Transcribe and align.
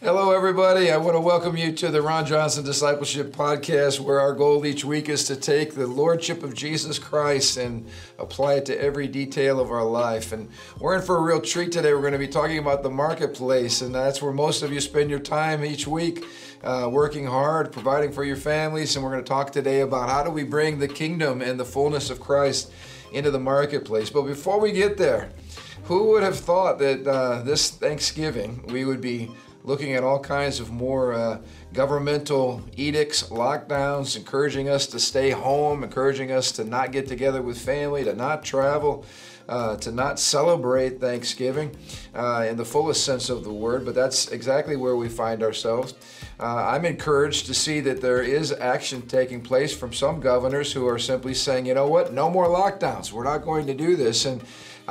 Hello, 0.00 0.32
everybody. 0.32 0.90
I 0.90 0.96
want 0.96 1.14
to 1.14 1.20
welcome 1.20 1.56
you 1.56 1.72
to 1.72 1.88
the 1.88 2.02
Ron 2.02 2.26
Johnson 2.26 2.64
Discipleship 2.64 3.32
Podcast, 3.32 4.00
where 4.00 4.20
our 4.20 4.32
goal 4.32 4.66
each 4.66 4.84
week 4.84 5.08
is 5.08 5.24
to 5.24 5.36
take 5.36 5.74
the 5.74 5.86
Lordship 5.86 6.42
of 6.42 6.54
Jesus 6.54 6.98
Christ 6.98 7.56
and 7.56 7.86
apply 8.18 8.54
it 8.54 8.66
to 8.66 8.80
every 8.80 9.06
detail 9.06 9.60
of 9.60 9.70
our 9.70 9.84
life. 9.84 10.32
And 10.32 10.48
we're 10.80 10.96
in 10.96 11.02
for 11.02 11.18
a 11.18 11.22
real 11.22 11.40
treat 11.40 11.70
today. 11.70 11.92
We're 11.94 12.00
going 12.00 12.14
to 12.14 12.18
be 12.18 12.26
talking 12.26 12.58
about 12.58 12.82
the 12.82 12.90
marketplace, 12.90 13.80
and 13.80 13.94
that's 13.94 14.20
where 14.20 14.32
most 14.32 14.62
of 14.62 14.72
you 14.72 14.80
spend 14.80 15.08
your 15.10 15.20
time 15.20 15.64
each 15.64 15.86
week, 15.86 16.24
uh, 16.64 16.88
working 16.90 17.26
hard, 17.26 17.70
providing 17.70 18.10
for 18.10 18.24
your 18.24 18.36
families. 18.36 18.96
And 18.96 19.04
we're 19.04 19.12
going 19.12 19.24
to 19.24 19.28
talk 19.28 19.52
today 19.52 19.80
about 19.80 20.08
how 20.08 20.24
do 20.24 20.30
we 20.30 20.42
bring 20.42 20.78
the 20.78 20.88
kingdom 20.88 21.42
and 21.42 21.60
the 21.60 21.64
fullness 21.64 22.10
of 22.10 22.18
Christ 22.18 22.72
into 23.12 23.30
the 23.30 23.40
marketplace. 23.40 24.10
But 24.10 24.22
before 24.22 24.58
we 24.58 24.72
get 24.72 24.96
there, 24.96 25.30
who 25.84 26.10
would 26.10 26.22
have 26.22 26.38
thought 26.38 26.78
that 26.78 27.06
uh, 27.06 27.42
this 27.42 27.70
Thanksgiving 27.70 28.64
we 28.68 28.84
would 28.84 29.00
be 29.00 29.30
looking 29.64 29.94
at 29.94 30.02
all 30.02 30.18
kinds 30.18 30.60
of 30.60 30.70
more 30.70 31.12
uh, 31.12 31.38
governmental 31.72 32.62
edicts, 32.76 33.24
lockdowns, 33.24 34.16
encouraging 34.16 34.68
us 34.68 34.86
to 34.88 34.98
stay 34.98 35.30
home, 35.30 35.84
encouraging 35.84 36.32
us 36.32 36.52
to 36.52 36.64
not 36.64 36.92
get 36.92 37.06
together 37.06 37.42
with 37.42 37.58
family, 37.58 38.04
to 38.04 38.14
not 38.14 38.44
travel. 38.44 39.04
Uh, 39.48 39.76
to 39.76 39.90
not 39.90 40.20
celebrate 40.20 41.00
Thanksgiving 41.00 41.76
uh, 42.14 42.46
in 42.48 42.56
the 42.56 42.64
fullest 42.64 43.04
sense 43.04 43.28
of 43.28 43.42
the 43.42 43.52
word, 43.52 43.84
but 43.84 43.92
that's 43.92 44.28
exactly 44.28 44.76
where 44.76 44.94
we 44.94 45.08
find 45.08 45.42
ourselves. 45.42 45.94
Uh, 46.38 46.68
I'm 46.68 46.84
encouraged 46.84 47.46
to 47.46 47.54
see 47.54 47.80
that 47.80 48.00
there 48.00 48.22
is 48.22 48.52
action 48.52 49.02
taking 49.02 49.40
place 49.42 49.76
from 49.76 49.92
some 49.92 50.20
governors 50.20 50.72
who 50.72 50.86
are 50.86 50.98
simply 50.98 51.34
saying, 51.34 51.66
you 51.66 51.74
know 51.74 51.88
what, 51.88 52.12
no 52.12 52.30
more 52.30 52.46
lockdowns. 52.46 53.12
We're 53.12 53.24
not 53.24 53.44
going 53.44 53.66
to 53.66 53.74
do 53.74 53.96
this. 53.96 54.24
And 54.24 54.42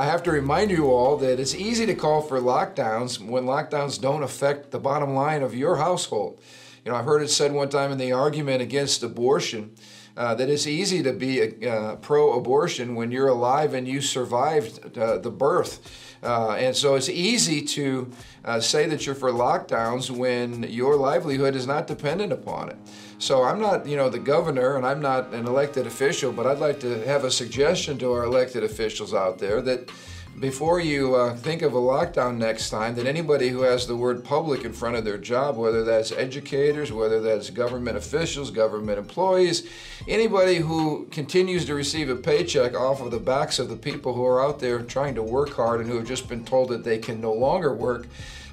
I 0.02 0.06
have 0.06 0.24
to 0.24 0.32
remind 0.32 0.72
you 0.72 0.90
all 0.90 1.16
that 1.18 1.40
it's 1.40 1.54
easy 1.54 1.86
to 1.86 1.94
call 1.94 2.24
for 2.24 2.40
lockdowns 2.40 3.24
when 3.24 3.46
lockdowns 3.46 4.02
don't 4.02 4.24
affect 4.24 4.72
the 4.72 4.80
bottom 4.80 5.14
line 5.14 5.44
of 5.44 5.54
your 5.54 5.76
household. 5.76 6.42
You 6.84 6.92
know, 6.92 6.98
I've 6.98 7.06
heard 7.06 7.22
it 7.22 7.28
said 7.28 7.52
one 7.52 7.70
time 7.70 7.92
in 7.92 8.00
the 8.00 8.12
argument 8.12 8.64
against 8.64 9.04
abortion 9.04 9.76
uh, 10.18 10.34
that 10.34 10.50
it's 10.50 10.66
easy 10.66 11.04
to 11.04 11.14
be 11.14 11.68
uh, 11.68 11.98
pro 11.98 12.34
abortion 12.34 12.96
when 12.96 13.12
you're 13.12 13.28
alive 13.28 13.76
and 13.76 13.88
you 13.88 14.02
survived 14.02 14.98
uh, 14.98 15.20
the 15.20 15.30
birth. 15.30 16.16
Uh, 16.24 16.54
and 16.54 16.76
so 16.76 16.96
it's 16.96 17.10
easy 17.10 17.62
to 17.62 18.12
uh, 18.44 18.60
say 18.60 18.88
that 18.88 19.06
you're 19.06 19.14
for 19.14 19.30
lockdowns 19.30 20.10
when 20.10 20.64
your 20.64 20.96
livelihood 20.96 21.56
is 21.56 21.68
not 21.68 21.86
dependent 21.86 22.34
upon 22.34 22.70
it. 22.70 22.78
So 23.22 23.44
I'm 23.44 23.60
not, 23.60 23.86
you 23.86 23.98
know, 23.98 24.10
the 24.10 24.18
governor 24.18 24.78
and 24.78 24.86
I'm 24.86 25.00
not 25.00 25.32
an 25.32 25.46
elected 25.46 25.86
official, 25.86 26.32
but 26.32 26.48
I'd 26.48 26.58
like 26.58 26.80
to 26.80 27.06
have 27.06 27.24
a 27.24 27.30
suggestion 27.30 28.00
to 28.00 28.12
our 28.14 28.24
elected 28.24 28.64
officials 28.64 29.14
out 29.14 29.38
there 29.38 29.62
that 29.62 29.92
before 30.40 30.80
you 30.80 31.14
uh, 31.14 31.36
think 31.36 31.62
of 31.62 31.76
a 31.76 31.80
lockdown 31.80 32.38
next 32.38 32.72
time, 32.72 32.96
that 32.96 33.06
anybody 33.06 33.50
who 33.50 33.62
has 33.62 33.86
the 33.86 33.96
word 33.96 34.24
public 34.24 34.66
in 34.66 34.74
front 34.74 34.96
of 34.96 35.06
their 35.06 35.20
job, 35.20 35.56
whether 35.56 35.84
that's 35.84 36.12
educators, 36.12 36.92
whether 36.92 37.22
that's 37.22 37.52
government 37.52 37.96
officials, 37.96 38.50
government 38.50 38.98
employees, 38.98 39.70
anybody 40.08 40.56
who 40.56 41.06
continues 41.12 41.64
to 41.66 41.76
receive 41.76 42.10
a 42.10 42.16
paycheck 42.16 42.74
off 42.74 43.02
of 43.02 43.12
the 43.12 43.20
backs 43.20 43.60
of 43.60 43.70
the 43.70 43.78
people 43.78 44.16
who 44.16 44.26
are 44.26 44.44
out 44.44 44.58
there 44.58 44.82
trying 44.82 45.14
to 45.14 45.22
work 45.22 45.52
hard 45.52 45.80
and 45.80 45.88
who 45.88 45.98
have 45.98 46.08
just 46.08 46.28
been 46.28 46.44
told 46.44 46.70
that 46.70 46.84
they 46.84 46.98
can 46.98 47.22
no 47.22 47.34
longer 47.34 47.72
work, 47.72 48.08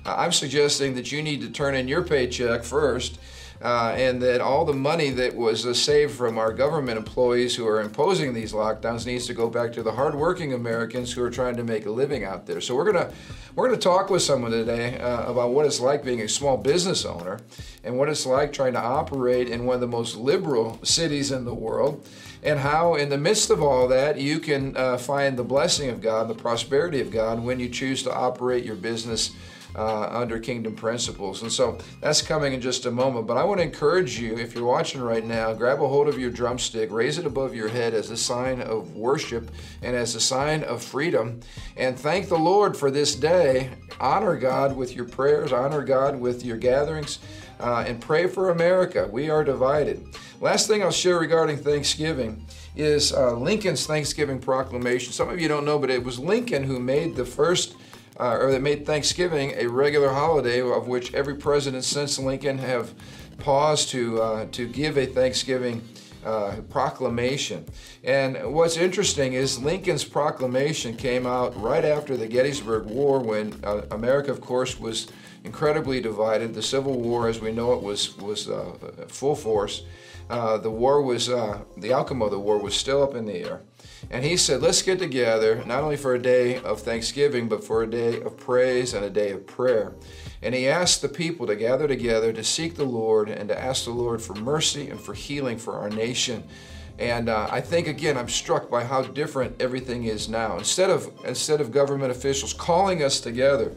uh, 0.04 0.14
I'm 0.18 0.32
suggesting 0.32 0.94
that 0.96 1.10
you 1.10 1.22
need 1.22 1.40
to 1.40 1.48
turn 1.48 1.74
in 1.74 1.88
your 1.88 2.02
paycheck 2.02 2.64
first 2.64 3.18
uh, 3.62 3.94
and 3.96 4.22
that 4.22 4.40
all 4.40 4.64
the 4.64 4.72
money 4.72 5.10
that 5.10 5.34
was 5.34 5.66
uh, 5.66 5.74
saved 5.74 6.14
from 6.14 6.38
our 6.38 6.52
government 6.52 6.98
employees 6.98 7.56
who 7.56 7.66
are 7.66 7.80
imposing 7.80 8.34
these 8.34 8.52
lockdowns 8.52 9.06
needs 9.06 9.26
to 9.26 9.34
go 9.34 9.48
back 9.48 9.72
to 9.72 9.82
the 9.82 9.92
hardworking 9.92 10.52
Americans 10.52 11.12
who 11.12 11.22
are 11.22 11.30
trying 11.30 11.56
to 11.56 11.64
make 11.64 11.86
a 11.86 11.90
living 11.90 12.24
out 12.24 12.46
there. 12.46 12.60
So 12.60 12.74
we're 12.74 12.90
gonna 12.90 13.12
we're 13.54 13.68
gonna 13.68 13.80
talk 13.80 14.10
with 14.10 14.22
someone 14.22 14.50
today 14.50 14.98
uh, 14.98 15.30
about 15.30 15.50
what 15.50 15.66
it's 15.66 15.80
like 15.80 16.04
being 16.04 16.20
a 16.20 16.28
small 16.28 16.56
business 16.56 17.04
owner 17.04 17.40
and 17.82 17.98
what 17.98 18.08
it's 18.08 18.26
like 18.26 18.52
trying 18.52 18.74
to 18.74 18.80
operate 18.80 19.48
in 19.48 19.64
one 19.64 19.74
of 19.74 19.80
the 19.80 19.86
most 19.86 20.16
liberal 20.16 20.78
cities 20.84 21.32
in 21.32 21.44
the 21.44 21.54
world 21.54 22.06
and 22.42 22.60
how, 22.60 22.94
in 22.94 23.08
the 23.08 23.18
midst 23.18 23.50
of 23.50 23.62
all 23.62 23.88
that, 23.88 24.18
you 24.20 24.38
can 24.38 24.76
uh, 24.76 24.96
find 24.96 25.36
the 25.36 25.44
blessing 25.44 25.90
of 25.90 26.00
God, 26.00 26.28
the 26.28 26.34
prosperity 26.34 27.00
of 27.00 27.10
God 27.10 27.42
when 27.42 27.58
you 27.58 27.68
choose 27.68 28.02
to 28.04 28.14
operate 28.14 28.64
your 28.64 28.76
business 28.76 29.32
uh, 29.76 30.08
under 30.08 30.38
kingdom 30.38 30.74
principles. 30.74 31.42
And 31.42 31.52
so 31.52 31.78
that's 32.00 32.22
coming 32.22 32.52
in 32.52 32.60
just 32.60 32.86
a 32.86 32.90
moment. 32.90 33.26
But 33.26 33.36
I 33.36 33.44
want 33.44 33.60
to 33.60 33.64
encourage 33.64 34.18
you, 34.18 34.36
if 34.36 34.54
you're 34.54 34.64
watching 34.64 35.00
right 35.00 35.24
now, 35.24 35.52
grab 35.52 35.82
a 35.82 35.88
hold 35.88 36.08
of 36.08 36.18
your 36.18 36.30
drumstick, 36.30 36.90
raise 36.90 37.18
it 37.18 37.26
above 37.26 37.54
your 37.54 37.68
head 37.68 37.94
as 37.94 38.10
a 38.10 38.16
sign 38.16 38.60
of 38.60 38.96
worship 38.96 39.50
and 39.82 39.94
as 39.94 40.14
a 40.14 40.20
sign 40.20 40.64
of 40.64 40.82
freedom, 40.82 41.40
and 41.76 41.98
thank 41.98 42.28
the 42.28 42.38
Lord 42.38 42.76
for 42.76 42.90
this 42.90 43.14
day. 43.14 43.70
Honor 44.00 44.36
God 44.36 44.76
with 44.76 44.94
your 44.94 45.04
prayers, 45.04 45.52
honor 45.52 45.82
God 45.82 46.18
with 46.18 46.44
your 46.44 46.56
gatherings. 46.56 47.18
Uh, 47.60 47.84
and 47.88 48.00
pray 48.00 48.28
for 48.28 48.50
America. 48.50 49.08
We 49.10 49.30
are 49.30 49.42
divided. 49.42 50.14
Last 50.40 50.68
thing 50.68 50.80
I'll 50.80 50.92
share 50.92 51.18
regarding 51.18 51.56
Thanksgiving 51.56 52.46
is 52.76 53.12
uh, 53.12 53.32
Lincoln's 53.32 53.84
Thanksgiving 53.84 54.38
proclamation. 54.38 55.12
Some 55.12 55.28
of 55.28 55.40
you 55.40 55.48
don't 55.48 55.64
know, 55.64 55.76
but 55.76 55.90
it 55.90 56.04
was 56.04 56.20
Lincoln 56.20 56.62
who 56.62 56.78
made 56.78 57.16
the 57.16 57.24
first 57.24 57.74
uh, 58.18 58.36
or 58.40 58.50
that 58.50 58.62
made 58.62 58.84
Thanksgiving 58.84 59.52
a 59.56 59.66
regular 59.66 60.10
holiday 60.10 60.60
of 60.60 60.88
which 60.88 61.14
every 61.14 61.36
president 61.36 61.84
since 61.84 62.18
Lincoln 62.18 62.58
have 62.58 62.92
paused 63.38 63.90
to, 63.90 64.20
uh, 64.20 64.46
to 64.52 64.66
give 64.66 64.98
a 64.98 65.06
Thanksgiving 65.06 65.82
uh, 66.24 66.56
proclamation. 66.68 67.64
And 68.02 68.52
what's 68.52 68.76
interesting 68.76 69.34
is 69.34 69.58
Lincoln's 69.62 70.04
proclamation 70.04 70.96
came 70.96 71.26
out 71.26 71.58
right 71.60 71.84
after 71.84 72.16
the 72.16 72.26
Gettysburg 72.26 72.86
War 72.86 73.20
when 73.20 73.54
uh, 73.62 73.82
America, 73.92 74.32
of 74.32 74.40
course, 74.40 74.78
was 74.80 75.06
incredibly 75.44 76.00
divided. 76.00 76.54
The 76.54 76.62
Civil 76.62 77.00
War, 77.00 77.28
as 77.28 77.40
we 77.40 77.52
know 77.52 77.72
it, 77.74 77.82
was, 77.82 78.18
was 78.18 78.48
uh, 78.48 78.72
full 79.06 79.36
force. 79.36 79.82
Uh, 80.28 80.58
the 80.58 80.70
war 80.70 81.00
was, 81.02 81.28
the 81.28 81.94
outcome 81.94 82.20
of 82.20 82.32
the 82.32 82.38
war 82.38 82.58
was 82.58 82.74
still 82.74 83.02
up 83.02 83.14
in 83.14 83.24
the 83.24 83.36
air. 83.36 83.60
And 84.10 84.24
he 84.24 84.36
said, 84.36 84.62
let's 84.62 84.82
get 84.82 84.98
together, 84.98 85.62
not 85.66 85.82
only 85.82 85.96
for 85.96 86.14
a 86.14 86.22
day 86.22 86.58
of 86.58 86.80
thanksgiving, 86.80 87.48
but 87.48 87.64
for 87.64 87.82
a 87.82 87.86
day 87.86 88.20
of 88.20 88.36
praise 88.36 88.94
and 88.94 89.04
a 89.04 89.10
day 89.10 89.32
of 89.32 89.46
prayer. 89.46 89.94
And 90.42 90.54
he 90.54 90.68
asked 90.68 91.02
the 91.02 91.08
people 91.08 91.46
to 91.46 91.56
gather 91.56 91.88
together 91.88 92.32
to 92.32 92.44
seek 92.44 92.76
the 92.76 92.84
Lord 92.84 93.28
and 93.28 93.48
to 93.48 93.58
ask 93.58 93.84
the 93.84 93.90
Lord 93.90 94.22
for 94.22 94.34
mercy 94.34 94.88
and 94.88 95.00
for 95.00 95.14
healing 95.14 95.58
for 95.58 95.74
our 95.74 95.90
nation. 95.90 96.44
And 96.98 97.28
uh, 97.28 97.48
I 97.50 97.60
think 97.60 97.86
again, 97.86 98.16
I'm 98.16 98.28
struck 98.28 98.70
by 98.70 98.84
how 98.84 99.02
different 99.02 99.60
everything 99.60 100.04
is 100.04 100.28
now. 100.28 100.58
Instead 100.58 100.90
of 100.90 101.10
instead 101.24 101.60
of 101.60 101.70
government 101.70 102.10
officials 102.10 102.52
calling 102.52 103.02
us 103.02 103.20
together 103.20 103.76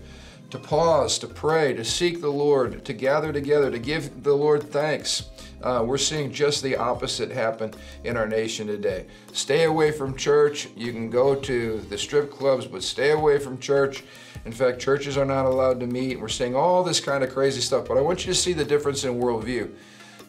to 0.52 0.60
pause, 0.60 1.18
to 1.20 1.28
pray, 1.28 1.74
to 1.74 1.84
seek 1.84 2.22
the 2.22 2.30
Lord, 2.30 2.86
to 2.86 2.94
gather 2.94 3.34
together, 3.34 3.72
to 3.72 3.80
give 3.80 4.24
the 4.24 4.34
Lord 4.34 4.64
thanks, 4.64 5.30
uh, 5.64 5.84
we're 5.86 5.98
seeing 5.98 6.32
just 6.32 6.64
the 6.64 6.76
opposite 6.76 7.32
happen 7.32 7.74
in 8.04 8.18
our 8.18 8.28
nation 8.28 8.68
today. 8.68 9.06
Stay 9.32 9.64
away 9.64 9.92
from 9.92 10.16
church. 10.16 10.70
You 10.76 10.92
can 10.92 11.10
go 11.10 11.36
to 11.36 11.80
the 11.82 11.98
strip 11.98 12.32
clubs, 12.32 12.66
but 12.66 12.84
stay 12.84 13.12
away 13.12 13.38
from 13.38 13.60
church. 13.60 14.04
In 14.46 14.52
fact, 14.52 14.80
churches 14.80 15.18
are 15.18 15.26
not 15.26 15.46
allowed 15.46 15.80
to 15.82 15.88
meet. 15.88 16.20
We're 16.20 16.30
seeing 16.30 16.56
all 16.56 16.84
this 16.84 17.00
kind 17.00 17.24
of 17.24 17.32
crazy 17.32 17.62
stuff, 17.62 17.88
but 17.88 17.98
I 17.98 18.02
want 18.02 18.26
you 18.26 18.34
to 18.34 18.40
see 18.40 18.54
the 18.54 18.66
difference 18.66 19.04
in 19.04 19.20
worldview. 19.20 19.72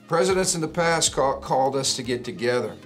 Presidents 0.07 0.55
in 0.55 0.61
the 0.61 0.69
past 0.69 1.15
call, 1.15 1.41
called 1.41 1.77
us 1.77 1.97
to 1.97 2.03
get 2.03 2.25
together. 2.25 2.77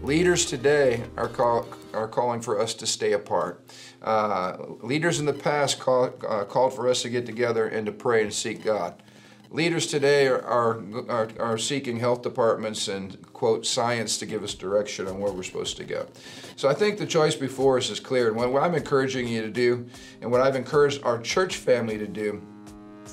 Leaders 0.00 0.46
today 0.46 1.02
are, 1.16 1.26
call, 1.26 1.66
are 1.92 2.06
calling 2.06 2.40
for 2.40 2.60
us 2.60 2.74
to 2.74 2.86
stay 2.86 3.14
apart. 3.14 3.64
Uh, 4.02 4.56
leaders 4.82 5.18
in 5.18 5.26
the 5.26 5.32
past 5.32 5.80
call, 5.80 6.12
uh, 6.28 6.44
called 6.44 6.72
for 6.72 6.88
us 6.88 7.02
to 7.02 7.08
get 7.08 7.26
together 7.26 7.66
and 7.66 7.84
to 7.86 7.92
pray 7.92 8.22
and 8.22 8.32
seek 8.32 8.62
God. 8.62 9.02
Leaders 9.50 9.86
today 9.86 10.26
are, 10.26 10.42
are, 11.08 11.28
are, 11.40 11.56
seeking 11.56 11.98
health 11.98 12.20
departments 12.22 12.88
and, 12.88 13.20
quote, 13.32 13.64
science 13.64 14.18
to 14.18 14.26
give 14.26 14.44
us 14.44 14.52
direction 14.54 15.08
on 15.08 15.18
where 15.18 15.32
we're 15.32 15.42
supposed 15.42 15.78
to 15.78 15.84
go. 15.84 16.06
So 16.56 16.68
I 16.68 16.74
think 16.74 16.98
the 16.98 17.06
choice 17.06 17.34
before 17.34 17.78
us 17.78 17.88
is 17.88 17.98
clear. 17.98 18.28
And 18.28 18.36
what 18.36 18.62
I'm 18.62 18.74
encouraging 18.74 19.26
you 19.26 19.40
to 19.40 19.50
do, 19.50 19.86
and 20.20 20.30
what 20.30 20.42
I've 20.42 20.54
encouraged 20.54 21.02
our 21.02 21.18
church 21.18 21.56
family 21.56 21.96
to 21.96 22.06
do, 22.06 22.42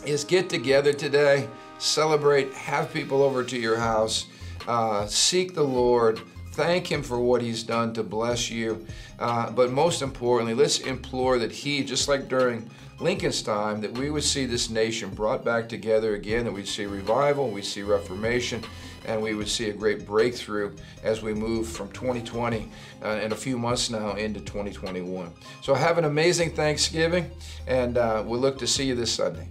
is 0.05 0.25
get 0.25 0.49
together 0.49 0.91
today, 0.91 1.47
celebrate, 1.77 2.53
have 2.53 2.91
people 2.91 3.23
over 3.23 3.41
to 3.43 3.57
your 3.57 3.77
house, 3.77 4.27
uh, 4.67 5.05
seek 5.07 5.53
the 5.53 5.63
Lord, 5.63 6.19
thank 6.55 6.91
Him 6.91 7.03
for 7.03 7.19
what 7.19 7.41
He's 7.41 7.63
done 7.63 7.93
to 7.93 8.03
bless 8.03 8.49
you. 8.49 8.85
Uh, 9.19 9.51
but 9.51 9.71
most 9.71 10.01
importantly, 10.01 10.53
let's 10.53 10.79
implore 10.79 11.37
that 11.39 11.51
He, 11.51 11.83
just 11.83 12.07
like 12.07 12.27
during 12.27 12.69
Lincoln's 12.99 13.41
time, 13.41 13.81
that 13.81 13.91
we 13.97 14.09
would 14.09 14.23
see 14.23 14.45
this 14.45 14.69
nation 14.69 15.09
brought 15.09 15.43
back 15.43 15.67
together 15.67 16.15
again, 16.15 16.45
that 16.45 16.51
we'd 16.51 16.67
see 16.67 16.85
revival, 16.85 17.49
we'd 17.49 17.65
see 17.65 17.83
reformation, 17.83 18.63
and 19.05 19.21
we 19.21 19.35
would 19.35 19.49
see 19.49 19.69
a 19.69 19.73
great 19.73 20.05
breakthrough 20.05 20.73
as 21.03 21.21
we 21.21 21.33
move 21.33 21.67
from 21.67 21.91
2020 21.91 22.69
uh, 23.03 23.09
in 23.21 23.33
a 23.33 23.35
few 23.35 23.57
months 23.57 23.89
now 23.89 24.13
into 24.13 24.39
2021. 24.39 25.29
So 25.61 25.73
have 25.73 25.97
an 25.97 26.05
amazing 26.05 26.51
Thanksgiving, 26.51 27.29
and 27.67 27.97
uh, 27.97 28.23
we'll 28.25 28.39
look 28.39 28.57
to 28.59 28.67
see 28.67 28.85
you 28.85 28.95
this 28.95 29.11
Sunday. 29.11 29.47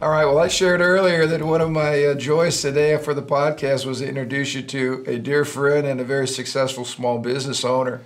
All 0.00 0.10
right. 0.10 0.24
Well, 0.24 0.38
I 0.38 0.46
shared 0.46 0.80
earlier 0.80 1.26
that 1.26 1.42
one 1.42 1.60
of 1.60 1.72
my 1.72 2.04
uh, 2.04 2.14
joys 2.14 2.62
today 2.62 2.96
for 2.98 3.14
the 3.14 3.22
podcast 3.22 3.84
was 3.84 3.98
to 3.98 4.06
introduce 4.06 4.54
you 4.54 4.62
to 4.62 5.02
a 5.08 5.18
dear 5.18 5.44
friend 5.44 5.88
and 5.88 6.00
a 6.00 6.04
very 6.04 6.28
successful 6.28 6.84
small 6.84 7.18
business 7.18 7.64
owner, 7.64 8.02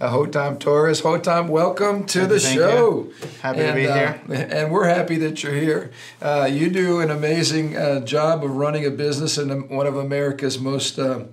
uh, 0.00 0.10
Hotam 0.10 0.58
Torres. 0.58 1.02
Hotam, 1.02 1.48
welcome 1.48 2.04
to 2.06 2.26
Thank 2.26 2.30
the 2.30 2.40
show. 2.40 2.88
you. 2.88 3.14
Happy 3.42 3.60
and, 3.60 3.68
to 3.68 3.74
be 3.74 3.86
uh, 3.86 3.94
here. 3.94 4.48
and 4.50 4.72
we're 4.72 4.88
happy 4.88 5.18
that 5.18 5.44
you're 5.44 5.54
here. 5.54 5.92
Uh, 6.20 6.48
you 6.50 6.68
do 6.68 6.98
an 6.98 7.12
amazing 7.12 7.76
uh, 7.76 8.00
job 8.00 8.42
of 8.42 8.50
running 8.56 8.84
a 8.84 8.90
business 8.90 9.38
in 9.38 9.68
one 9.68 9.86
of 9.86 9.96
America's 9.96 10.58
most 10.58 10.98
uh, 10.98 11.26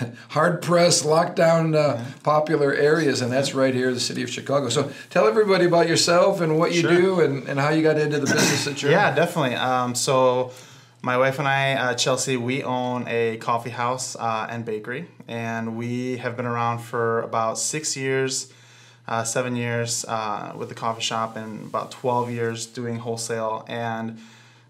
hard 0.28 0.62
pressed, 0.62 1.04
lockdown, 1.04 1.74
uh, 1.76 2.02
popular 2.22 2.72
areas, 2.74 3.20
and 3.20 3.32
that's 3.32 3.54
right 3.54 3.74
here, 3.74 3.92
the 3.92 4.00
city 4.00 4.22
of 4.22 4.30
Chicago. 4.30 4.68
So 4.68 4.90
tell 5.10 5.26
everybody 5.26 5.64
about 5.64 5.88
yourself 5.88 6.40
and 6.40 6.58
what 6.58 6.72
you 6.74 6.82
Sure. 6.82 6.90
do 6.90 7.20
and, 7.20 7.48
and 7.48 7.58
how 7.60 7.70
you 7.70 7.82
got 7.82 7.98
into 7.98 8.18
the 8.18 8.26
business 8.26 8.64
that 8.64 8.82
you're 8.82 8.90
Yeah, 8.90 9.14
definitely. 9.14 9.56
Um, 9.56 9.94
so, 9.94 10.52
my 11.02 11.16
wife 11.16 11.38
and 11.38 11.48
I, 11.48 11.72
uh, 11.74 11.94
Chelsea, 11.94 12.36
we 12.36 12.62
own 12.62 13.06
a 13.08 13.38
coffee 13.38 13.70
house 13.70 14.16
uh, 14.16 14.46
and 14.50 14.64
bakery, 14.66 15.08
and 15.28 15.76
we 15.76 16.18
have 16.18 16.36
been 16.36 16.44
around 16.46 16.80
for 16.80 17.22
about 17.22 17.58
six 17.58 17.96
years, 17.96 18.52
uh, 19.08 19.24
seven 19.24 19.56
years 19.56 20.04
uh, 20.06 20.52
with 20.54 20.68
the 20.68 20.74
coffee 20.74 21.00
shop, 21.00 21.36
and 21.36 21.64
about 21.66 21.90
12 21.90 22.30
years 22.30 22.66
doing 22.66 22.96
wholesale. 22.96 23.64
And 23.66 24.18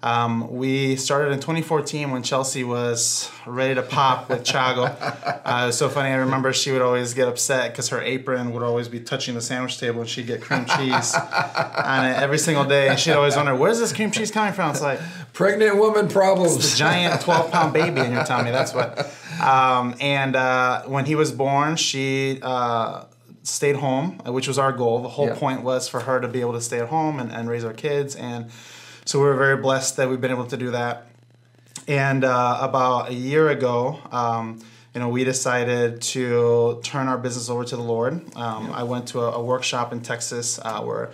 um, 0.02 0.50
we 0.50 0.96
started 0.96 1.32
in 1.32 1.40
2014 1.40 2.10
when 2.10 2.22
Chelsea 2.22 2.64
was 2.64 3.30
ready 3.46 3.74
to 3.74 3.82
pop 3.82 4.28
with 4.30 4.44
Chago. 4.44 4.96
Uh, 5.50 5.64
it 5.64 5.66
was 5.66 5.78
so 5.78 5.88
funny. 5.88 6.10
I 6.10 6.16
remember 6.16 6.52
she 6.52 6.70
would 6.70 6.82
always 6.82 7.12
get 7.12 7.26
upset 7.26 7.72
because 7.72 7.88
her 7.88 8.00
apron 8.00 8.52
would 8.52 8.62
always 8.62 8.86
be 8.86 9.00
touching 9.00 9.34
the 9.34 9.40
sandwich 9.40 9.80
table, 9.80 10.00
and 10.00 10.08
she'd 10.08 10.26
get 10.28 10.40
cream 10.40 10.64
cheese 10.64 11.12
on 11.14 12.04
it 12.06 12.16
every 12.22 12.38
single 12.38 12.64
day. 12.64 12.88
And 12.88 12.96
she'd 13.00 13.12
always 13.14 13.34
wonder, 13.34 13.56
"Where's 13.56 13.80
this 13.80 13.92
cream 13.92 14.12
cheese 14.12 14.30
coming 14.30 14.52
from?" 14.52 14.70
It's 14.70 14.80
like 14.82 15.00
Pregnant 15.32 15.76
woman 15.76 16.06
problems. 16.08 16.70
the 16.70 16.76
giant 16.76 17.20
12 17.22 17.50
pound 17.50 17.72
baby 17.72 18.00
in 18.00 18.12
your 18.12 18.22
tummy. 18.24 18.50
That's 18.52 18.72
what. 18.72 19.12
Um, 19.42 19.96
and 20.00 20.36
uh, 20.36 20.82
when 20.84 21.06
he 21.06 21.16
was 21.16 21.32
born, 21.32 21.74
she 21.76 22.38
uh, 22.42 23.06
stayed 23.42 23.76
home, 23.76 24.18
which 24.26 24.46
was 24.46 24.58
our 24.58 24.72
goal. 24.72 25.02
The 25.02 25.08
whole 25.08 25.28
Yeah. 25.28 25.34
point 25.36 25.62
was 25.62 25.88
for 25.88 26.00
her 26.00 26.20
to 26.20 26.28
be 26.28 26.40
able 26.42 26.52
to 26.52 26.60
stay 26.60 26.78
at 26.78 26.88
home 26.88 27.18
and, 27.18 27.32
and 27.32 27.48
raise 27.48 27.64
our 27.64 27.72
kids. 27.72 28.14
And 28.14 28.50
so 29.10 29.18
we 29.18 29.24
were 29.24 29.34
very 29.34 29.56
blessed 29.56 29.96
that 29.96 30.08
we've 30.08 30.20
been 30.20 30.30
able 30.30 30.46
to 30.46 30.56
do 30.56 30.70
that. 30.70 31.08
And 31.88 32.22
uh, 32.22 32.58
about 32.60 33.10
a 33.10 33.12
year 33.12 33.48
ago, 33.48 33.98
um, 34.12 34.60
you 34.94 35.00
know, 35.00 35.08
we 35.08 35.24
decided 35.24 36.00
to 36.14 36.78
turn 36.84 37.08
our 37.08 37.18
business 37.18 37.50
over 37.50 37.64
to 37.64 37.74
the 37.74 37.82
Lord. 37.82 38.22
Um, 38.36 38.70
I 38.70 38.84
went 38.84 39.08
to 39.08 39.18
a, 39.22 39.32
a 39.32 39.42
workshop 39.42 39.92
in 39.92 40.00
Texas 40.00 40.60
uh, 40.62 40.82
where 40.82 41.10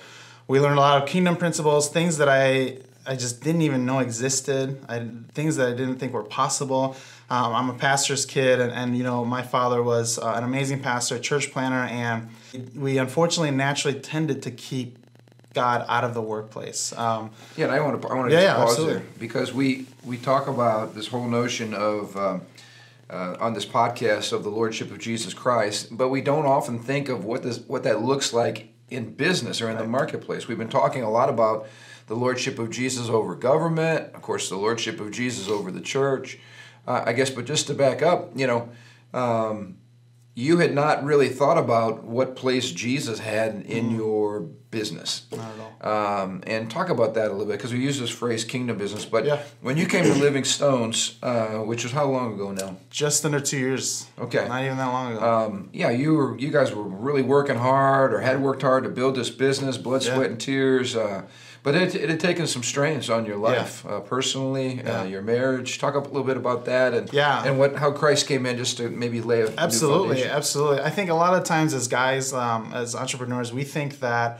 we 0.47 0.61
learned 0.61 0.77
a 0.77 0.81
lot 0.81 1.03
of 1.03 1.09
kingdom 1.09 1.39
principles, 1.39 1.89
things 1.89 2.19
that 2.19 2.29
I 2.29 2.81
I 3.07 3.17
just 3.17 3.41
didn't 3.41 3.63
even 3.63 3.87
know 3.87 4.01
existed, 4.01 4.79
I, 4.91 5.09
things 5.33 5.57
that 5.57 5.69
I 5.69 5.71
didn't 5.71 5.97
think 5.97 6.13
were 6.13 6.25
possible. 6.25 6.97
Um, 7.31 7.55
I'm 7.55 7.71
a 7.71 7.75
pastor's 7.75 8.27
kid, 8.27 8.61
and, 8.61 8.73
and 8.73 8.99
you 8.99 9.05
know, 9.05 9.25
my 9.25 9.43
father 9.43 9.83
was 9.83 10.19
uh, 10.19 10.35
an 10.37 10.45
amazing 10.45 10.83
pastor, 10.83 11.15
a 11.15 11.21
church 11.21 11.51
planner, 11.51 11.85
and 11.85 12.29
we 12.75 12.99
unfortunately 12.99 13.53
naturally 13.53 13.99
tended 13.99 14.43
to 14.43 14.51
keep 14.51 14.99
God 15.57 15.87
out 15.89 16.05
of 16.05 16.13
the 16.13 16.21
workplace. 16.21 16.93
Um, 16.97 17.31
Yeah, 17.57 17.65
and 17.65 17.75
I 17.75 17.81
want 17.81 18.01
to 18.03 18.09
I 18.09 18.15
want 18.15 18.29
to 18.31 18.37
Yeah, 18.37 18.43
yeah, 18.43 18.55
pause 18.57 18.73
absolutely. 18.73 18.95
there 18.95 19.05
because 19.19 19.55
we 19.55 19.87
we 20.05 20.19
talk 20.19 20.47
about 20.49 20.95
this 20.95 21.09
whole 21.09 21.27
notion 21.29 21.73
of 21.73 22.15
um, 22.17 22.43
uh, 23.09 23.37
on 23.41 23.55
this 23.55 23.65
podcast 23.65 24.33
of 24.33 24.45
the 24.45 24.51
lordship 24.51 24.91
of 24.91 24.99
Jesus 24.99 25.33
Christ, 25.33 25.97
but 25.97 26.09
we 26.11 26.21
don't 26.21 26.45
often 26.45 26.79
think 26.79 27.09
of 27.09 27.25
what 27.25 27.43
this 27.43 27.59
what 27.67 27.83
that 27.85 28.03
looks 28.03 28.33
like 28.35 28.69
in 28.91 29.15
business 29.15 29.63
or 29.63 29.71
in 29.71 29.79
the 29.79 29.87
marketplace. 29.87 30.47
We've 30.47 30.59
been 30.59 30.69
talking 30.69 31.03
a 31.03 31.11
lot 31.11 31.29
about 31.31 31.67
the 32.07 32.15
lordship 32.15 32.59
of 32.59 32.69
Jesus 32.71 33.09
over 33.09 33.35
government, 33.35 34.15
of 34.15 34.21
course, 34.23 34.49
the 34.51 34.57
lordship 34.57 35.01
of 35.01 35.11
Jesus 35.11 35.49
over 35.49 35.71
the 35.73 35.81
church. 35.81 36.39
Uh, 36.87 37.03
I 37.07 37.15
guess, 37.15 37.31
but 37.31 37.47
just 37.47 37.67
to 37.69 37.75
back 37.75 38.03
up, 38.03 38.31
you 38.37 38.47
know. 38.47 38.69
Um, 39.15 39.79
you 40.39 40.59
had 40.59 40.75
not 40.75 41.03
really 41.03 41.31
thought 41.31 41.57
about 41.57 42.05
what 42.05 42.37
place 42.37 42.71
Jesus 42.71 43.19
had 43.21 43.63
in 43.67 43.91
your 43.91 44.41
business. 44.71 45.23
Mm. 45.31 45.39
Not 45.39 45.47
at 45.55 45.61
all. 45.87 46.23
Um, 46.25 46.43
and 46.47 46.71
talk 46.71 46.91
about 46.91 47.15
that 47.15 47.29
a 47.29 47.33
little 47.33 47.47
bit 47.47 47.57
because 47.57 47.73
we 47.73 47.79
use 47.81 47.99
this 47.99 48.11
phrase 48.11 48.45
kingdom 48.45 48.77
business. 48.77 49.07
But 49.07 49.25
Yeah. 49.25 49.41
when 49.63 49.79
you 49.79 49.87
came 49.87 50.05
to 50.05 50.13
Living 50.27 50.45
Stones, 50.45 51.17
uh, 51.23 51.61
which 51.61 51.85
was 51.85 51.93
how 51.95 52.05
long 52.05 52.35
ago 52.35 52.53
now? 52.53 52.77
just 52.91 53.25
under 53.25 53.41
two 53.41 53.57
years. 53.57 54.07
Okay. 54.19 54.47
Not 54.47 54.63
even 54.63 54.77
that 54.77 54.87
long 54.89 55.17
ago. 55.17 55.25
Um, 55.47 55.71
yeah, 55.73 55.89
you 55.89 56.13
were 56.15 56.39
you 56.39 56.51
guys 56.51 56.71
were 56.75 56.83
really 56.83 57.23
working 57.23 57.57
hard 57.57 58.13
or 58.13 58.21
had 58.21 58.43
worked 58.43 58.61
hard 58.61 58.85
to 58.85 58.91
build 58.91 59.17
this 59.17 59.31
business, 59.31 59.79
blood, 59.79 60.05
Yeah. 60.05 60.17
sweat, 60.17 60.31
and 60.31 60.39
tears. 60.39 60.95
Uh, 60.95 61.23
but 61.67 61.75
it, 61.75 61.97
it 61.97 62.09
had 62.09 62.21
taken 62.21 62.47
some 62.47 62.63
strains 62.63 63.11
on 63.11 63.27
your 63.27 63.39
life 63.51 63.85
uh, 63.85 63.99
personally, 63.99 64.69
Yeah. 64.75 65.01
uh, 65.01 65.05
your 65.05 65.21
marriage. 65.21 65.79
Talk 65.81 65.95
a 65.97 65.99
little 65.99 66.23
bit 66.23 66.37
about 66.37 66.65
that 66.67 66.95
and 66.95 67.13
Yeah. 67.13 67.45
and 67.47 67.59
what 67.59 67.75
how 67.83 67.91
Christ 67.91 68.29
came 68.29 68.47
in 68.47 68.57
just 68.57 68.77
to 68.77 68.89
maybe 68.89 69.21
lay 69.21 69.41
a 69.43 69.49
absolutely 69.59 70.25
absolutely 70.25 70.81
i 70.89 70.91
think 70.97 71.11
a 71.11 71.15
lot 71.25 71.33
of 71.39 71.43
times 71.55 71.75
as 71.75 71.89
guys 71.89 72.33
um, 72.33 72.73
as 72.73 72.95
entrepreneurs 72.95 73.53
we 73.53 73.65
think 73.65 73.91
that 74.09 74.39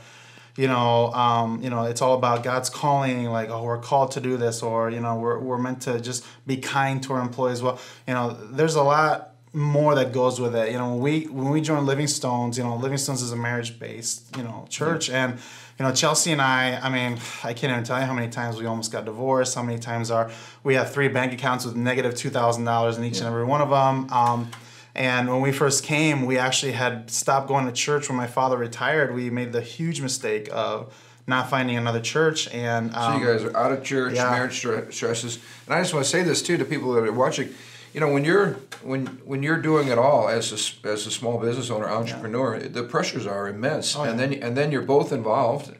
you 0.55 0.67
know 0.73 1.11
um, 1.25 1.49
you 1.61 1.69
know 1.73 1.83
it's 1.91 2.01
all 2.01 2.15
about 2.21 2.37
god's 2.49 2.69
calling 2.69 3.25
like 3.39 3.49
oh 3.49 3.61
we're 3.67 3.83
called 3.91 4.09
to 4.17 4.21
do 4.29 4.33
this 4.37 4.63
or 4.63 4.89
you 4.95 5.01
know 5.05 5.15
we're, 5.23 5.37
we're 5.47 5.57
meant 5.67 5.81
to 5.81 5.99
just 6.09 6.19
be 6.51 6.55
kind 6.77 7.03
to 7.03 7.09
our 7.13 7.21
employees 7.29 7.61
well 7.61 7.77
you 8.07 8.13
know 8.15 8.25
there's 8.57 8.75
a 8.75 8.83
lot 8.95 9.35
more 9.53 9.95
that 9.99 10.09
goes 10.21 10.39
with 10.43 10.55
it 10.55 10.71
you 10.71 10.77
know 10.79 10.89
when 10.93 11.01
we 11.07 11.13
when 11.37 11.49
we 11.55 11.59
joined 11.69 11.85
living 11.93 12.07
stones 12.19 12.57
you 12.57 12.63
know 12.63 12.75
living 12.85 12.97
stones 12.97 13.21
is 13.21 13.31
a 13.31 13.35
marriage 13.49 13.71
based 13.79 14.35
you 14.37 14.43
know 14.43 14.65
church 14.69 15.09
and 15.09 15.29
you 15.79 15.85
know 15.85 15.93
chelsea 15.93 16.31
and 16.31 16.41
i 16.41 16.79
i 16.81 16.89
mean 16.89 17.19
i 17.43 17.53
can't 17.53 17.71
even 17.71 17.83
tell 17.83 17.99
you 17.99 18.05
how 18.05 18.13
many 18.13 18.29
times 18.29 18.57
we 18.57 18.65
almost 18.65 18.91
got 18.91 19.05
divorced 19.05 19.55
how 19.55 19.63
many 19.63 19.79
times 19.79 20.09
are 20.11 20.29
we 20.63 20.75
have 20.75 20.91
three 20.91 21.07
bank 21.07 21.33
accounts 21.33 21.65
with 21.65 21.75
negative 21.75 22.13
$2000 22.13 22.97
in 22.97 23.03
each 23.03 23.17
and 23.19 23.27
every 23.27 23.45
one 23.45 23.61
of 23.61 23.69
them 23.69 24.09
um, 24.11 24.49
and 24.97 25.29
when 25.29 25.41
we 25.41 25.51
first 25.51 25.83
came, 25.83 26.25
we 26.25 26.39
actually 26.39 26.71
had 26.71 27.11
stopped 27.11 27.47
going 27.47 27.67
to 27.67 27.71
church 27.71 28.09
when 28.09 28.17
my 28.17 28.25
father 28.25 28.57
retired. 28.57 29.13
We 29.13 29.29
made 29.29 29.51
the 29.51 29.61
huge 29.61 30.01
mistake 30.01 30.49
of 30.51 30.91
not 31.27 31.51
finding 31.51 31.77
another 31.77 32.01
church. 32.01 32.51
And 32.51 32.91
So 32.91 32.99
um, 32.99 33.21
you 33.21 33.27
guys 33.27 33.43
are 33.43 33.55
out 33.55 33.71
of 33.71 33.83
church, 33.83 34.15
yeah. 34.15 34.31
marriage 34.31 34.59
stre- 34.59 34.91
stresses, 34.91 35.37
and 35.67 35.75
I 35.75 35.81
just 35.81 35.93
want 35.93 36.03
to 36.03 36.09
say 36.09 36.23
this 36.23 36.41
too 36.41 36.57
to 36.57 36.65
people 36.65 36.93
that 36.93 37.03
are 37.03 37.11
watching. 37.11 37.53
You 37.97 38.01
know, 38.01 38.13
when 38.13 38.23
you're 38.25 38.49
when 38.83 39.07
when 39.25 39.41
you're 39.41 39.59
doing 39.59 39.87
it 39.87 39.97
all 39.97 40.29
as 40.29 40.51
a, 40.51 40.87
as 40.87 41.07
a 41.07 41.09
small 41.11 41.39
business 41.39 41.71
owner, 41.71 41.89
entrepreneur, 41.89 42.59
the 42.59 42.83
pressures 42.83 43.25
are 43.25 43.47
immense, 43.47 43.95
Oh, 43.95 44.03
and 44.03 44.19
yeah. 44.19 44.27
then 44.27 44.43
and 44.43 44.55
then 44.55 44.71
you're 44.71 44.83
both 44.83 45.11
involved, 45.11 45.73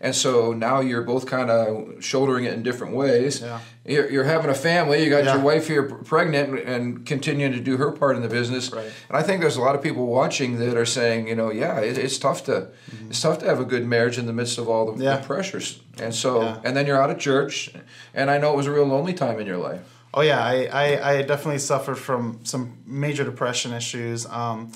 and 0.00 0.14
so 0.14 0.52
now 0.52 0.78
you're 0.78 1.02
both 1.02 1.26
kind 1.26 1.50
of 1.50 1.96
shouldering 1.98 2.44
it 2.44 2.52
in 2.54 2.62
different 2.62 2.94
ways. 2.94 3.40
Yeah. 3.40 3.58
You're, 3.84 4.08
you're 4.08 4.22
having 4.34 4.50
a 4.52 4.54
family. 4.54 5.02
You 5.02 5.10
got 5.10 5.24
Yeah. 5.24 5.34
your 5.34 5.42
wife 5.42 5.66
here 5.66 5.82
pregnant 5.82 6.60
and- 6.60 7.04
continuing 7.04 7.50
to 7.50 7.60
do 7.60 7.76
her 7.76 7.90
part 7.90 8.14
in 8.14 8.22
the 8.22 8.28
business. 8.28 8.70
Right. 8.72 8.92
And 9.08 9.16
I 9.18 9.22
think 9.24 9.40
there's 9.40 9.56
a 9.56 9.60
lot 9.60 9.74
of 9.74 9.82
people 9.82 10.06
watching 10.06 10.58
that 10.60 10.76
are 10.76 10.86
saying, 10.86 11.26
you 11.26 11.34
know, 11.34 11.50
yeah, 11.50 11.80
it, 11.80 11.98
it's 11.98 12.18
tough 12.18 12.44
to 12.44 12.68
it's 13.10 13.20
tough 13.20 13.38
to 13.40 13.46
have 13.46 13.58
a 13.58 13.64
good 13.64 13.84
marriage 13.84 14.16
in 14.16 14.26
the 14.26 14.32
midst 14.32 14.58
of 14.58 14.68
all 14.68 14.84
the, 14.86 14.92
Mm-hmm. 14.92 15.02
Yeah. 15.02 15.16
the 15.16 15.26
pressures. 15.26 15.80
And 16.00 16.14
so, 16.14 16.42
Yeah. 16.42 16.60
and 16.64 16.76
then 16.76 16.86
you're 16.86 17.02
out 17.02 17.10
of 17.10 17.18
church, 17.18 17.72
and 18.14 18.30
I 18.30 18.38
know 18.38 18.52
it 18.52 18.56
was 18.56 18.68
a 18.68 18.72
real 18.72 18.86
lonely 18.86 19.12
time 19.12 19.40
in 19.40 19.46
your 19.48 19.58
life. 19.58 19.80
Oh 20.16 20.20
yeah, 20.20 20.42
I, 20.44 20.66
I, 20.66 21.10
I 21.10 21.22
definitely 21.22 21.58
suffered 21.58 21.96
from 21.96 22.38
some 22.44 22.78
major 22.86 23.24
depression 23.24 23.72
issues. 23.72 24.26
Um, 24.26 24.70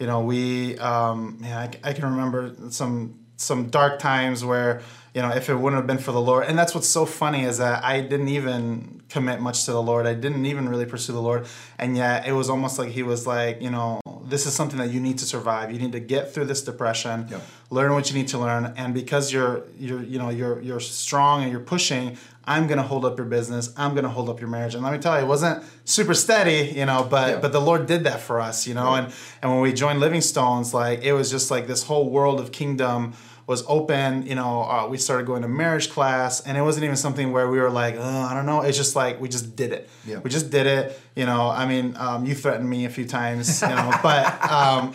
you 0.00 0.06
know, 0.06 0.20
we 0.22 0.76
um, 0.78 1.38
yeah, 1.42 1.60
I, 1.60 1.90
I 1.90 1.92
can 1.92 2.04
remember 2.06 2.52
some 2.70 3.14
some 3.36 3.68
dark 3.70 4.00
times 4.00 4.44
where 4.44 4.82
you 5.14 5.22
know 5.22 5.30
if 5.30 5.48
it 5.48 5.54
wouldn't 5.54 5.78
have 5.78 5.86
been 5.86 5.98
for 5.98 6.10
the 6.10 6.20
Lord, 6.20 6.46
and 6.46 6.58
that's 6.58 6.74
what's 6.74 6.88
so 6.88 7.06
funny 7.06 7.44
is 7.44 7.58
that 7.58 7.84
I 7.84 8.00
didn't 8.00 8.30
even 8.30 9.02
commit 9.08 9.40
much 9.40 9.64
to 9.66 9.72
the 9.72 9.82
Lord. 9.82 10.06
I 10.06 10.14
didn't 10.14 10.44
even 10.46 10.68
really 10.68 10.86
pursue 10.86 11.12
the 11.12 11.22
Lord, 11.22 11.46
and 11.78 11.96
yet 11.96 12.26
it 12.26 12.32
was 12.32 12.50
almost 12.50 12.76
like 12.76 12.88
He 12.90 13.04
was 13.04 13.28
like, 13.28 13.62
you 13.62 13.70
know, 13.70 13.99
this 14.30 14.46
is 14.46 14.52
something 14.54 14.78
that 14.78 14.90
you 14.90 15.00
need 15.00 15.18
to 15.18 15.24
survive. 15.26 15.70
You 15.72 15.78
need 15.78 15.92
to 15.92 16.00
get 16.00 16.32
through 16.32 16.46
this 16.46 16.62
depression, 16.62 17.26
Yeah. 17.30 17.38
learn 17.70 17.92
what 17.92 18.10
you 18.10 18.16
need 18.18 18.28
to 18.28 18.38
learn, 18.38 18.72
and 18.76 18.94
because 18.94 19.32
you're 19.32 19.64
you're 19.78 20.02
you 20.02 20.18
know 20.18 20.30
you're 20.30 20.60
you're 20.62 20.80
strong 20.80 21.42
and 21.42 21.50
you're 21.52 21.60
pushing. 21.74 22.16
I'm 22.46 22.66
gonna 22.66 22.82
hold 22.92 23.04
up 23.04 23.16
your 23.18 23.26
business. 23.26 23.72
I'm 23.76 23.94
gonna 23.94 24.08
hold 24.08 24.28
up 24.28 24.40
your 24.40 24.48
marriage. 24.48 24.74
And 24.74 24.82
let 24.82 24.92
me 24.92 24.98
tell 24.98 25.16
you, 25.18 25.24
it 25.24 25.28
wasn't 25.28 25.62
super 25.84 26.14
steady, 26.14 26.72
you 26.78 26.86
know, 26.86 27.06
but 27.08 27.28
Yeah. 27.28 27.38
but 27.40 27.52
the 27.52 27.60
Lord 27.60 27.86
did 27.86 28.04
that 28.04 28.20
for 28.20 28.40
us, 28.40 28.66
you 28.66 28.74
know. 28.74 28.94
And 28.94 29.12
and 29.42 29.52
when 29.52 29.60
we 29.60 29.72
joined 29.72 30.00
Living 30.00 30.22
Stones, 30.22 30.72
like 30.74 31.02
it 31.02 31.12
was 31.12 31.30
just 31.30 31.50
like 31.50 31.66
this 31.66 31.82
whole 31.84 32.08
world 32.10 32.40
of 32.40 32.50
kingdom 32.50 33.12
was 33.50 33.64
open. 33.66 34.24
You 34.26 34.36
know, 34.36 34.62
uh, 34.62 34.86
we 34.88 34.96
started 34.96 35.26
going 35.26 35.42
to 35.42 35.48
marriage 35.48 35.90
class, 35.90 36.40
and 36.46 36.56
it 36.56 36.62
wasn't 36.62 36.84
even 36.84 36.96
something 36.96 37.32
where 37.32 37.50
we 37.50 37.58
were 37.58 37.68
like, 37.68 37.96
oh, 37.98 38.20
I 38.30 38.32
don't 38.32 38.46
know. 38.46 38.60
It's 38.62 38.76
just 38.78 38.94
like 38.94 39.20
we 39.20 39.28
just 39.28 39.56
did 39.56 39.72
it. 39.72 39.90
Yeah. 40.06 40.18
We 40.20 40.30
just 40.30 40.50
did 40.50 40.66
it. 40.66 40.98
You 41.16 41.26
know, 41.26 41.50
I 41.50 41.66
mean, 41.66 41.96
um, 41.98 42.24
you 42.24 42.34
threatened 42.36 42.70
me 42.70 42.84
a 42.84 42.88
few 42.88 43.04
times, 43.04 43.60
you 43.60 43.68
know, 43.68 43.90
but 44.04 44.24
um, 44.50 44.94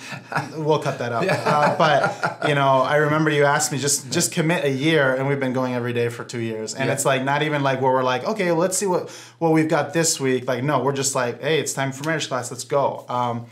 we'll 0.66 0.80
cut 0.80 0.98
that 1.00 1.12
out. 1.12 1.28
Uh, 1.28 1.76
but 1.78 2.48
you 2.48 2.56
know, 2.56 2.80
I 2.80 2.96
remember 2.96 3.30
you 3.30 3.44
asked 3.44 3.74
me 3.74 3.78
just 3.78 4.10
just 4.12 4.32
commit 4.32 4.64
a 4.64 4.72
year, 4.72 5.14
and 5.14 5.28
we've 5.28 5.40
been 5.40 5.54
going 5.54 5.74
every 5.74 5.92
day 5.92 6.08
for 6.10 6.24
two 6.24 6.40
years, 6.40 6.74
and 6.74 6.86
Yeah. 6.88 6.94
it's 6.94 7.06
like 7.06 7.24
not 7.24 7.44
even 7.44 7.62
like 7.62 7.82
where 7.82 7.92
we're 7.92 8.04
like, 8.04 8.24
okay, 8.24 8.52
let's 8.54 8.78
see 8.78 8.88
what 8.88 9.10
what 9.38 9.52
we've 9.52 9.68
got 9.70 9.94
this 9.94 10.18
week. 10.20 10.48
Like, 10.48 10.64
no, 10.64 10.82
we're 10.82 10.94
just 11.04 11.14
like, 11.14 11.42
hey, 11.42 11.60
it's 11.60 11.74
time 11.74 11.92
for 11.92 12.08
marriage 12.08 12.30
class. 12.30 12.50
Let's 12.50 12.64
go. 12.64 13.06
Um, 13.10 13.46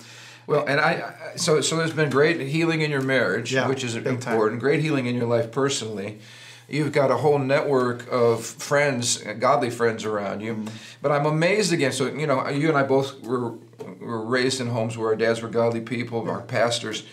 Well, 0.48 0.66
and 0.68 0.80
I, 0.80 0.92
I 1.34 1.36
so 1.38 1.62
so 1.62 1.78
there's 1.78 1.94
been 1.94 2.10
great 2.10 2.40
healing 2.42 2.82
in 2.82 2.92
your 2.92 3.02
marriage, 3.02 3.54
Yeah, 3.54 3.68
which 3.68 3.84
is 3.84 3.96
big 3.96 4.04
time. 4.04 4.34
important. 4.34 4.62
Great 4.62 4.82
healing 4.82 5.06
in 5.06 5.16
your 5.16 5.28
life 5.28 5.52
personally. 5.52 6.20
you've 6.70 6.92
got 6.92 7.12
a 7.12 7.18
whole 7.18 7.40
network 7.40 8.08
of 8.12 8.46
friends, 8.46 9.18
godly 9.40 9.70
friends 9.70 10.06
around 10.06 10.42
you. 10.42 10.54
Mm-hmm. 10.54 10.68
But 11.02 11.12
I'm 11.12 11.26
amazed 11.26 11.72
again. 11.74 11.92
So 11.92 12.08
you 12.08 12.28
know, 12.28 12.48
you 12.50 12.68
and 12.70 12.78
I 12.78 12.84
both 12.84 13.22
were 13.24 13.54
were 14.00 14.22
raised 14.26 14.60
in 14.62 14.68
homes 14.68 14.98
where 14.98 15.10
our 15.10 15.16
dads 15.16 15.42
were 15.42 15.50
godly 15.50 15.82
people, 15.82 16.30
our 16.30 16.42
pastors 16.42 17.04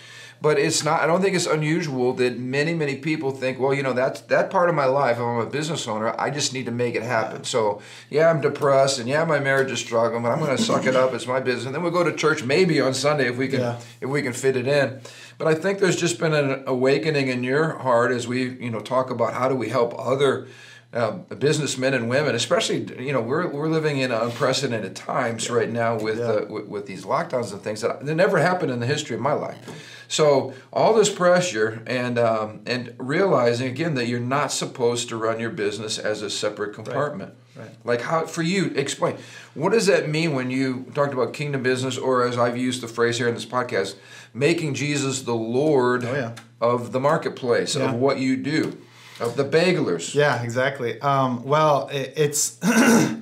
but 0.43 0.59
it's 0.59 0.85
not 0.85 1.01
i 1.01 1.07
don't 1.07 1.21
think 1.21 1.35
it's 1.35 1.47
unusual 1.47 2.13
that 2.13 2.39
many 2.39 2.75
many 2.75 2.97
people 2.97 3.31
think 3.31 3.59
well 3.59 3.75
you 3.75 3.83
know 3.83 3.93
that's 3.93 4.21
that 4.23 4.51
part 4.51 4.69
of 4.69 4.75
my 4.75 4.85
life 4.85 5.17
if 5.17 5.23
i'm 5.23 5.39
a 5.39 5.47
business 5.47 5.87
owner 5.87 6.15
i 6.19 6.31
just 6.31 6.53
need 6.53 6.67
to 6.67 6.73
make 6.73 6.95
it 6.95 7.03
happen. 7.03 7.45
So 7.45 7.81
yeah 8.09 8.31
i'm 8.31 8.41
depressed 8.41 8.99
and 8.99 9.09
yeah 9.09 9.25
my 9.25 9.39
marriage 9.39 9.71
is 9.71 9.79
struggling 9.79 10.23
but 10.23 10.31
i'm 10.31 10.39
going 10.39 10.57
to 10.57 10.63
suck 10.63 10.87
it 10.87 10.97
up. 10.97 11.13
It's 11.15 11.27
my 11.27 11.41
business. 11.41 11.67
And 11.67 11.75
then 11.75 11.83
we'll 11.83 11.93
go 11.93 12.05
to 12.05 12.15
church 12.15 12.43
maybe 12.45 12.81
on 12.81 12.95
sunday 12.95 13.29
if 13.29 13.37
we 13.37 13.49
can 13.49 13.61
yeah. 13.61 13.81
if 14.01 14.09
we 14.09 14.23
can 14.23 14.33
fit 14.33 14.57
it 14.57 14.67
in. 14.67 15.01
But 15.39 15.49
i 15.49 15.55
think 15.55 15.79
there's 15.79 15.97
just 15.97 16.19
been 16.19 16.35
an 16.35 16.65
awakening 16.67 17.29
in 17.29 17.45
your 17.45 17.79
heart 17.79 18.13
as 18.13 18.27
we 18.27 18.49
you 18.49 18.71
know 18.71 18.81
talk 18.81 19.11
about 19.11 19.35
how 19.35 19.49
do 19.49 19.55
we 19.55 19.69
help 19.69 19.95
other 19.99 20.49
uh, 20.93 21.13
businessmen 21.39 21.95
and 21.95 22.09
women, 22.09 22.35
especially 22.35 22.85
you 23.05 23.13
know 23.13 23.21
we're, 23.21 23.47
we're 23.47 23.69
living 23.69 23.99
in 23.99 24.11
unprecedented 24.11 24.97
times 24.97 25.49
yeah. 25.49 25.55
right 25.55 25.71
now 25.71 25.97
with, 25.97 26.19
yeah. 26.19 26.25
uh, 26.25 26.47
with, 26.49 26.67
with 26.67 26.87
these 26.87 27.05
lockdowns 27.05 27.53
and 27.53 27.63
things 27.63 27.81
that, 27.83 28.05
that 28.05 28.15
never 28.15 28.39
happened 28.39 28.73
in 28.73 28.81
the 28.81 28.87
history 28.87 29.15
of 29.15 29.23
my 29.23 29.33
life. 29.33 29.59
So 30.09 30.53
all 30.73 30.93
this 30.93 31.09
pressure 31.09 31.83
and 31.87 32.19
um, 32.19 32.63
and 32.67 32.95
realizing 32.99 33.69
again 33.69 33.95
that 33.95 34.09
you're 34.09 34.19
not 34.19 34.51
supposed 34.51 35.09
to 35.11 35.17
run 35.17 35.39
your 35.39 35.51
business 35.51 35.97
as 35.97 36.23
a 36.23 36.31
separate 36.31 36.75
compartment. 36.75 37.35
Right. 37.55 37.67
right. 37.67 37.77
Like 37.85 38.01
how 38.01 38.27
for 38.27 38.43
you 38.43 38.73
explain 38.75 39.17
what 39.55 39.71
does 39.71 39.87
that 39.87 40.09
mean 40.09 40.35
when 40.35 40.51
you 40.51 40.91
talked 40.93 41.15
about 41.15 41.35
kingdom 41.35 41.63
business 41.63 41.97
or 41.97 42.27
as 42.27 42.37
I've 42.37 42.57
used 42.57 42.81
the 42.81 42.89
phrase 42.89 43.19
here 43.19 43.29
in 43.29 43.35
this 43.35 43.47
podcast, 43.47 43.95
making 44.35 44.75
Jesus 44.75 45.23
the 45.23 45.37
Lord 45.37 46.05
oh, 46.05 46.13
yeah. 46.13 46.35
of 46.61 46.91
the 46.91 46.99
marketplace 46.99 47.77
of 47.77 47.95
what 47.95 48.19
you 48.19 48.37
do 48.37 48.77
of 49.21 49.37
the 49.37 49.45
bagelers. 49.45 50.15
Yeah, 50.15 50.43
exactly. 50.43 51.01
Um, 51.01 51.45
well, 51.45 51.89
it, 51.89 52.15
it's 52.17 52.59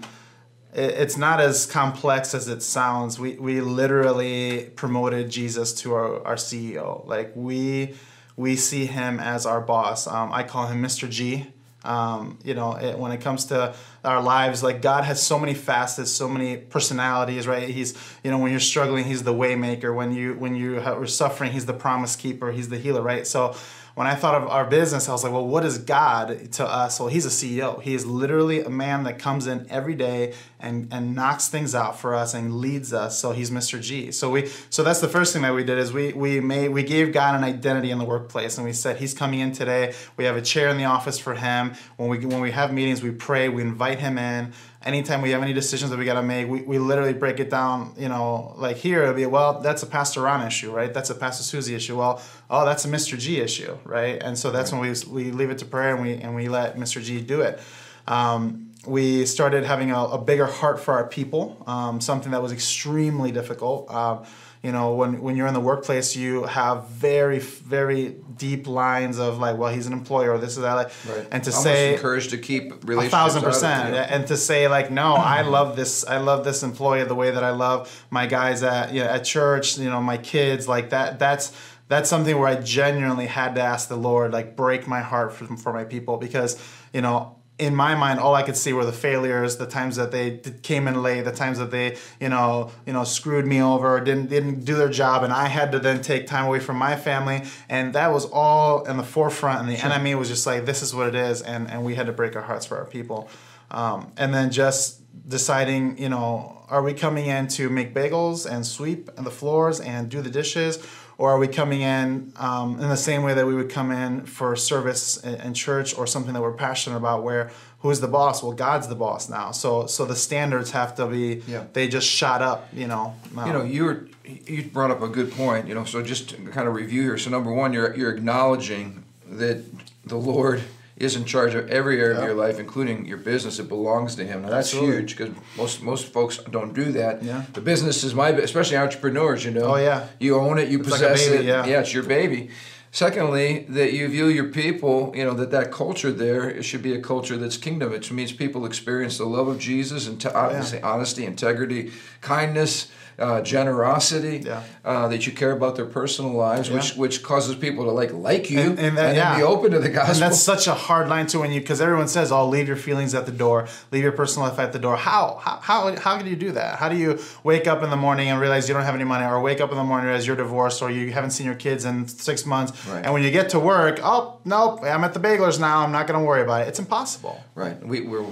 it's 0.73 1.17
not 1.17 1.41
as 1.41 1.67
complex 1.67 2.35
as 2.35 2.49
it 2.49 2.63
sounds. 2.63 3.19
We 3.19 3.37
we 3.37 3.61
literally 3.61 4.71
promoted 4.77 5.31
Jesus 5.31 5.73
to 5.83 5.95
our, 5.95 6.27
our 6.27 6.37
CEO. 6.37 7.07
Like 7.07 7.33
we 7.35 7.95
we 8.37 8.57
see 8.57 8.87
him 8.87 9.19
as 9.19 9.47
our 9.47 9.61
boss. 9.61 10.07
Um, 10.07 10.33
I 10.33 10.45
call 10.45 10.69
him 10.69 10.83
Mr. 10.83 11.11
G. 11.11 11.47
Um, 11.85 12.39
you 12.45 12.55
know, 12.55 12.77
it, 12.77 12.99
when 12.99 13.13
it 13.13 13.21
comes 13.21 13.47
to 13.47 13.75
our 14.09 14.23
lives, 14.23 14.63
like 14.63 14.83
God 14.83 15.05
has 15.05 15.23
so 15.23 15.39
many 15.39 15.55
facets, 15.55 16.11
so 16.11 16.29
many 16.29 16.57
personalities, 16.57 17.47
right? 17.47 17.69
He's, 17.69 17.95
you 18.25 18.31
know, 18.31 18.39
when 18.39 18.51
you're 18.51 18.61
struggling, 18.61 19.05
He's 19.05 19.23
the 19.23 19.35
waymaker. 19.35 19.95
When 19.95 20.13
you 20.13 20.35
when 20.35 20.55
you 20.55 20.81
are 20.81 21.07
suffering, 21.07 21.53
He's 21.53 21.67
the 21.67 21.75
promise 21.75 22.17
keeper. 22.17 22.53
He's 22.53 22.69
the 22.69 22.79
healer, 22.79 23.03
right? 23.03 23.27
So 23.27 23.55
when 23.99 24.07
I 24.07 24.15
thought 24.15 24.41
of 24.41 24.49
our 24.49 24.65
business, 24.65 25.09
I 25.09 25.13
was 25.13 25.25
like, 25.25 25.33
well, 25.33 25.45
what 25.45 25.65
is 25.65 25.79
God 25.79 26.53
to 26.53 26.65
us? 26.65 27.01
Well, 27.01 27.09
he's 27.09 27.27
a 27.27 27.31
CEO. 27.31 27.83
He 27.83 27.95
is 27.95 28.07
literally 28.07 28.61
a 28.61 28.71
man 28.71 29.03
that 29.03 29.19
comes 29.19 29.49
in 29.49 29.67
every 29.71 29.97
day 29.97 30.35
and, 30.61 30.87
and 30.93 31.17
knocks 31.17 31.49
things 31.49 31.75
out 31.75 31.99
for 31.99 32.15
us 32.15 32.33
and 32.33 32.59
leads 32.59 32.93
us. 32.93 33.19
So 33.19 33.33
he's 33.33 33.51
Mr. 33.51 33.83
G. 33.83 34.13
So 34.13 34.31
we 34.31 34.53
so 34.71 34.85
that's 34.85 35.01
the 35.01 35.09
first 35.09 35.33
thing 35.33 35.43
that 35.43 35.53
we 35.53 35.65
did 35.65 35.79
is 35.79 35.93
we 35.93 36.13
we 36.13 36.39
made 36.39 36.69
we 36.69 36.85
gave 36.85 37.13
God 37.13 37.35
an 37.35 37.43
identity 37.43 37.91
in 37.91 37.99
the 37.99 38.05
workplace 38.05 38.57
and 38.57 38.65
we 38.65 38.73
said 38.73 38.99
he's 38.99 39.15
coming 39.15 39.41
in 39.41 39.51
today. 39.51 39.93
We 40.17 40.27
have 40.27 40.37
a 40.37 40.43
chair 40.43 40.69
in 40.69 40.77
the 40.77 40.85
office 40.85 41.19
for 41.19 41.35
him. 41.35 41.75
When 41.97 42.09
we 42.09 42.25
when 42.25 42.41
we 42.41 42.53
have 42.53 42.73
meetings, 42.73 43.03
we 43.03 43.11
pray, 43.11 43.49
we 43.49 43.63
invite 43.63 43.98
him 43.99 44.19
in 44.19 44.53
anytime 44.83 45.23
we 45.23 45.31
have 45.31 45.43
any 45.43 45.53
decisions 45.53 45.91
that 45.91 45.99
we 45.99 46.05
got 46.05 46.15
to 46.15 46.23
make, 46.23 46.49
we, 46.49 46.63
we 46.63 46.79
literally 46.79 47.13
break 47.13 47.41
it 47.41 47.51
down, 47.51 47.95
you 47.99 48.09
know, 48.09 48.55
like 48.57 48.77
here 48.77 49.03
it'll 49.03 49.15
be, 49.15 49.27
well, 49.27 49.61
that's 49.61 49.83
a 49.83 49.87
Pastor 49.87 50.23
Ron 50.23 50.47
issue, 50.47 50.73
right? 50.73 50.93
That's 50.93 51.11
a 51.11 51.15
Pastor 51.15 51.43
Susie 51.43 51.75
issue. 51.75 51.99
Well, 51.99 52.23
oh, 52.49 52.65
that's 52.65 52.85
a 52.85 52.89
Mr. 52.89 53.19
G 53.19 53.41
issue, 53.41 53.77
right? 53.85 54.23
And 54.23 54.39
so 54.39 54.51
that's 54.51 54.73
right. 54.73 54.81
when 54.81 54.95
we, 55.13 55.25
we 55.25 55.31
leave 55.33 55.51
it 55.51 55.59
to 55.59 55.65
prayer 55.65 55.95
and 55.95 56.03
we, 56.03 56.15
and 56.15 56.35
we 56.35 56.49
let 56.49 56.77
Mr. 56.77 57.03
G 57.03 57.21
do 57.21 57.41
it. 57.41 57.61
Um, 58.07 58.71
we 58.87 59.27
started 59.27 59.65
having 59.65 59.91
a, 59.91 59.99
a, 59.99 60.19
bigger 60.19 60.47
heart 60.47 60.81
for 60.81 60.95
our 60.95 61.07
people, 61.07 61.63
um, 61.67 62.01
something 62.01 62.33
that 62.33 62.41
was 62.41 62.53
extremely 62.53 63.33
difficult. 63.33 63.87
Uh, 63.91 64.25
you 64.63 64.73
know 64.73 64.95
when 64.95 65.21
when 65.21 65.37
you're 65.37 65.47
in 65.47 65.55
the 65.55 65.61
workplace 65.61 66.17
you 66.17 66.45
have 66.45 66.89
very 66.89 67.39
very 67.39 68.17
deep 68.37 68.67
lines 68.67 69.19
of 69.19 69.39
like 69.39 69.57
well 69.57 69.73
he's 69.73 69.87
an 69.87 69.93
employer 69.93 70.33
or 70.33 70.39
this 70.39 70.57
is 70.57 70.63
that 70.63 70.75
like 70.75 70.91
right. 71.09 71.27
and 71.31 71.45
to 71.45 71.51
Almost 71.51 71.63
say 71.63 71.95
encouraged 71.95 72.31
to 72.31 72.39
keep 72.39 72.85
relationships 72.85 73.07
a 73.07 73.17
thousand 73.17 73.43
percent 73.43 73.95
and 73.95 74.27
to 74.29 74.37
say 74.37 74.69
like 74.69 74.91
no 74.91 75.15
I 75.15 75.39
mm-hmm. 75.39 75.51
love 75.51 75.77
this 75.77 76.05
I 76.07 76.19
love 76.19 76.45
this 76.45 76.63
employee 76.63 77.05
the 77.05 77.15
way 77.15 77.31
that 77.31 77.45
I 77.45 77.51
love 77.51 78.05
my 78.11 78.27
guys 78.27 78.63
at 78.63 78.93
you 78.93 79.03
know, 79.03 79.09
at 79.09 79.25
church 79.25 79.79
you 79.79 79.91
know 79.91 80.01
my 80.01 80.17
kids 80.17 80.67
like 80.69 80.91
that 80.91 81.19
that's 81.19 81.53
that's 81.89 82.11
something 82.11 82.39
where 82.39 82.49
I 82.49 82.57
genuinely 82.57 83.27
had 83.27 83.55
to 83.55 83.63
ask 83.63 83.89
the 83.89 83.97
Lord 83.97 84.33
like 84.33 84.57
break 84.57 84.87
my 84.87 85.01
heart 85.01 85.33
for, 85.33 85.57
for 85.57 85.73
my 85.73 85.85
people 85.85 86.19
because 86.19 86.63
you 86.93 87.01
know 87.01 87.38
in 87.59 87.75
my 87.75 87.95
mind, 87.95 88.21
all 88.21 88.35
I 88.35 88.43
could 88.43 88.57
see 88.57 88.73
were 88.73 88.85
the 88.85 88.93
failures, 88.93 89.57
the 89.57 89.67
times 89.67 89.97
that 89.97 90.13
they 90.13 90.39
came 90.63 90.87
in 90.87 91.03
late, 91.03 91.23
the 91.23 91.33
times 91.33 91.59
that 91.59 91.71
they, 91.71 91.97
you 92.21 92.29
know, 92.29 92.71
you 92.87 92.93
know, 92.93 93.03
screwed 93.05 93.47
me 93.47 93.61
over, 93.61 94.01
didn't 94.01 94.29
didn't 94.29 94.65
do 94.65 94.77
their 94.77 94.89
job, 94.89 95.25
and 95.25 95.33
I 95.33 95.49
had 95.49 95.73
to 95.73 95.79
then 95.81 96.01
take 96.01 96.27
time 96.27 96.47
away 96.47 96.61
from 96.61 96.77
my 96.77 96.95
family, 96.95 97.43
and 97.69 97.95
that 97.95 98.13
was 98.13 98.27
all 98.27 98.85
in 98.85 98.97
the 98.97 99.03
forefront. 99.03 99.61
And 99.61 99.69
the 99.69 99.77
sure. 99.77 99.91
enemy 99.91 100.15
was 100.15 100.29
just 100.29 100.47
like, 100.47 100.67
"This 100.67 100.83
is 100.83 100.95
what 100.95 101.09
it 101.09 101.15
is," 101.15 101.43
and 101.43 101.69
and 101.69 101.85
we 101.85 101.97
had 101.97 102.07
to 102.07 102.13
break 102.13 102.37
our 102.37 102.43
hearts 102.43 102.65
for 102.65 102.79
our 102.79 102.85
people, 102.85 103.29
um, 103.71 104.13
and 104.17 104.33
then 104.33 104.51
just 104.51 105.01
deciding, 105.29 105.99
you 105.99 106.09
know, 106.09 106.65
are 106.69 106.83
we 106.83 106.95
coming 106.95 107.27
in 107.27 107.49
to 107.49 107.69
make 107.69 107.95
bagels 107.95 108.51
and 108.51 108.67
sweep 108.67 109.11
the 109.17 109.31
floors 109.31 109.81
and 109.81 110.09
do 110.09 110.23
the 110.23 110.31
dishes, 110.31 110.79
or 111.19 111.31
are 111.31 111.39
we 111.39 111.49
coming 111.49 111.81
in 111.81 112.33
um, 112.37 112.81
in 112.81 112.89
the 112.89 112.97
same 112.97 113.25
way 113.25 113.35
that 113.35 113.45
we 113.45 113.55
would 113.55 113.69
come 113.69 113.91
in 113.91 114.25
for 114.25 114.55
service 114.55 115.23
in, 115.23 115.53
church 115.53 115.99
or 115.99 116.07
something 116.07 116.33
that 116.33 116.41
we're 116.41 116.53
passionate 116.53 116.97
about 116.97 117.25
where 117.25 117.51
who's 117.81 118.01
the 118.01 118.09
boss? 118.09 118.43
Well 118.43 118.53
god's 118.53 118.89
the 118.89 118.95
boss 118.95 119.29
now. 119.29 119.51
So 119.51 119.87
so 119.87 120.07
the 120.07 120.17
standards 120.17 120.71
have 120.71 120.95
to 120.95 121.07
be 121.07 121.43
yeah. 121.47 121.65
they 121.73 121.89
just 121.89 122.09
shot 122.09 122.41
up 122.41 122.69
you 122.73 122.87
know. 122.87 123.15
Um, 123.37 123.47
you 123.47 123.53
know 123.53 123.63
you 123.63 123.85
were 123.85 124.09
you 124.25 124.63
brought 124.65 124.91
up 124.91 125.03
a 125.03 125.09
good 125.09 125.33
point 125.33 125.67
you 125.67 125.75
know 125.75 125.85
so 125.85 126.03
just 126.03 126.31
to 126.31 126.37
kind 126.37 126.69
of 126.69 126.75
review 126.75 127.03
here. 127.03 127.19
So 127.19 127.31
number 127.31 127.53
one 127.53 127.73
you're 127.73 127.95
you're 127.97 128.15
acknowledging 128.15 129.05
that 129.27 129.65
the 130.07 130.17
lord 130.17 130.63
is 130.99 131.15
in 131.15 131.25
charge 131.25 131.55
of 131.55 131.69
every 131.69 132.01
area 132.01 132.19
of 132.19 132.25
your 132.25 132.35
life, 132.35 132.59
including 132.59 133.07
your 133.07 133.19
business. 133.19 133.59
It 133.59 133.69
belongs 133.69 134.17
to 134.17 134.27
him. 134.27 134.43
Now 134.43 134.51
that's 134.51 134.75
Absolutely. 134.75 134.97
huge 134.97 135.17
because 135.17 135.35
most 135.57 135.83
most 135.83 136.13
folks 136.13 136.39
don't 136.39 136.75
do 136.75 136.93
that. 136.93 137.23
Yeah. 137.23 137.45
The 137.53 137.61
business 137.61 138.03
is 138.05 138.15
my, 138.15 138.31
especially 138.31 138.77
entrepreneurs. 138.77 139.45
You 139.45 139.53
know. 139.53 139.75
Oh 139.75 139.77
yeah. 139.77 140.09
You 140.19 140.37
own 140.37 140.59
it. 140.59 140.69
You 140.69 140.81
it's 140.81 140.89
possess 140.91 141.21
like 141.21 141.31
baby, 141.31 141.45
it. 141.45 141.49
Yeah. 141.49 141.67
yeah, 141.67 141.81
it's 141.81 141.95
your 141.95 142.03
baby. 142.03 142.51
Secondly, 142.91 143.67
that 143.69 143.93
you 143.93 144.09
view 144.09 144.29
your 144.29 144.49
people, 144.49 145.13
you 145.15 145.23
know, 145.23 145.35
that 145.35 145.51
that 145.51 145.71
culture 145.71 146.11
there 146.11 146.49
it 146.49 146.63
should 146.63 146.83
be 146.83 146.95
a 146.95 147.01
culture 147.01 147.37
that's 147.37 147.59
kingdom. 147.59 147.93
It 147.93 148.11
means 148.11 148.33
people 148.33 148.65
experience 148.65 149.19
the 149.19 149.27
love 149.27 149.47
of 149.47 149.59
Jesus 149.59 150.09
and 150.09 150.25
oh, 150.27 150.33
obviously 150.35 150.79
yeah. 150.79 150.91
honesty, 150.91 151.27
integrity, 151.27 151.93
kindness, 152.23 152.91
uh, 153.19 153.41
generosity, 153.43 154.43
yeah. 154.45 154.63
uh, 154.85 155.09
that 155.09 155.27
you 155.27 155.33
care 155.33 155.51
about 155.53 155.75
their 155.77 155.87
personal 155.87 156.33
lives, 156.33 156.69
yeah. 156.69 156.77
which 156.77 156.95
which 156.95 157.23
causes 157.23 157.57
people 157.57 157.85
to 157.85 157.91
like 157.91 158.13
like 158.13 158.49
you 158.51 158.61
and, 158.61 158.79
and, 158.79 158.97
that, 158.97 159.09
and 159.09 159.17
yeah. 159.17 159.37
be 159.37 159.43
open 159.43 159.73
to 159.73 159.81
the 159.81 159.89
gospel. 159.89 160.15
And 160.15 160.23
that's 160.23 160.41
such 160.41 160.67
a 160.67 160.75
hard 160.75 161.09
line 161.09 161.27
to 161.29 161.41
when 161.41 161.51
you 161.51 161.61
because 161.61 161.81
everyone 161.81 162.09
says, 162.09 162.31
"Oh, 162.31 162.49
leave 162.49 162.69
your 162.69 162.77
feelings 162.77 163.15
at 163.15 163.27
the 163.27 163.33
door, 163.33 163.67
leave 163.91 164.03
your 164.03 164.13
personal 164.13 164.49
life 164.49 164.59
at 164.59 164.73
the 164.73 164.79
door." 164.79 164.97
How 164.97 165.41
how 165.43 165.59
how 165.59 165.97
how 165.97 166.19
can 166.19 166.27
you 166.27 166.37
do 166.37 166.53
that? 166.53 166.79
How 166.79 166.89
do 166.89 166.97
you 166.97 167.19
wake 167.43 167.67
up 167.67 167.83
in 167.83 167.91
the 167.91 167.97
morning 167.97 168.29
and 168.29 168.41
realize 168.41 168.69
you 168.69 168.75
don't 168.75 168.85
have 168.85 168.95
any 168.95 169.05
money, 169.05 169.25
or 169.25 169.41
wake 169.41 169.61
up 169.61 169.71
in 169.71 169.77
the 169.77 169.85
morning 169.85 170.11
as 170.11 170.27
you're 170.27 170.37
divorced, 170.37 170.81
or 170.81 170.91
you 170.91 171.11
haven't 171.11 171.31
seen 171.31 171.47
your 171.47 171.57
kids 171.57 171.85
in 171.85 172.07
six 172.07 172.47
months, 172.47 172.87
right. 172.87 173.05
and 173.05 173.13
when 173.13 173.25
you 173.25 173.31
get 173.33 173.51
to 173.51 173.59
work, 173.59 173.99
oh 174.03 174.39
nope, 174.45 174.81
I'm 174.85 175.03
at 175.03 175.13
the 175.13 175.21
Baglers 175.21 175.59
now. 175.59 175.81
I'm 175.81 175.93
not 175.93 176.07
going 176.07 176.21
to 176.21 176.25
worry 176.25 176.43
about 176.43 176.63
it. 176.63 176.69
It's 176.69 176.79
impossible. 176.79 177.43
Right. 177.57 177.85
We, 177.85 178.03
we're 178.03 178.25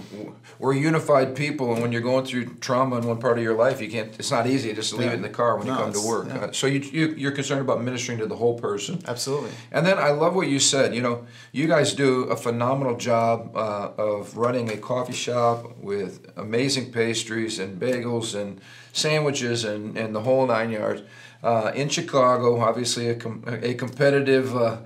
we're 0.60 0.74
unified 0.74 1.34
people, 1.34 1.72
and 1.72 1.82
when 1.82 1.90
you're 1.90 2.02
going 2.02 2.24
through 2.24 2.54
trauma 2.56 2.98
in 2.98 3.06
one 3.06 3.18
part 3.18 3.36
of 3.36 3.42
your 3.42 3.54
life, 3.54 3.80
you 3.80 3.90
can't. 3.90 4.14
It's 4.18 4.30
not 4.30 4.46
easy 4.46 4.75
just 4.76 4.92
leave 4.92 5.06
yeah. 5.06 5.12
it 5.12 5.16
in 5.16 5.22
the 5.22 5.28
car 5.28 5.56
when 5.56 5.66
no, 5.66 5.72
you 5.72 5.78
come 5.80 5.92
to 5.92 6.06
work. 6.06 6.28
Yeah. 6.28 6.36
Uh, 6.36 6.52
so 6.52 6.66
you, 6.68 6.80
you 6.80 7.14
you're 7.16 7.32
concerned 7.32 7.60
about 7.60 7.82
ministering 7.82 8.18
to 8.18 8.26
the 8.26 8.36
whole 8.36 8.58
person. 8.58 9.02
Absolutely. 9.06 9.50
And 9.72 9.84
then 9.84 9.98
I 9.98 10.10
love 10.10 10.34
what 10.36 10.48
you 10.48 10.60
said. 10.60 10.94
You 10.94 11.02
know, 11.02 11.26
you 11.50 11.66
guys 11.66 11.94
do 11.94 12.24
a 12.24 12.36
phenomenal 12.36 12.96
job 12.96 13.56
uh, 13.56 13.90
of 13.98 14.36
running 14.36 14.70
a 14.70 14.76
coffee 14.76 15.12
shop 15.12 15.76
with 15.78 16.30
amazing 16.36 16.92
pastries 16.92 17.58
and 17.58 17.80
bagels 17.80 18.38
and 18.40 18.60
sandwiches 18.92 19.64
and, 19.64 19.96
and 19.98 20.14
the 20.14 20.20
whole 20.20 20.46
nine 20.46 20.70
yards. 20.70 21.02
Uh, 21.42 21.70
in 21.74 21.88
Chicago, 21.88 22.60
obviously 22.60 23.08
a, 23.08 23.14
com- 23.14 23.44
a 23.46 23.74
competitive 23.74 24.56
uh, 24.56 24.78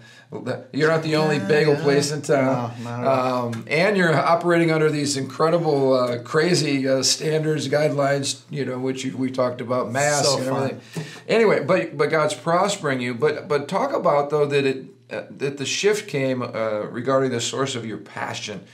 you're 0.72 0.88
not 0.88 1.02
the 1.02 1.16
only 1.16 1.40
bagel 1.40 1.74
yeah. 1.74 1.82
place 1.82 2.12
in 2.12 2.22
town, 2.22 2.72
no, 2.84 2.90
um, 2.90 3.64
and 3.66 3.96
you're 3.96 4.14
operating 4.14 4.70
under 4.70 4.88
these 4.88 5.16
incredible, 5.16 5.92
uh, 5.92 6.22
crazy 6.22 6.88
uh, 6.88 7.02
standards, 7.02 7.68
guidelines. 7.68 8.42
You 8.48 8.64
know, 8.64 8.78
which 8.78 9.04
you, 9.04 9.16
we 9.16 9.32
talked 9.32 9.60
about, 9.60 9.90
masks 9.90 10.28
so 10.28 10.38
and 10.38 10.46
everything. 10.46 10.80
Fun. 10.80 11.04
Anyway, 11.26 11.64
but 11.64 11.96
but 11.98 12.10
God's 12.10 12.34
prospering 12.34 13.00
you. 13.00 13.12
But 13.12 13.48
but 13.48 13.66
talk 13.66 13.92
about 13.92 14.30
though 14.30 14.46
that 14.46 14.64
it 14.64 14.84
uh, 15.10 15.22
that 15.30 15.58
the 15.58 15.66
shift 15.66 16.08
came 16.08 16.42
uh, 16.42 16.86
regarding 16.90 17.32
the 17.32 17.40
source 17.40 17.74
of 17.74 17.84
your 17.84 17.98
passion. 17.98 18.64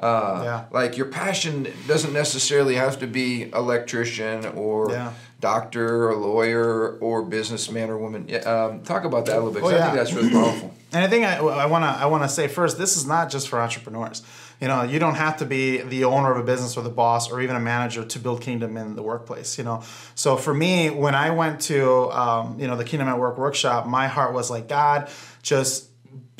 Uh, 0.00 0.40
yeah. 0.44 0.64
Like 0.70 0.96
your 0.96 1.06
passion 1.06 1.68
doesn't 1.86 2.12
necessarily 2.12 2.74
have 2.74 2.98
to 3.00 3.06
be 3.06 3.50
electrician 3.52 4.46
or 4.46 4.90
yeah. 4.90 5.12
doctor 5.40 6.08
or 6.08 6.16
lawyer 6.16 6.98
or 6.98 7.22
businessman 7.22 7.90
or 7.90 7.98
woman. 7.98 8.28
Um, 8.46 8.82
talk 8.82 9.04
about 9.04 9.26
that 9.26 9.36
a 9.36 9.40
little 9.40 9.52
bit. 9.52 9.62
Oh, 9.62 9.70
yeah. 9.70 9.78
I 9.78 9.82
think 9.82 9.94
that's 9.96 10.12
really 10.12 10.30
powerful. 10.30 10.74
And 10.94 11.02
I 11.02 11.08
think 11.08 11.24
I, 11.24 11.38
I 11.38 11.66
want 11.66 11.82
to 11.82 11.88
I 11.88 12.06
want 12.06 12.22
to 12.22 12.28
say 12.28 12.46
first, 12.46 12.78
this 12.78 12.96
is 12.96 13.04
not 13.04 13.28
just 13.28 13.48
for 13.48 13.60
entrepreneurs. 13.60 14.22
You 14.60 14.68
know, 14.68 14.84
you 14.84 15.00
don't 15.00 15.16
have 15.16 15.38
to 15.38 15.44
be 15.44 15.78
the 15.78 16.04
owner 16.04 16.30
of 16.30 16.38
a 16.38 16.44
business 16.44 16.76
or 16.76 16.84
the 16.84 16.88
boss 16.88 17.32
or 17.32 17.40
even 17.40 17.56
a 17.56 17.60
manager 17.60 18.04
to 18.04 18.18
build 18.20 18.40
kingdom 18.40 18.76
in 18.76 18.94
the 18.94 19.02
workplace. 19.02 19.58
You 19.58 19.64
know, 19.64 19.82
so 20.14 20.36
for 20.36 20.54
me, 20.54 20.90
when 20.90 21.16
I 21.16 21.30
went 21.30 21.60
to 21.62 22.12
um, 22.12 22.60
you 22.60 22.68
know 22.68 22.76
the 22.76 22.84
Kingdom 22.84 23.08
at 23.08 23.18
Work 23.18 23.38
workshop, 23.38 23.88
my 23.88 24.06
heart 24.06 24.32
was 24.32 24.50
like, 24.50 24.68
God, 24.68 25.10
just 25.42 25.90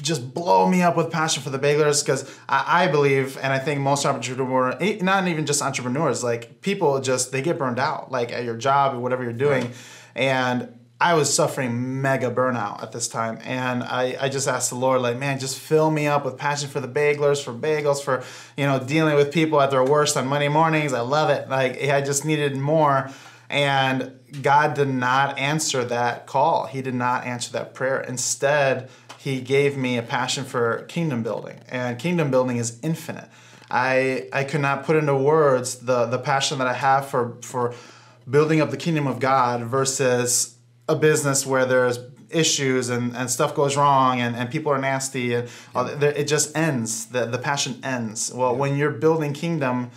just 0.04 0.34
blow 0.34 0.68
me 0.68 0.82
up 0.82 0.96
with 0.96 1.10
passion 1.10 1.42
for 1.42 1.50
the 1.50 1.58
baglers 1.58 2.02
because 2.02 2.30
I, 2.48 2.84
I, 2.84 2.88
believe 2.88 3.36
and 3.38 3.52
I 3.52 3.58
think 3.58 3.80
most 3.80 4.04
entrepreneurs, 4.06 5.02
not 5.02 5.26
even 5.26 5.46
just 5.46 5.62
entrepreneurs, 5.62 6.22
like 6.22 6.60
people 6.60 7.00
just 7.00 7.32
they 7.32 7.42
get 7.42 7.58
burned 7.58 7.78
out 7.78 8.12
like 8.12 8.30
at 8.30 8.44
your 8.44 8.56
job 8.56 8.94
or 8.94 9.00
whatever 9.00 9.24
you're 9.24 9.32
doing, 9.32 9.64
right. 9.64 9.74
and 10.14 10.78
I 11.00 11.14
was 11.14 11.34
suffering 11.34 12.00
mega 12.00 12.30
burnout 12.30 12.82
at 12.82 12.92
this 12.92 13.08
time. 13.08 13.38
And 13.42 13.82
I, 13.82 14.16
I 14.20 14.28
just 14.28 14.46
asked 14.46 14.70
the 14.70 14.76
Lord, 14.76 15.02
like, 15.02 15.18
man, 15.18 15.38
just 15.38 15.58
fill 15.58 15.90
me 15.90 16.06
up 16.06 16.24
with 16.24 16.38
passion 16.38 16.70
for 16.70 16.80
the 16.80 16.88
baglers, 16.88 17.40
for 17.42 17.52
bagels, 17.52 18.02
for, 18.02 18.22
you 18.56 18.64
know, 18.64 18.78
dealing 18.78 19.16
with 19.16 19.32
people 19.32 19.60
at 19.60 19.70
their 19.70 19.84
worst 19.84 20.16
on 20.16 20.26
Monday 20.28 20.48
mornings. 20.48 20.92
I 20.92 21.00
love 21.00 21.30
it. 21.30 21.48
Like, 21.48 21.82
I 21.82 22.00
just 22.00 22.24
needed 22.24 22.56
more. 22.56 23.10
And 23.50 24.18
God 24.40 24.74
did 24.74 24.88
not 24.88 25.38
answer 25.38 25.84
that 25.84 26.26
call. 26.26 26.66
He 26.66 26.80
did 26.80 26.94
not 26.94 27.24
answer 27.24 27.52
that 27.52 27.74
prayer. 27.74 28.00
Instead, 28.00 28.88
He 29.24 29.40
gave 29.40 29.74
me 29.74 29.96
a 29.96 30.02
passion 30.02 30.44
for 30.44 30.82
kingdom 30.82 31.22
building. 31.22 31.58
And 31.70 31.98
kingdom 31.98 32.30
building 32.30 32.58
is 32.58 32.78
infinite. 32.82 33.30
I, 33.70 34.28
I 34.34 34.44
could 34.44 34.60
not 34.60 34.84
put 34.84 34.96
into 34.96 35.16
words 35.16 35.76
the, 35.76 36.04
the 36.04 36.18
passion 36.18 36.58
that 36.58 36.66
I 36.66 36.74
have 36.74 37.08
for, 37.08 37.38
for 37.40 37.72
building 38.28 38.60
up 38.60 38.70
the 38.70 38.76
kingdom 38.76 39.06
of 39.06 39.20
God 39.20 39.62
versus 39.62 40.58
a 40.90 40.94
business 40.94 41.46
where 41.46 41.64
there's 41.64 42.00
issues 42.28 42.90
and, 42.90 43.16
and 43.16 43.30
stuff 43.30 43.54
goes 43.54 43.78
wrong 43.78 44.20
and, 44.20 44.36
and 44.36 44.50
people 44.50 44.70
are 44.70 44.78
nasty 44.78 45.32
and 45.32 45.48
yeah. 45.74 46.00
it 46.02 46.24
just 46.24 46.54
ends 46.54 47.06
the, 47.06 47.24
the 47.24 47.38
passion 47.38 47.78
ends 47.84 48.32
well 48.34 48.52
yeah. 48.52 48.58
when 48.58 48.76
you're 48.76 48.90
building 48.90 49.32
kingdom 49.32 49.90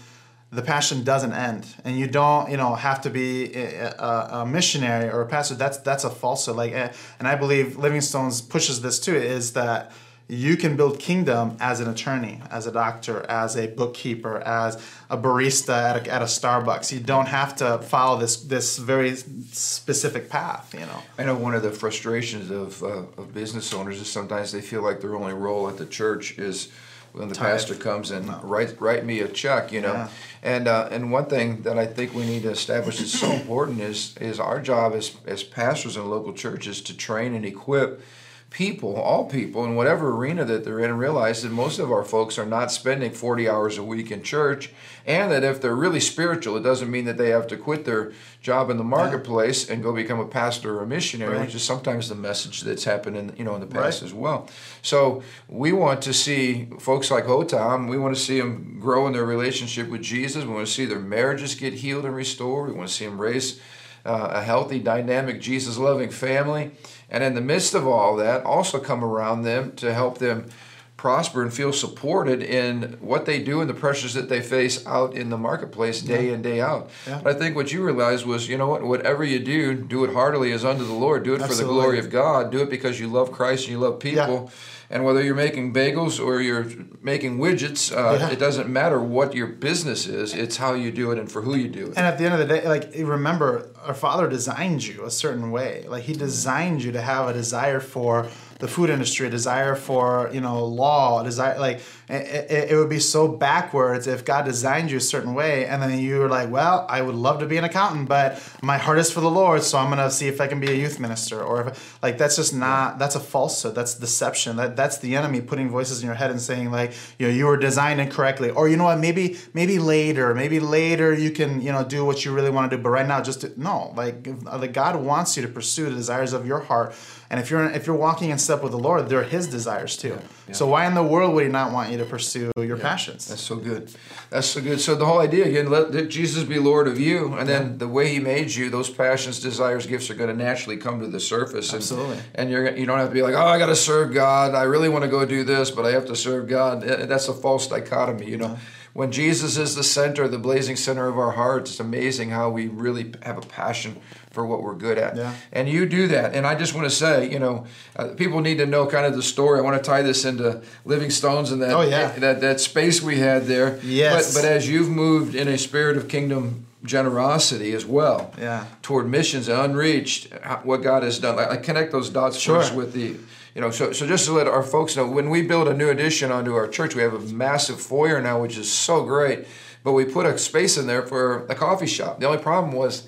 the 0.52 0.62
passion 0.62 1.04
doesn't 1.04 1.34
end 1.34 1.66
and 1.84 2.00
you 2.00 2.08
don't 2.08 2.50
you 2.50 2.58
know 2.58 2.74
have 2.76 3.02
to 3.02 3.10
be 3.10 3.54
a, 3.54 3.94
a, 4.00 4.46
missionary 4.46 5.10
or 5.10 5.22
a 5.22 5.26
pastor 5.26 5.56
that's 5.56 5.78
that's 5.80 6.06
a 6.06 6.10
falsehood 6.10 6.56
like 6.56 6.72
eh, 6.72 6.92
and 7.20 7.28
i 7.28 7.36
believe 7.36 7.78
Living 7.78 8.02
Stones 8.02 8.42
pushes 8.42 8.82
this 8.82 9.00
too 9.00 9.16
is 9.16 9.54
that 9.54 9.92
you 10.30 10.58
can 10.58 10.76
build 10.76 11.00
kingdom 11.00 11.56
as 11.60 11.80
an 11.80 11.90
attorney, 11.90 12.42
as 12.52 12.68
a 12.68 12.72
doctor, 12.72 13.26
as 13.30 13.56
a 13.56 13.68
bookkeeper, 13.68 14.40
as 14.40 14.76
a 15.10 15.18
barista 15.18 15.70
at 15.70 16.08
a, 16.08 16.14
at 16.14 16.22
a 16.22 16.26
Starbucks. 16.26 16.92
You 16.92 17.00
don't 17.00 17.28
have 17.28 17.56
to 17.58 17.78
follow 17.80 18.20
this 18.20 18.44
this 18.44 18.78
very 18.78 19.16
specific 19.16 20.30
path. 20.30 20.74
You 20.74 20.82
know. 20.82 21.02
I 21.18 21.24
know 21.24 21.36
one 21.36 21.56
of 21.56 21.64
the 21.64 21.72
frustrations 21.72 22.52
of 22.52 22.84
uh, 22.84 23.06
of 23.18 23.34
business 23.34 23.74
owners 23.74 24.02
is 24.02 24.12
sometimes 24.12 24.52
they 24.52 24.62
feel 24.62 24.82
like 24.82 25.00
their 25.00 25.16
only 25.16 25.34
role 25.34 25.70
at 25.70 25.78
the 25.78 25.86
church 25.86 26.38
is 26.38 26.70
when 27.18 27.30
the 27.30 27.36
Tithe. 27.36 27.54
pastor 27.54 27.76
comes 27.76 28.12
and 28.12 28.28
no. 28.28 28.40
write 28.44 28.80
write 28.80 29.06
me 29.06 29.20
a 29.20 29.28
check. 29.28 29.72
You 29.72 29.82
know. 29.82 29.94
Yeah. 29.94 30.10
And 30.44 30.68
uh, 30.68 30.88
and 30.92 31.12
one 31.12 31.26
thing 31.26 31.64
that 31.64 31.78
I 31.78 31.86
think 31.86 32.14
we 32.14 32.26
need 32.26 32.44
to 32.44 32.52
establish 32.52 33.02
is 33.02 33.18
so 33.18 33.32
important 33.32 33.82
is 33.82 34.16
is 34.18 34.40
our 34.40 34.62
job 34.62 34.94
as 34.94 35.16
as 35.26 35.44
pastors 35.44 35.98
in 35.98 36.10
local 36.10 36.34
churches 36.34 36.82
to 36.82 36.96
train 36.96 37.34
and 37.34 37.46
equip 37.46 38.02
people, 38.50 38.96
all 38.96 39.26
people, 39.26 39.66
in 39.66 39.76
whatever 39.76 40.16
arena 40.16 40.46
that 40.46 40.64
they're 40.64 40.80
in, 40.80 40.98
realize 40.98 41.44
that 41.44 41.52
most 41.52 41.80
of 41.80 41.92
our 41.92 42.04
folks 42.04 42.40
are 42.40 42.46
not 42.46 42.72
spending 42.72 43.12
40 43.12 43.50
hours 43.50 43.78
a 43.78 43.84
week 43.84 44.10
in 44.10 44.24
church, 44.24 44.72
and 45.06 45.32
that 45.32 45.44
if 45.44 45.62
they're 45.62 45.76
really 45.76 46.00
spiritual, 46.00 46.56
it 46.56 46.64
doesn't 46.64 46.90
mean 46.90 47.06
that 47.06 47.18
they 47.18 47.30
have 47.30 47.48
to 47.48 47.58
quit 47.58 47.84
their 47.84 48.14
job 48.42 48.70
in 48.70 48.78
the 48.78 48.84
marketplace 48.84 49.68
yeah. 49.68 49.74
and 49.74 49.84
go 49.84 49.94
become 49.94 50.20
a 50.20 50.26
pastor 50.26 50.80
or 50.80 50.84
a 50.84 50.88
missionary, 50.88 51.36
right. 51.36 51.46
which 51.46 51.56
is 51.56 51.64
sometimes 51.64 52.08
the 52.08 52.16
message 52.16 52.62
that's 52.62 52.86
happened 52.86 53.18
in 53.18 53.34
you 53.38 53.44
know 53.44 53.56
in 53.56 53.62
the 53.62 53.68
past 53.68 54.02
right. 54.02 54.08
as 54.08 54.14
well. 54.14 54.50
So 54.82 55.24
we 55.50 55.74
want 55.74 56.02
to 56.04 56.14
see 56.14 56.70
folks 56.80 57.12
like 57.12 57.26
Hotam. 57.26 57.90
We 57.90 57.98
want 57.98 58.16
to 58.16 58.22
see 58.22 58.40
them 58.40 58.80
grow 58.80 59.08
in 59.08 59.14
their 59.14 59.26
relationship 59.26 59.90
with 59.90 60.02
Jesus. 60.02 60.46
We 60.46 60.54
want 60.54 60.68
to 60.68 60.74
see 60.74 60.86
their 60.86 61.00
marriages 61.00 61.54
get 61.54 61.74
healed 61.74 62.06
and 62.06 62.16
restored. 62.16 62.70
We 62.70 62.76
want 62.76 62.88
to 62.88 62.96
see 62.96 63.06
them 63.06 63.20
raise 63.20 63.60
uh, 64.08 64.30
a 64.32 64.42
healthy, 64.42 64.80
dynamic, 64.80 65.42
Jesus 65.42 65.78
loving 65.78 66.10
family. 66.10 66.72
And 67.10 67.24
in 67.24 67.36
the 67.36 67.42
midst 67.42 67.74
of 67.74 67.86
all 67.86 68.16
that, 68.18 68.44
also 68.44 68.80
come 68.80 69.04
around 69.04 69.44
them 69.44 69.76
to 69.78 69.94
help 69.94 70.18
them 70.18 70.50
prosper 70.98 71.44
and 71.44 71.54
feel 71.54 71.72
supported 71.72 72.42
in 72.42 72.98
what 73.00 73.26
they 73.26 73.42
do 73.42 73.62
and 73.62 73.70
the 73.70 73.74
pressures 73.74 74.16
that 74.16 74.30
they 74.30 74.42
face 74.42 74.86
out 74.88 75.14
in 75.14 75.30
the 75.30 75.38
marketplace 75.38 76.02
day 76.02 76.28
yeah. 76.28 76.34
in 76.34 76.42
day 76.42 76.60
out. 76.60 76.90
Yeah. 77.06 77.22
But 77.24 77.36
I 77.36 77.40
think 77.40 77.56
what 77.56 77.72
you 77.72 77.86
realized 77.86 78.26
was, 78.26 78.50
you 78.50 78.58
know 78.58 78.68
what, 78.68 78.84
whatever 78.84 79.24
you 79.24 79.40
do, 79.40 79.76
do 79.76 80.04
it 80.04 80.14
heartily 80.14 80.52
as 80.52 80.66
unto 80.66 80.84
the 80.84 80.94
Lord. 80.94 81.24
Do 81.24 81.36
it 81.36 81.42
Absolutely. 81.42 81.64
for 81.64 81.68
the 81.68 81.74
glory 81.74 82.00
of 82.00 82.10
God. 82.10 82.52
Do 82.52 82.64
it 82.64 82.70
because 82.70 83.00
you 83.00 83.08
love 83.08 83.32
Christ 83.32 83.66
and 83.66 83.74
you 83.74 83.80
love 83.80 84.00
people. 84.00 84.46
Yeah. 84.46 84.50
And 84.90 85.04
whether 85.04 85.22
you're 85.22 85.36
making 85.36 85.74
bagels 85.74 86.24
or 86.24 86.40
you're 86.40 86.66
making 87.02 87.40
widgets, 87.40 87.92
uh, 87.92 88.18
yeah. 88.18 88.30
it 88.30 88.40
doesn't 88.40 88.70
matter 88.70 89.02
what 89.02 89.34
your 89.34 89.48
business 89.48 90.08
is. 90.08 90.34
It's 90.34 90.58
how 90.58 90.74
you 90.74 90.92
do 90.92 91.12
it 91.12 91.20
and 91.20 91.30
for 91.30 91.42
who 91.42 91.56
you 91.56 91.68
do 91.68 91.88
it. 91.88 91.98
And 91.98 92.06
at 92.06 92.18
the 92.18 92.26
end 92.26 92.34
of 92.34 92.40
the 92.40 92.46
day, 92.46 92.68
like 92.68 92.94
remember, 92.96 93.70
our 93.84 93.94
Father 93.94 94.30
designed 94.30 94.86
you 94.86 95.04
a 95.04 95.12
certain 95.12 95.52
way. 95.52 95.86
Like 95.88 96.04
He 96.04 96.14
designed 96.14 96.84
you 96.84 96.94
to 96.94 97.02
have 97.02 97.28
a 97.28 97.34
desire 97.34 97.82
for 97.82 98.28
the 98.60 98.68
food 98.68 98.90
industry, 98.90 99.28
a 99.28 99.30
desire 99.30 99.76
for 99.76 100.30
you 100.34 100.42
know 100.42 100.66
law, 100.66 101.22
a 101.22 101.24
desire 101.24 101.60
like 101.60 101.82
it, 102.10 102.72
it, 102.72 102.76
would 102.76 102.90
be 102.90 103.00
so 103.00 103.28
backwards 103.28 104.08
if 104.08 104.24
God 104.24 104.46
designed 104.46 104.90
you 104.90 104.98
a 104.98 105.02
certain 105.02 105.34
way 105.34 105.66
and 105.66 105.82
then 105.82 106.00
you 106.00 106.20
were 106.20 106.30
like, 106.30 106.50
well, 106.50 106.86
I 106.90 107.02
would 107.02 107.16
love 107.16 107.40
to 107.40 107.46
be 107.46 107.58
an 107.58 107.66
accountant, 107.66 108.08
but 108.08 108.42
my 108.62 108.78
heart 108.78 108.98
is 108.98 109.12
for 109.12 109.20
the 109.20 109.30
Lord, 109.30 109.62
so 109.62 109.78
I'm 109.78 109.90
gonna 109.90 110.10
see 110.10 110.28
if 110.28 110.40
I 110.40 110.48
can 110.48 110.60
be 110.60 110.72
a 110.72 110.74
youth 110.74 111.00
minister 111.00 111.42
or 111.42 111.68
if 111.68 112.02
like 112.02 112.18
that's 112.18 112.36
just 112.36 112.54
not 112.54 112.98
that's 112.98 113.16
a 113.16 113.20
falsehood, 113.20 113.76
that's 113.76 113.96
deception. 113.96 114.56
That 114.58 114.76
that's 114.76 114.98
the 115.00 115.16
enemy 115.16 115.42
putting 115.42 115.70
voices 115.70 116.02
in 116.02 116.06
your 116.06 116.16
head 116.16 116.32
and 116.32 116.42
saying 116.42 116.72
like, 116.72 116.94
you 117.20 117.28
know, 117.28 117.34
you 117.34 117.46
were 117.46 117.58
designed 117.58 118.02
incorrectly, 118.02 118.50
or 118.50 118.70
you 118.70 118.78
know 118.78 118.86
what, 118.86 119.00
maybe 119.00 119.38
maybe 119.54 119.78
later, 119.80 120.34
maybe 120.34 120.60
later 120.60 121.14
you 121.14 121.32
can 121.32 121.62
you 121.62 121.72
know 121.72 121.84
do 121.84 122.06
what 122.06 122.26
you 122.26 122.34
really 122.34 122.50
want 122.50 122.72
to 122.72 122.78
do, 122.78 122.82
but 122.82 122.90
right 122.90 123.08
now 123.08 123.22
just 123.22 123.42
to, 123.42 123.62
no, 123.62 123.94
like 123.96 124.28
like 124.46 124.74
God 124.74 124.96
wants 124.96 125.36
you 125.36 125.44
to 125.44 125.50
pursue 125.50 125.86
the 125.86 125.96
desires 125.96 126.34
of 126.34 126.48
your 126.48 126.62
heart 126.62 126.96
and 127.30 127.40
if 127.40 127.50
you're 127.50 127.66
if 127.70 127.86
you're 127.86 127.96
walking 127.96 128.30
in 128.30 128.38
step 128.38 128.64
with 128.64 128.72
the 128.72 128.80
Lord, 128.80 129.10
they're 129.10 129.24
His 129.24 129.48
desires 129.48 129.98
too. 129.98 130.10
Yeah, 130.10 130.22
yeah. 130.48 130.54
So 130.54 130.68
why 130.68 130.86
in 130.86 130.94
the 130.94 131.04
world 131.04 131.34
would 131.36 131.46
He 131.46 131.52
not 131.52 131.74
want 131.74 131.92
you 131.92 131.98
to 131.98 132.06
pursue 132.06 132.52
your 132.58 132.78
yeah, 132.78 132.84
passions? 132.84 133.28
That's 133.28 133.42
so 133.42 133.58
good. 133.58 133.94
That's 134.30 134.48
so 134.48 134.62
good. 134.62 134.80
So 134.80 134.96
the 134.96 135.06
whole 135.06 135.20
idea 135.20 135.46
again, 135.46 135.70
let 135.70 135.92
Jesus 136.10 136.44
be 136.44 136.60
Lord 136.60 136.88
of 136.88 137.00
you, 137.00 137.34
and 137.34 137.48
then 137.48 137.78
the 137.80 137.88
way 137.88 138.08
He 138.10 138.20
made 138.20 138.54
you, 138.54 138.70
those 138.70 138.90
passions, 138.90 139.40
desires, 139.40 139.86
gifts 139.86 140.10
are 140.10 140.16
going 140.16 140.30
to 140.30 140.36
naturally 140.36 140.78
come 140.78 141.02
to 141.02 141.08
the 141.08 141.20
surface. 141.20 141.74
And, 141.74 141.82
Absolutely. 141.82 142.18
And 142.36 142.50
you're 142.50 142.76
you 142.76 142.86
don't 142.86 143.00
have 143.00 143.10
to 143.10 143.14
be 143.14 143.22
like, 143.22 143.36
oh, 143.36 143.46
I 143.46 143.58
got 143.58 143.68
to 143.68 143.76
serve 143.76 144.14
God. 144.14 144.56
I 144.56 144.64
really 144.64 144.90
want 144.90 145.04
to 145.04 145.10
go 145.10 145.26
do 145.26 145.44
this, 145.44 145.70
but 145.70 145.86
I 145.86 145.92
have 145.92 146.06
to 146.06 146.16
serve 146.16 146.48
God. 146.48 146.84
Eh, 146.84 147.06
that's 147.06 147.28
a 147.28 147.34
false 147.34 147.68
dichotomy. 147.68 148.30
You 148.30 148.38
know 148.38 148.58
when 148.98 149.12
Jesus 149.12 149.58
is 149.58 149.76
the 149.76 149.84
center, 149.84 150.28
the 150.28 150.40
blazing 150.40 150.76
center 150.76 151.08
of 151.08 151.20
our 151.20 151.30
hearts, 151.30 151.70
it's 151.70 151.80
amazing 151.80 152.32
how 152.32 152.50
we 152.50 152.66
really 152.66 153.14
have 153.22 153.38
a 153.38 153.42
passion 153.42 154.02
for 154.32 154.44
what 154.44 154.64
we're 154.64 154.74
good 154.74 154.98
at. 154.98 155.16
Yeah. 155.16 155.36
And 155.52 155.70
you 155.70 155.86
do 155.86 156.08
that. 156.08 156.34
And 156.34 156.48
I 156.48 156.56
just 156.56 156.74
want 156.74 156.86
to 156.86 156.90
say, 156.90 157.32
you 157.32 157.38
know, 157.38 157.68
uh, 157.96 158.08
people 158.18 158.42
need 158.42 158.58
to 158.58 158.66
know 158.66 158.88
kind 158.88 159.06
of 159.06 159.16
the 159.16 159.22
story. 159.22 159.60
I 159.60 159.62
want 159.62 159.78
to 159.78 159.88
tie 159.88 160.02
this 160.02 160.26
into 160.26 160.64
Living 160.84 161.12
Stones 161.12 161.52
and 161.52 161.62
that 161.62 161.74
oh, 161.74 161.82
yeah. 161.82 162.12
that, 162.14 162.42
that 162.42 162.60
space 162.60 163.00
we 163.00 163.20
had 163.20 163.46
there. 163.46 163.80
Yes. 163.84 164.34
But, 164.34 164.42
but 164.42 164.50
as 164.50 164.68
you've 164.68 164.90
moved 164.90 165.36
in 165.36 165.48
a 165.48 165.60
spirit 165.60 165.96
of 165.96 166.08
kingdom 166.08 166.66
generosity 166.84 167.74
as 167.74 167.86
well 167.86 168.34
yeah. 168.40 168.66
toward 168.82 169.08
missions 169.08 169.48
and 169.48 169.60
unreached, 169.60 170.34
what 170.64 170.78
God 170.78 171.04
has 171.04 171.20
done. 171.20 171.38
I, 171.38 171.52
I 171.52 171.58
connect 171.58 171.92
those 171.92 172.10
dots 172.10 172.40
sure. 172.40 172.62
first 172.62 172.74
with 172.74 172.94
the 172.94 173.18
you 173.58 173.62
know, 173.62 173.72
so, 173.72 173.92
so 173.92 174.06
just 174.06 174.28
to 174.28 174.34
let 174.34 174.48
our 174.48 174.62
folks 174.62 174.96
know, 174.96 175.08
when 175.08 175.32
we 175.32 175.42
build 175.42 175.68
a 175.68 175.74
new 175.74 175.90
addition 175.90 176.32
onto 176.32 176.54
our 176.54 176.68
church, 176.68 176.94
we 176.94 177.02
have 177.02 177.16
a 177.16 177.20
massive 177.34 177.82
foyer 177.82 178.22
now, 178.22 178.40
which 178.40 178.56
is 178.56 178.72
so 178.72 179.04
great. 179.04 179.48
But 179.84 179.94
we 179.94 180.06
put 180.06 180.28
a 180.28 180.38
space 180.38 180.78
in 180.78 180.86
there 180.86 181.02
for 181.02 181.48
a 181.48 181.56
coffee 181.56 181.88
shop. 181.88 182.20
The 182.20 182.28
only 182.28 182.38
problem 182.38 182.72
was 182.76 183.08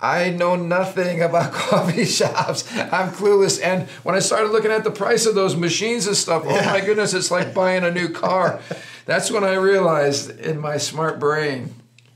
I 0.00 0.30
know 0.30 0.56
nothing 0.56 1.20
about 1.20 1.52
coffee 1.52 2.06
shops. 2.06 2.64
I'm 2.74 3.10
clueless. 3.10 3.62
And 3.62 3.86
when 4.04 4.14
I 4.14 4.20
started 4.20 4.52
looking 4.52 4.70
at 4.70 4.84
the 4.84 4.90
price 4.90 5.26
of 5.26 5.34
those 5.34 5.54
machines 5.54 6.06
and 6.06 6.16
stuff, 6.16 6.44
yeah. 6.46 6.62
oh 6.62 6.64
my 6.64 6.80
goodness, 6.80 7.12
it's 7.12 7.30
like 7.30 7.52
buying 7.52 7.84
a 7.84 7.90
new 7.90 8.08
car. 8.08 8.62
That's 9.04 9.30
when 9.30 9.44
I 9.44 9.52
realized 9.52 10.40
in 10.40 10.60
my 10.60 10.78
smart 10.78 11.20
brain, 11.20 11.74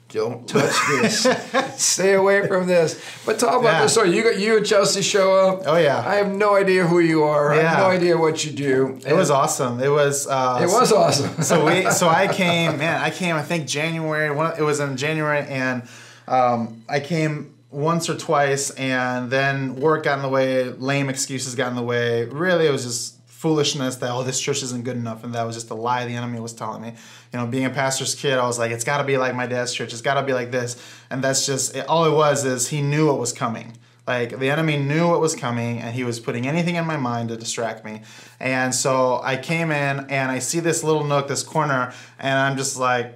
don't 0.09 0.49
touch 0.49 0.75
this. 0.89 1.27
Stay 1.95 2.15
away 2.15 2.45
from 2.49 2.67
this. 2.67 3.01
But 3.25 3.39
talk 3.39 3.61
about 3.61 3.75
yeah. 3.75 3.83
this 3.83 3.93
story. 3.93 4.17
You 4.17 4.25
got 4.25 4.37
you 4.37 4.57
and 4.57 4.67
Chelsea 4.67 5.01
show 5.01 5.33
up. 5.35 5.63
Oh 5.65 5.77
yeah. 5.77 6.03
I 6.05 6.17
have 6.17 6.29
no 6.29 6.57
idea 6.57 6.85
who 6.85 6.99
you 6.99 7.23
are. 7.23 7.55
Yeah. 7.55 7.61
I 7.61 7.65
have 7.65 7.79
no 7.79 7.87
idea 7.87 8.19
what 8.19 8.45
you 8.45 8.51
do. 8.51 8.99
It 9.07 9.13
was 9.13 9.31
awesome. 9.31 9.81
It 9.81 9.89
was. 9.89 10.27
Uh, 10.27 10.59
it 10.61 10.67
was 10.67 10.89
so, 10.89 10.97
awesome. 10.97 11.43
so 11.43 11.65
we. 11.65 11.89
So 11.99 12.09
I 12.09 12.27
came. 12.29 12.79
Man, 12.79 13.01
I 13.01 13.11
came. 13.11 13.37
I 13.37 13.43
think 13.43 13.69
January. 13.69 14.31
One. 14.35 14.55
It 14.59 14.63
was 14.63 14.81
in 14.81 14.97
January, 14.97 15.47
and 15.49 15.83
um, 16.27 16.85
I 16.89 16.99
came 17.01 17.55
once 17.71 18.11
or 18.11 18.17
twice, 18.17 18.71
and 18.71 19.31
then 19.31 19.77
work 19.77 20.05
got 20.05 20.17
in 20.17 20.23
the 20.23 20.29
way. 20.29 20.65
Lame 20.65 21.09
excuses 21.09 21.55
got 21.55 21.69
in 21.69 21.77
the 21.77 21.83
way. 21.83 22.25
Really, 22.25 22.67
it 22.67 22.73
was 22.73 22.85
just 22.85 23.18
foolishness 23.39 23.95
that 23.95 24.11
oh 24.11 24.25
this 24.25 24.41
church 24.41 24.65
isn't 24.65 24.83
good 24.83 24.97
enough 24.97 25.23
and 25.23 25.33
that 25.33 25.45
was 25.45 25.55
just 25.55 25.71
a 25.71 25.75
lie 25.75 26.05
the 26.05 26.17
enemy 26.17 26.41
was 26.41 26.53
telling 26.53 26.83
me. 26.83 26.89
You 27.33 27.39
know 27.39 27.47
being 27.47 27.67
a 27.67 27.71
pastor's 27.71 28.17
kid 28.17 28.37
i 28.37 28.45
was 28.45 28.59
like 28.59 28.73
it's 28.73 28.83
got 28.83 28.99
to 28.99 29.05
be 29.05 29.17
like 29.17 29.33
my 29.33 29.47
dad's 29.47 29.73
church 29.73 29.93
it's 29.93 30.03
got 30.03 30.15
to 30.15 30.25
be 30.25 30.33
like 30.33 30.51
this. 30.51 30.77
And 31.09 31.23
that's 31.23 31.47
just 31.47 31.77
it, 31.77 31.87
all 31.89 32.05
it 32.05 32.13
was 32.13 32.45
is 32.45 32.69
he 32.69 32.83
knew 32.83 33.07
what 33.07 33.21
was 33.21 33.33
coming. 33.33 33.79
Like 34.09 34.41
the 34.41 34.51
enemy 34.51 34.77
knew 34.77 35.07
what 35.07 35.21
was 35.21 35.37
coming 35.37 35.79
and 35.79 35.95
he 35.95 36.03
was 36.03 36.19
putting 36.19 36.49
anything 36.49 36.75
in 36.75 36.85
my 36.85 36.97
mind 36.97 37.29
to 37.29 37.37
distract 37.37 37.85
me. 37.85 38.03
And 38.41 38.75
so 38.75 39.21
I 39.23 39.37
came 39.37 39.71
in 39.71 40.01
and 40.11 40.33
I 40.33 40.41
see 40.41 40.59
this 40.59 40.83
little 40.83 41.05
nook, 41.05 41.29
this 41.29 41.45
corner, 41.45 41.93
and 42.19 42.37
I'm 42.37 42.57
just 42.57 42.77
like, 42.77 43.15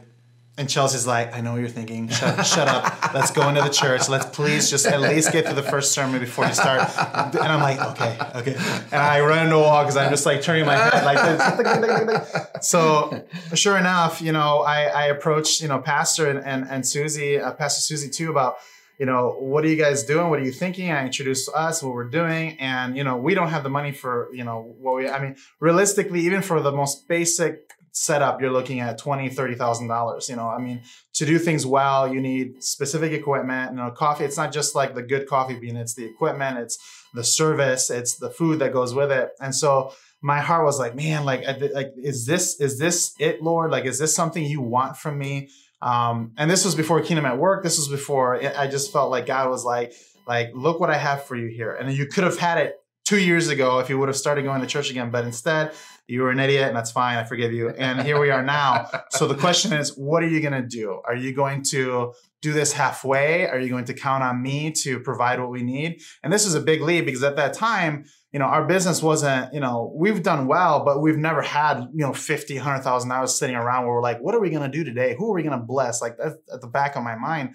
and 0.58 0.68
Chelsea's 0.68 1.06
like, 1.06 1.34
I 1.34 1.40
know 1.40 1.52
what 1.52 1.60
you're 1.60 1.68
thinking. 1.70 2.08
Shut, 2.08 2.44
shut 2.44 2.68
up. 2.68 3.14
Let's 3.14 3.30
go 3.30 3.48
into 3.48 3.62
the 3.62 3.70
church. 3.70 4.10
Let's 4.10 4.26
please 4.26 4.68
just 4.68 4.84
at 4.84 5.00
least 5.00 5.32
get 5.32 5.46
to 5.46 5.54
the 5.54 5.62
first 5.62 5.92
sermon 5.92 6.20
before 6.20 6.44
you 6.44 6.52
start. 6.52 6.80
And 6.98 7.38
I'm 7.38 7.60
like, 7.60 7.80
okay, 7.80 8.18
okay. 8.34 8.54
And 8.92 9.00
I 9.00 9.20
run 9.20 9.46
into 9.46 9.56
a 9.56 9.60
wall 9.60 9.82
because 9.82 9.96
I'm 9.96 10.10
just 10.10 10.26
like 10.26 10.42
turning 10.42 10.66
my 10.66 10.76
head 10.76 11.04
like 11.04 11.18
this. 11.18 12.36
So 12.62 13.24
sure 13.54 13.76
enough, 13.76 14.22
you 14.22 14.30
know, 14.30 14.60
I, 14.60 14.84
I 14.84 15.06
approached, 15.06 15.62
you 15.62 15.68
know, 15.68 15.80
Pastor 15.80 16.30
and, 16.30 16.38
and, 16.38 16.64
and 16.70 16.86
Susie, 16.86 17.40
uh, 17.40 17.52
Pastor 17.52 17.80
Susie 17.80 18.08
too 18.08 18.30
about, 18.30 18.54
you 19.00 19.06
know, 19.06 19.34
what 19.40 19.64
are 19.64 19.68
you 19.68 19.76
guys 19.76 20.04
doing? 20.04 20.30
What 20.30 20.38
are 20.38 20.44
you 20.44 20.52
thinking? 20.52 20.92
I 20.92 21.04
introduced 21.04 21.50
us, 21.52 21.82
what 21.82 21.92
we're 21.92 22.08
doing. 22.08 22.56
And, 22.60 22.96
you 22.96 23.02
know, 23.02 23.16
we 23.16 23.34
don't 23.34 23.48
have 23.48 23.64
the 23.64 23.68
money 23.68 23.90
for, 23.90 24.28
you 24.32 24.44
know, 24.44 24.76
what 24.78 24.94
we, 24.94 25.08
I 25.08 25.20
mean, 25.20 25.34
realistically, 25.58 26.20
even 26.20 26.40
for 26.40 26.60
the 26.60 26.70
most 26.70 27.08
basic 27.08 27.71
setup, 27.92 28.40
you're 28.40 28.50
looking 28.50 28.80
at 28.80 28.98
twenty, 28.98 29.28
thirty 29.28 29.54
thousand 29.54 29.88
dollars. 29.88 30.28
You 30.28 30.36
know, 30.36 30.48
I 30.48 30.58
mean, 30.58 30.82
to 31.14 31.26
do 31.26 31.38
things 31.38 31.64
well, 31.64 32.12
you 32.12 32.20
need 32.20 32.62
specific 32.62 33.12
equipment. 33.12 33.72
You 33.72 33.76
know, 33.76 33.90
coffee. 33.90 34.24
It's 34.24 34.36
not 34.36 34.52
just 34.52 34.74
like 34.74 34.94
the 34.94 35.02
good 35.02 35.28
coffee 35.28 35.58
bean. 35.58 35.76
It's 35.76 35.94
the 35.94 36.04
equipment. 36.04 36.58
It's 36.58 36.78
the 37.14 37.22
service. 37.24 37.90
It's 37.90 38.16
the 38.16 38.30
food 38.30 38.58
that 38.58 38.72
goes 38.72 38.94
with 38.94 39.12
it. 39.12 39.30
And 39.40 39.54
so 39.54 39.92
my 40.22 40.40
heart 40.40 40.64
was 40.64 40.78
like, 40.78 40.94
man, 40.94 41.24
like, 41.24 41.44
like 41.74 41.92
is 41.96 42.26
this 42.26 42.60
is 42.60 42.78
this 42.78 43.14
it, 43.18 43.42
Lord? 43.42 43.70
Like, 43.70 43.84
is 43.84 43.98
this 43.98 44.14
something 44.14 44.44
you 44.44 44.62
want 44.62 44.96
from 44.96 45.18
me? 45.18 45.50
Um, 45.82 46.32
and 46.38 46.50
this 46.50 46.64
was 46.64 46.74
before 46.74 47.00
Kingdom 47.02 47.26
at 47.26 47.38
Work. 47.38 47.64
This 47.64 47.76
was 47.76 47.88
before 47.88 48.40
I 48.56 48.68
just 48.68 48.92
felt 48.92 49.10
like 49.10 49.26
God 49.26 49.50
was 49.50 49.64
like, 49.64 49.92
like, 50.26 50.52
look 50.54 50.78
what 50.78 50.90
I 50.90 50.96
have 50.96 51.24
for 51.24 51.36
you 51.36 51.48
here. 51.48 51.74
And 51.74 51.92
you 51.92 52.06
could 52.06 52.22
have 52.22 52.38
had 52.38 52.58
it 52.58 52.76
two 53.04 53.18
years 53.18 53.48
ago 53.48 53.80
if 53.80 53.90
you 53.90 53.98
would 53.98 54.08
have 54.08 54.16
started 54.16 54.44
going 54.44 54.60
to 54.60 54.66
church 54.66 54.90
again. 54.90 55.10
But 55.10 55.24
instead, 55.24 55.72
you 56.12 56.20
were 56.20 56.30
an 56.30 56.38
idiot, 56.38 56.68
and 56.68 56.76
that's 56.76 56.90
fine. 56.90 57.16
I 57.16 57.24
forgive 57.24 57.54
you. 57.54 57.70
And 57.70 58.02
here 58.02 58.20
we 58.20 58.30
are 58.30 58.42
now. 58.42 58.86
so 59.08 59.26
the 59.26 59.34
question 59.34 59.72
is, 59.72 59.96
what 59.96 60.22
are 60.22 60.28
you 60.28 60.42
going 60.42 60.52
to 60.52 60.60
do? 60.60 61.00
Are 61.06 61.16
you 61.16 61.32
going 61.32 61.62
to 61.70 62.12
do 62.42 62.52
this 62.52 62.70
halfway? 62.74 63.48
Are 63.48 63.58
you 63.58 63.70
going 63.70 63.86
to 63.86 63.94
count 63.94 64.22
on 64.22 64.42
me 64.42 64.72
to 64.72 65.00
provide 65.00 65.40
what 65.40 65.48
we 65.48 65.62
need? 65.62 66.02
And 66.22 66.30
this 66.30 66.44
is 66.44 66.54
a 66.54 66.60
big 66.60 66.82
leap 66.82 67.06
because 67.06 67.22
at 67.22 67.36
that 67.36 67.54
time, 67.54 68.04
you 68.30 68.38
know, 68.38 68.44
our 68.44 68.66
business 68.66 69.02
wasn't, 69.02 69.54
you 69.54 69.60
know, 69.60 69.90
we've 69.94 70.22
done 70.22 70.46
well, 70.46 70.84
but 70.84 71.00
we've 71.00 71.16
never 71.16 71.40
had, 71.40 71.88
you 71.94 72.04
know, 72.04 72.12
50, 72.12 72.56
100,000 72.56 73.08
dollars 73.08 73.34
sitting 73.34 73.56
around 73.56 73.86
where 73.86 73.94
we're 73.94 74.02
like, 74.02 74.20
what 74.20 74.34
are 74.34 74.40
we 74.40 74.50
going 74.50 74.70
to 74.70 74.76
do 74.76 74.84
today? 74.84 75.16
Who 75.18 75.30
are 75.30 75.34
we 75.34 75.42
going 75.42 75.58
to 75.58 75.64
bless? 75.64 76.02
Like 76.02 76.18
that's 76.18 76.34
at 76.52 76.60
the 76.60 76.66
back 76.66 76.94
of 76.94 77.02
my 77.02 77.16
mind. 77.16 77.54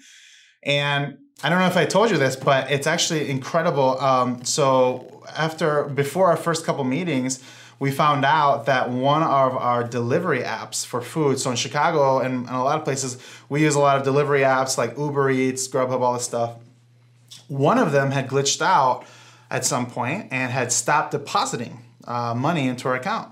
And 0.64 1.18
I 1.44 1.48
don't 1.48 1.60
know 1.60 1.66
if 1.66 1.76
I 1.76 1.84
told 1.84 2.10
you 2.10 2.18
this, 2.18 2.34
but 2.34 2.72
it's 2.72 2.88
actually 2.88 3.30
incredible. 3.30 4.00
Um, 4.00 4.44
so 4.44 5.22
after, 5.36 5.84
before 5.84 6.26
our 6.26 6.36
first 6.36 6.66
couple 6.66 6.82
meetings, 6.82 7.40
we 7.78 7.90
found 7.90 8.24
out 8.24 8.66
that 8.66 8.90
one 8.90 9.22
of 9.22 9.56
our 9.56 9.84
delivery 9.84 10.40
apps 10.40 10.84
for 10.84 11.00
food, 11.00 11.38
so 11.38 11.50
in 11.50 11.56
Chicago 11.56 12.18
and, 12.18 12.46
and 12.46 12.56
a 12.56 12.62
lot 12.62 12.78
of 12.78 12.84
places, 12.84 13.18
we 13.48 13.62
use 13.62 13.74
a 13.74 13.80
lot 13.80 13.96
of 13.96 14.02
delivery 14.02 14.40
apps 14.40 14.76
like 14.76 14.98
Uber 14.98 15.30
Eats, 15.30 15.68
Grubhub, 15.68 16.00
all 16.00 16.14
this 16.14 16.24
stuff. 16.24 16.56
One 17.46 17.78
of 17.78 17.92
them 17.92 18.10
had 18.10 18.28
glitched 18.28 18.60
out 18.60 19.04
at 19.50 19.64
some 19.64 19.86
point 19.86 20.28
and 20.32 20.50
had 20.52 20.72
stopped 20.72 21.12
depositing 21.12 21.84
uh, 22.06 22.34
money 22.34 22.66
into 22.66 22.88
our 22.88 22.96
account. 22.96 23.30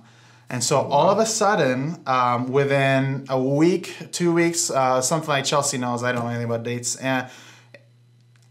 And 0.48 0.62
so 0.62 0.80
all 0.80 1.10
of 1.10 1.18
a 1.18 1.26
sudden, 1.26 2.00
um, 2.06 2.52
within 2.52 3.26
a 3.28 3.40
week, 3.40 4.12
two 4.12 4.32
weeks, 4.32 4.70
uh, 4.70 5.00
something 5.00 5.28
like 5.28 5.44
Chelsea 5.44 5.76
knows, 5.76 6.04
I 6.04 6.12
don't 6.12 6.22
know 6.22 6.28
anything 6.28 6.44
about 6.44 6.62
dates, 6.62 6.94
and 6.96 7.28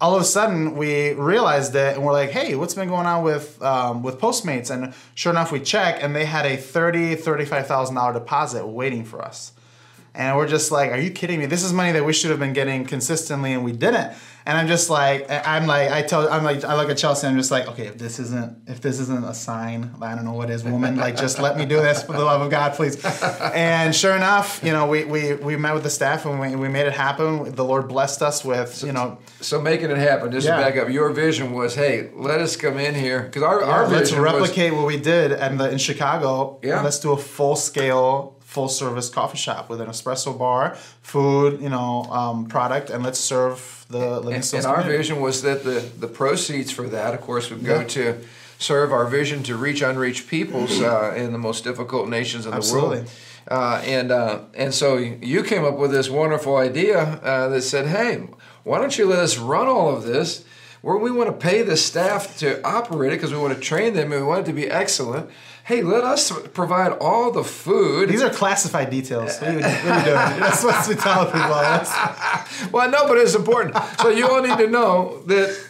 all 0.01 0.15
of 0.15 0.21
a 0.21 0.25
sudden 0.25 0.75
we 0.75 1.13
realized 1.13 1.75
it 1.75 1.95
and 1.95 2.05
we're 2.05 2.11
like 2.11 2.29
hey 2.31 2.55
what's 2.55 2.73
been 2.73 2.89
going 2.89 3.05
on 3.05 3.23
with 3.23 3.61
um, 3.61 4.03
with 4.03 4.19
postmates? 4.19 4.69
And 4.69 4.93
sure 5.13 5.31
enough 5.31 5.51
we 5.51 5.59
check 5.59 6.01
and 6.01 6.15
they 6.15 6.25
had 6.25 6.45
a 6.45 6.57
30 6.57 7.15
35000 7.15 7.95
dollar 7.95 8.13
deposit 8.13 8.65
waiting 8.67 9.03
for 9.03 9.21
us 9.21 9.53
and 10.15 10.37
we're 10.37 10.47
just 10.47 10.71
like 10.71 10.91
are 10.91 10.97
you 10.97 11.11
kidding 11.11 11.39
me 11.39 11.45
this 11.45 11.63
is 11.63 11.73
money 11.73 11.91
that 11.91 12.05
we 12.05 12.13
should 12.13 12.29
have 12.29 12.39
been 12.39 12.53
getting 12.53 12.85
consistently 12.85 13.53
and 13.53 13.63
we 13.63 13.71
didn't 13.71 14.13
and 14.47 14.55
I'm 14.59 14.67
just 14.67 14.91
like, 14.91 15.25
I'm 15.29 15.65
like, 15.65 15.89
I 15.89 16.03
tell, 16.03 16.31
I'm 16.31 16.43
like, 16.43 16.63
I 16.63 16.75
look 16.75 16.91
at 16.91 16.99
Chelsea. 16.99 17.25
I'm 17.25 17.35
just 17.35 17.49
like, 17.49 17.67
okay, 17.67 17.87
if 17.87 17.97
this 17.97 18.19
isn't, 18.19 18.69
if 18.69 18.79
this 18.79 18.99
isn't 18.99 19.25
a 19.25 19.33
sign, 19.33 19.95
I 19.99 20.13
don't 20.13 20.23
know 20.23 20.33
what 20.33 20.51
is, 20.51 20.63
woman. 20.63 20.97
Like, 20.97 21.17
just 21.17 21.39
let 21.39 21.57
me 21.57 21.65
do 21.65 21.77
this 21.77 22.03
for 22.03 22.13
the 22.13 22.23
love 22.23 22.41
of 22.41 22.51
God, 22.51 22.73
please. 22.75 23.03
And 23.55 23.95
sure 23.95 24.15
enough, 24.15 24.61
you 24.63 24.71
know, 24.71 24.85
we 24.85 25.03
we, 25.05 25.33
we 25.33 25.55
met 25.55 25.73
with 25.73 25.81
the 25.81 25.89
staff 25.89 26.25
and 26.25 26.39
we, 26.39 26.55
we 26.55 26.67
made 26.67 26.85
it 26.85 26.93
happen. 26.93 27.55
The 27.55 27.65
Lord 27.65 27.87
blessed 27.87 28.21
us 28.21 28.45
with, 28.45 28.83
you 28.83 28.91
know. 28.91 29.17
So 29.41 29.59
making 29.59 29.89
it 29.89 29.97
happen. 29.97 30.31
Just 30.31 30.45
yeah. 30.45 30.57
to 30.57 30.61
back 30.61 30.77
up, 30.77 30.89
your 30.89 31.09
vision 31.11 31.53
was, 31.53 31.73
hey, 31.73 32.11
let 32.13 32.39
us 32.39 32.55
come 32.55 32.77
in 32.77 32.93
here 32.93 33.23
because 33.23 33.41
our, 33.41 33.61
yeah, 33.61 33.67
our 33.67 33.87
let's 33.87 34.13
replicate 34.13 34.73
was, 34.73 34.81
what 34.81 34.87
we 34.87 34.99
did 34.99 35.31
in 35.31 35.57
the 35.57 35.71
in 35.71 35.79
Chicago. 35.79 36.59
Yeah. 36.61 36.81
let's 36.81 36.99
do 36.99 37.13
a 37.13 37.17
full 37.17 37.55
scale 37.55 38.34
full 38.55 38.69
service 38.69 39.09
coffee 39.09 39.37
shop 39.37 39.69
with 39.69 39.81
an 39.81 39.87
espresso 39.87 40.31
bar, 40.37 40.75
food, 41.01 41.61
you 41.61 41.67
know, 41.69 42.03
um, 42.05 42.45
product, 42.45 42.89
and 42.89 43.03
let's 43.03 43.19
serve 43.19 43.85
the 43.89 44.21
living 44.21 44.35
and, 44.35 44.53
and 44.53 44.65
our 44.65 44.81
vision 44.81 45.19
was 45.19 45.41
that 45.41 45.63
the 45.63 45.79
the 45.99 46.07
proceeds 46.07 46.71
for 46.71 46.87
that, 46.87 47.13
of 47.13 47.21
course, 47.21 47.51
would 47.51 47.65
go 47.65 47.81
yeah. 47.81 47.87
to 47.97 48.03
serve 48.57 48.93
our 48.93 49.05
vision 49.05 49.43
to 49.43 49.57
reach 49.57 49.81
unreached 49.81 50.27
peoples 50.27 50.81
uh, 50.81 51.13
in 51.17 51.33
the 51.33 51.37
most 51.37 51.65
difficult 51.65 52.07
nations 52.07 52.45
in 52.45 52.53
Absolutely. 52.53 52.99
the 52.99 53.03
world. 53.03 53.11
Uh, 53.47 53.81
and 53.85 54.11
uh, 54.11 54.39
and 54.55 54.73
so 54.73 54.97
you 55.31 55.43
came 55.43 55.65
up 55.65 55.77
with 55.77 55.91
this 55.91 56.09
wonderful 56.09 56.55
idea 56.55 56.99
uh, 56.99 57.49
that 57.49 57.61
said, 57.61 57.85
"Hey, 57.87 58.27
why 58.63 58.79
don't 58.79 58.97
you 58.97 59.05
let 59.05 59.19
us 59.19 59.37
run 59.37 59.67
all 59.67 59.93
of 59.95 60.03
this?" 60.03 60.45
Where 60.85 60.97
we 60.97 61.09
want 61.09 61.31
to 61.31 61.35
pay 61.35 61.63
the 61.63 61.77
staff 61.77 62.37
to 62.37 62.63
operate 62.63 63.11
it 63.11 63.15
because 63.15 63.33
we 63.33 63.39
want 63.39 63.55
to 63.55 63.59
train 63.59 63.95
them 63.95 64.11
and 64.11 64.21
we 64.21 64.27
want 64.27 64.41
it 64.41 64.45
to 64.51 64.53
be 64.53 64.69
excellent 64.69 65.31
hey, 65.65 65.81
let 65.81 66.03
us 66.03 66.31
provide 66.49 66.91
all 67.01 67.31
the 67.31 67.43
food. 67.43 68.07
These 68.07 68.21
are 68.21 68.29
classified 68.29 68.91
details. 68.91 69.39
What 69.39 69.49
are 69.49 69.53
you, 69.53 69.61
what 69.61 69.65
are 69.65 69.97
you 69.97 70.05
doing? 70.05 70.15
That's 70.39 70.63
what 70.63 70.87
we 70.87 70.93
tell 70.93 71.25
people. 71.25 72.71
well, 72.71 72.91
no, 72.91 73.07
but 73.07 73.17
it's 73.17 73.33
important. 73.33 73.75
So 73.99 74.09
you 74.09 74.29
all 74.29 74.43
need 74.43 74.59
to 74.59 74.67
know 74.67 75.23
that 75.25 75.64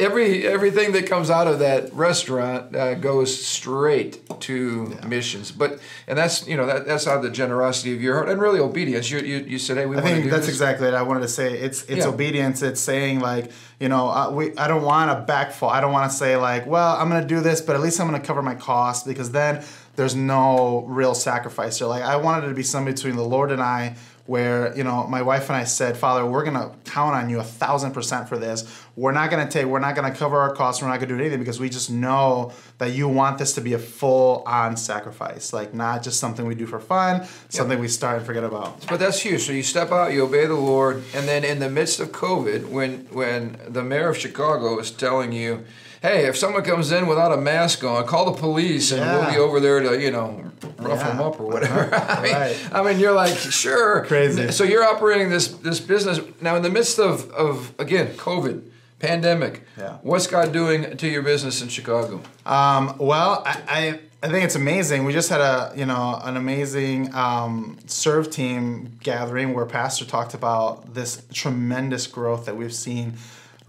every 0.00 0.46
everything 0.46 0.92
that 0.92 1.06
comes 1.06 1.30
out 1.30 1.46
of 1.46 1.58
that 1.60 1.92
restaurant 1.92 2.74
uh, 2.74 2.94
goes 2.94 3.44
straight 3.44 4.20
to 4.40 4.88
yeah. 4.90 5.06
missions. 5.06 5.52
But 5.52 5.78
and 6.08 6.18
that's 6.18 6.46
you 6.48 6.56
know 6.56 6.66
that 6.66 6.86
that's 6.86 7.06
out 7.06 7.18
of 7.18 7.22
the 7.22 7.30
generosity 7.30 7.94
of 7.94 8.02
your 8.02 8.16
heart 8.16 8.28
and 8.28 8.40
really 8.40 8.58
obedience. 8.58 9.10
You 9.10 9.20
you, 9.20 9.38
you 9.38 9.58
said, 9.58 9.76
hey, 9.76 9.86
we. 9.86 9.96
I 9.96 10.00
think 10.00 10.30
that's 10.30 10.46
this. 10.46 10.54
exactly 10.54 10.86
what 10.86 10.94
I 10.94 11.02
wanted 11.02 11.20
to 11.20 11.28
say. 11.28 11.58
It's 11.58 11.82
it's 11.84 12.04
yeah. 12.04 12.08
obedience. 12.08 12.62
It's 12.62 12.80
saying 12.80 13.20
like 13.20 13.52
you 13.78 13.88
know 13.88 14.08
uh, 14.08 14.30
we 14.30 14.56
I 14.56 14.66
don't 14.66 14.82
want 14.82 15.26
to 15.26 15.32
backfall. 15.32 15.70
I 15.70 15.80
don't 15.80 15.92
want 15.92 16.10
to 16.10 16.16
say 16.16 16.36
like 16.36 16.66
well 16.66 16.96
I'm 16.96 17.08
going 17.08 17.22
to 17.22 17.28
do 17.28 17.40
this, 17.40 17.60
but 17.60 17.76
at 17.76 17.82
least 17.82 18.00
I'm 18.00 18.08
going 18.08 18.20
to 18.20 18.26
cover 18.26 18.42
my 18.42 18.54
costs 18.54 19.06
because 19.06 19.30
then 19.30 19.62
there's 19.96 20.14
no 20.14 20.84
real 20.88 21.14
sacrifice 21.14 21.78
here. 21.78 21.86
Like 21.86 22.02
I 22.02 22.16
wanted 22.16 22.46
it 22.46 22.48
to 22.48 22.54
be 22.54 22.62
something 22.62 22.94
between 22.94 23.16
the 23.16 23.24
Lord 23.24 23.52
and 23.52 23.60
I 23.62 23.96
where 24.30 24.72
you 24.76 24.84
know 24.84 25.08
my 25.08 25.22
wife 25.22 25.48
and 25.48 25.56
I 25.56 25.64
said, 25.64 25.96
Father, 25.96 26.24
we're 26.24 26.44
gonna 26.44 26.70
count 26.84 27.16
on 27.16 27.28
you 27.28 27.40
a 27.40 27.42
thousand 27.42 27.90
percent 27.90 28.28
for 28.28 28.38
this. 28.38 28.64
We're 28.94 29.10
not 29.10 29.28
gonna 29.28 29.50
take, 29.50 29.66
we're 29.66 29.80
not 29.80 29.96
gonna 29.96 30.14
cover 30.14 30.38
our 30.38 30.54
costs. 30.54 30.80
We're 30.80 30.86
not 30.86 31.00
gonna 31.00 31.08
do 31.08 31.18
anything 31.18 31.40
because 31.40 31.58
we 31.58 31.68
just 31.68 31.90
know 31.90 32.52
that 32.78 32.92
you 32.92 33.08
want 33.08 33.38
this 33.38 33.54
to 33.54 33.60
be 33.60 33.72
a 33.72 33.78
full 33.80 34.44
on 34.46 34.76
sacrifice, 34.76 35.52
like 35.52 35.74
not 35.74 36.04
just 36.04 36.20
something 36.20 36.46
we 36.46 36.54
do 36.54 36.64
for 36.64 36.78
fun, 36.78 37.26
something 37.48 37.78
yep. 37.78 37.80
we 37.80 37.88
start 37.88 38.18
and 38.18 38.26
forget 38.26 38.44
about. 38.44 38.86
But 38.86 39.00
that's 39.00 39.20
huge. 39.20 39.40
So 39.40 39.50
you 39.50 39.64
step 39.64 39.90
out, 39.90 40.12
you 40.12 40.22
obey 40.22 40.46
the 40.46 40.54
Lord, 40.54 41.02
and 41.12 41.26
then 41.26 41.42
in 41.42 41.58
the 41.58 41.68
midst 41.68 41.98
of 41.98 42.12
COVID, 42.12 42.68
when 42.68 43.08
when 43.10 43.58
the 43.66 43.82
mayor 43.82 44.10
of 44.10 44.16
Chicago 44.16 44.78
is 44.78 44.92
telling 44.92 45.32
you 45.32 45.64
hey, 46.00 46.26
if 46.26 46.36
someone 46.36 46.62
comes 46.62 46.92
in 46.92 47.06
without 47.06 47.32
a 47.32 47.36
mask 47.36 47.84
on, 47.84 48.06
call 48.06 48.32
the 48.32 48.38
police 48.38 48.90
and 48.90 49.00
yeah. 49.00 49.18
we'll 49.18 49.30
be 49.30 49.38
over 49.38 49.60
there 49.60 49.80
to, 49.80 50.00
you 50.00 50.10
know, 50.10 50.50
rough 50.78 51.00
yeah. 51.00 51.08
them 51.08 51.20
up 51.20 51.38
or 51.40 51.46
whatever. 51.46 51.94
I 51.94 52.22
mean, 52.22 52.32
right. 52.32 52.68
I 52.72 52.82
mean, 52.82 52.98
you're 52.98 53.12
like, 53.12 53.36
sure. 53.36 54.04
Crazy. 54.06 54.50
So 54.50 54.64
you're 54.64 54.84
operating 54.84 55.28
this 55.28 55.48
this 55.48 55.80
business 55.80 56.20
now 56.40 56.56
in 56.56 56.62
the 56.62 56.70
midst 56.70 56.98
of, 56.98 57.30
of 57.32 57.74
again, 57.78 58.14
COVID, 58.16 58.62
pandemic. 58.98 59.62
Yeah. 59.76 59.98
What's 60.02 60.26
God 60.26 60.52
doing 60.52 60.96
to 60.96 61.08
your 61.08 61.22
business 61.22 61.62
in 61.62 61.68
Chicago? 61.68 62.22
Um, 62.46 62.96
well, 62.98 63.42
I, 63.44 63.62
I 63.68 64.00
I 64.22 64.28
think 64.28 64.44
it's 64.44 64.54
amazing. 64.54 65.04
We 65.04 65.12
just 65.14 65.30
had 65.30 65.40
a 65.40 65.72
you 65.76 65.86
know 65.86 66.20
an 66.22 66.36
amazing 66.36 67.14
um, 67.14 67.78
serve 67.86 68.30
team 68.30 68.98
gathering 69.02 69.54
where 69.54 69.66
Pastor 69.66 70.04
talked 70.04 70.34
about 70.34 70.94
this 70.94 71.22
tremendous 71.32 72.06
growth 72.06 72.46
that 72.46 72.56
we've 72.56 72.74
seen 72.74 73.14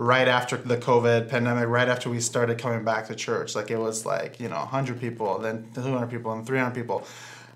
right 0.01 0.27
after 0.27 0.57
the 0.57 0.77
COVID 0.77 1.29
pandemic, 1.29 1.67
right 1.67 1.87
after 1.87 2.09
we 2.09 2.19
started 2.19 2.57
coming 2.57 2.83
back 2.83 3.05
to 3.07 3.15
church. 3.15 3.53
Like 3.53 3.69
it 3.69 3.77
was 3.77 4.03
like, 4.03 4.39
you 4.39 4.49
know, 4.49 4.57
100 4.57 4.99
people, 4.99 5.37
then 5.37 5.69
200 5.75 6.09
people, 6.09 6.31
and 6.31 6.45
300 6.45 6.73
people. 6.73 7.05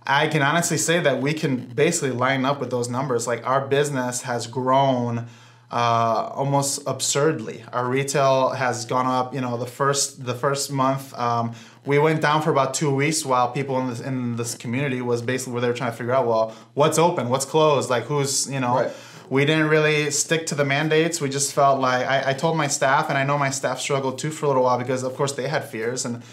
I 0.05 0.27
can 0.27 0.43
honestly 0.43 0.77
say 0.77 0.99
that 0.99 1.19
we 1.19 1.33
can 1.33 1.65
basically 1.65 2.11
line 2.11 2.45
up 2.45 2.59
with 2.59 2.69
those 2.69 2.87
numbers. 2.87 3.25
Like 3.25 3.45
our 3.47 3.67
business 3.67 4.21
has 4.21 4.45
grown 4.45 5.25
uh, 5.71 6.29
almost 6.35 6.83
absurdly. 6.85 7.65
Our 7.73 7.87
retail 7.87 8.49
has 8.49 8.85
gone 8.85 9.07
up. 9.07 9.33
You 9.33 9.41
know, 9.41 9.57
the 9.57 9.65
first 9.65 10.23
the 10.23 10.35
first 10.35 10.71
month 10.71 11.17
um, 11.17 11.55
we 11.83 11.97
went 11.97 12.21
down 12.21 12.43
for 12.43 12.51
about 12.51 12.75
two 12.75 12.93
weeks 12.93 13.25
while 13.25 13.51
people 13.51 13.79
in 13.79 13.89
this 13.89 14.01
in 14.01 14.35
this 14.35 14.53
community 14.53 15.01
was 15.01 15.23
basically 15.23 15.53
where 15.53 15.63
they 15.63 15.67
were 15.67 15.73
trying 15.73 15.91
to 15.91 15.97
figure 15.97 16.13
out, 16.13 16.27
well, 16.27 16.55
what's 16.75 16.99
open, 16.99 17.29
what's 17.29 17.45
closed, 17.45 17.89
like 17.89 18.03
who's 18.03 18.47
you 18.51 18.59
know. 18.59 18.75
Right 18.75 18.91
we 19.29 19.45
didn't 19.45 19.67
really 19.67 20.11
stick 20.11 20.45
to 20.47 20.55
the 20.55 20.65
mandates. 20.65 21.19
We 21.21 21.29
just 21.29 21.53
felt 21.53 21.79
like 21.79 22.05
I, 22.05 22.31
I 22.31 22.33
told 22.33 22.57
my 22.57 22.67
staff, 22.67 23.09
and 23.09 23.17
I 23.17 23.23
know 23.23 23.37
my 23.37 23.49
staff 23.49 23.79
struggled 23.79 24.19
too 24.19 24.31
for 24.31 24.45
a 24.45 24.49
little 24.49 24.63
while 24.63 24.77
because, 24.77 25.03
of 25.03 25.15
course, 25.15 25.33
they 25.33 25.47
had 25.47 25.65
fears 25.65 26.05
and. 26.05 26.23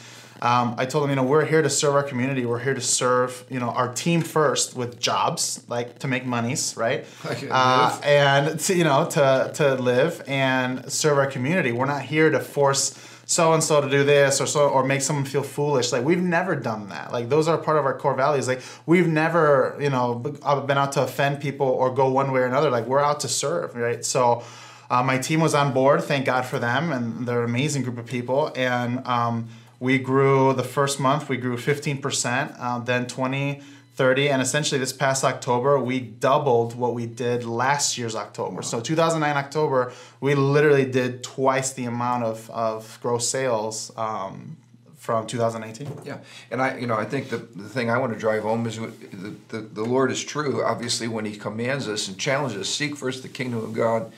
Um, 0.40 0.74
I 0.76 0.86
told 0.86 1.04
them, 1.04 1.10
you 1.10 1.14
know, 1.14 1.22
we're 1.22 1.44
here 1.44 1.62
to 1.62 1.70
serve 1.70 1.94
our 1.94 2.02
community. 2.02 2.44
We're 2.44 2.58
here 2.58 2.74
to 2.74 2.80
serve, 2.80 3.44
you 3.48 3.60
know, 3.60 3.68
our 3.68 3.94
team 3.94 4.22
first 4.22 4.74
with 4.74 4.98
jobs, 4.98 5.62
like 5.68 6.00
to 6.00 6.08
make 6.08 6.26
monies, 6.26 6.74
right? 6.76 7.06
Uh, 7.48 8.00
and 8.02 8.58
to, 8.58 8.74
you 8.74 8.82
know, 8.82 9.08
to 9.10 9.52
to 9.54 9.74
live 9.76 10.20
and 10.26 10.90
serve 10.90 11.16
our 11.18 11.28
community. 11.28 11.70
We're 11.70 11.86
not 11.86 12.02
here 12.02 12.28
to 12.28 12.40
force 12.40 12.98
so 13.32 13.54
and 13.54 13.64
so 13.64 13.80
to 13.80 13.88
do 13.88 14.04
this 14.04 14.40
or 14.40 14.46
so 14.46 14.68
or 14.68 14.84
make 14.84 15.00
someone 15.00 15.24
feel 15.24 15.42
foolish. 15.42 15.90
Like 15.90 16.04
we've 16.04 16.22
never 16.22 16.54
done 16.54 16.90
that. 16.90 17.12
Like 17.12 17.28
those 17.30 17.48
are 17.48 17.56
part 17.56 17.78
of 17.78 17.84
our 17.86 17.96
core 17.96 18.14
values. 18.14 18.46
Like 18.46 18.60
we've 18.84 19.08
never, 19.08 19.76
you 19.80 19.90
know, 19.90 20.14
been 20.14 20.78
out 20.78 20.92
to 20.92 21.02
offend 21.02 21.40
people 21.40 21.66
or 21.66 21.92
go 21.94 22.08
one 22.10 22.30
way 22.32 22.40
or 22.40 22.46
another. 22.46 22.70
Like 22.70 22.86
we're 22.86 23.00
out 23.00 23.20
to 23.20 23.28
serve, 23.28 23.74
right? 23.74 24.04
So. 24.04 24.42
Uh, 24.90 25.02
my 25.02 25.16
team 25.16 25.40
was 25.40 25.54
on 25.54 25.72
board. 25.72 26.04
Thank 26.04 26.26
God 26.26 26.44
for 26.44 26.58
them, 26.58 26.92
and 26.92 27.26
they're 27.26 27.44
an 27.44 27.48
amazing 27.48 27.82
group 27.82 27.96
of 27.96 28.04
people. 28.04 28.52
And 28.54 29.06
um, 29.06 29.48
we 29.80 29.96
grew 29.96 30.52
the 30.52 30.62
first 30.62 31.00
month, 31.00 31.30
we 31.30 31.38
grew 31.38 31.56
15%, 31.56 32.56
uh, 32.60 32.78
then 32.80 33.06
20, 33.06 33.62
30, 33.94 34.30
and 34.30 34.40
essentially 34.40 34.78
this 34.78 34.92
past 34.92 35.22
October, 35.22 35.78
we 35.78 36.00
doubled 36.00 36.74
what 36.74 36.94
we 36.94 37.06
did 37.06 37.44
last 37.44 37.98
year's 37.98 38.14
October. 38.14 38.56
Wow. 38.56 38.60
So 38.62 38.80
2009 38.80 39.36
October, 39.36 39.92
we 40.20 40.34
literally 40.34 40.86
did 40.86 41.22
twice 41.22 41.72
the 41.72 41.84
amount 41.84 42.24
of, 42.24 42.48
of 42.50 42.98
gross 43.02 43.28
sales 43.28 43.92
um, 43.96 44.56
from 44.96 45.26
2018. 45.26 45.88
Yeah, 46.04 46.18
and 46.50 46.62
I, 46.62 46.78
you 46.78 46.86
know, 46.86 46.96
I 46.96 47.04
think 47.04 47.28
the, 47.28 47.36
the 47.36 47.68
thing 47.68 47.90
I 47.90 47.98
want 47.98 48.14
to 48.14 48.18
drive 48.18 48.44
home 48.44 48.66
is 48.66 48.76
the, 48.76 49.34
the, 49.48 49.58
the 49.60 49.84
Lord 49.84 50.10
is 50.10 50.24
true. 50.24 50.64
Obviously, 50.64 51.06
when 51.06 51.26
He 51.26 51.36
commands 51.36 51.86
us 51.86 52.08
and 52.08 52.16
challenges 52.18 52.60
us, 52.60 52.68
seek 52.70 52.96
first 52.96 53.22
the 53.22 53.28
kingdom 53.28 53.62
of 53.62 53.74
God 53.74 54.10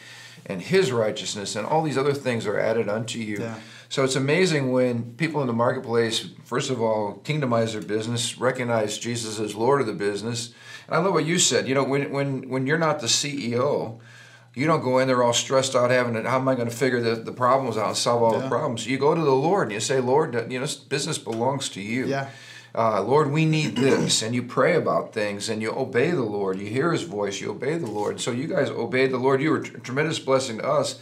and 0.47 0.63
His 0.63 0.93
righteousness, 0.93 1.57
and 1.57 1.67
all 1.67 1.83
these 1.83 1.99
other 1.99 2.15
things 2.15 2.47
are 2.47 2.61
added 2.61 2.89
unto 2.89 3.19
you. 3.19 3.39
Yeah. 3.41 3.59
So 3.95 4.03
it's 4.03 4.17
amazing 4.17 4.73
when 4.73 5.15
people 5.15 5.41
in 5.41 5.47
the 5.47 5.53
marketplace, 5.53 6.29
first 6.43 6.69
of 6.69 6.83
all, 6.83 7.21
kingdomize 7.23 7.75
their 7.75 7.81
business, 7.81 8.37
recognize 8.37 8.99
Jesus 8.99 9.39
as 9.39 9.55
Lord 9.55 9.81
of 9.81 9.87
the 9.87 9.93
business. 9.93 10.53
And 10.89 10.97
I 10.97 10.99
love 10.99 11.15
what 11.15 11.25
you 11.25 11.39
said. 11.39 11.69
You 11.69 11.77
know, 11.77 11.85
when 11.85 12.11
when 12.11 12.49
when 12.49 12.67
you're 12.67 12.77
not 12.77 12.99
the 12.99 13.07
CEO, 13.07 14.01
you 14.53 14.67
don't 14.67 14.83
go 14.83 14.99
in 14.99 15.07
there 15.07 15.23
all 15.23 15.33
stressed 15.33 15.77
out 15.77 15.93
having 15.93 16.17
it. 16.17 16.27
How 16.27 16.41
am 16.41 16.49
I 16.49 16.57
going 16.57 16.69
to 16.69 16.75
figure 16.75 17.01
the, 17.01 17.15
the 17.15 17.31
problems 17.31 17.77
out 17.77 17.87
and 17.87 17.97
solve 17.97 18.25
all 18.25 18.33
yeah. 18.33 18.41
the 18.41 18.49
problems? 18.49 18.85
You 18.85 18.99
go 18.99 19.15
to 19.15 19.21
the 19.21 19.31
Lord 19.31 19.69
and 19.69 19.75
you 19.75 19.79
say, 19.79 20.01
Lord, 20.01 20.35
you 20.51 20.59
know, 20.59 20.67
business 20.89 21.17
belongs 21.17 21.69
to 21.69 21.81
you. 21.81 22.07
Yeah. 22.07 22.31
Uh, 22.75 23.01
Lord, 23.01 23.31
we 23.31 23.47
need 23.47 23.77
this, 23.77 24.23
and 24.23 24.35
you 24.35 24.43
pray 24.43 24.75
about 24.75 25.13
things, 25.13 25.49
and 25.49 25.63
you 25.63 25.71
obey 25.71 26.11
the 26.11 26.25
Lord. 26.25 26.59
You 26.59 26.67
hear 26.67 26.91
His 26.91 27.03
voice, 27.03 27.41
you 27.41 27.53
obey 27.53 27.79
the 27.79 27.87
Lord. 27.87 28.21
So 28.21 28.33
you 28.33 28.49
guys 28.49 28.71
obeyed 28.71 29.13
the 29.13 29.19
Lord. 29.19 29.41
You 29.41 29.53
were 29.53 29.59
a 29.59 29.81
tremendous 29.81 30.19
blessing 30.19 30.59
to 30.59 30.67
us 30.67 30.99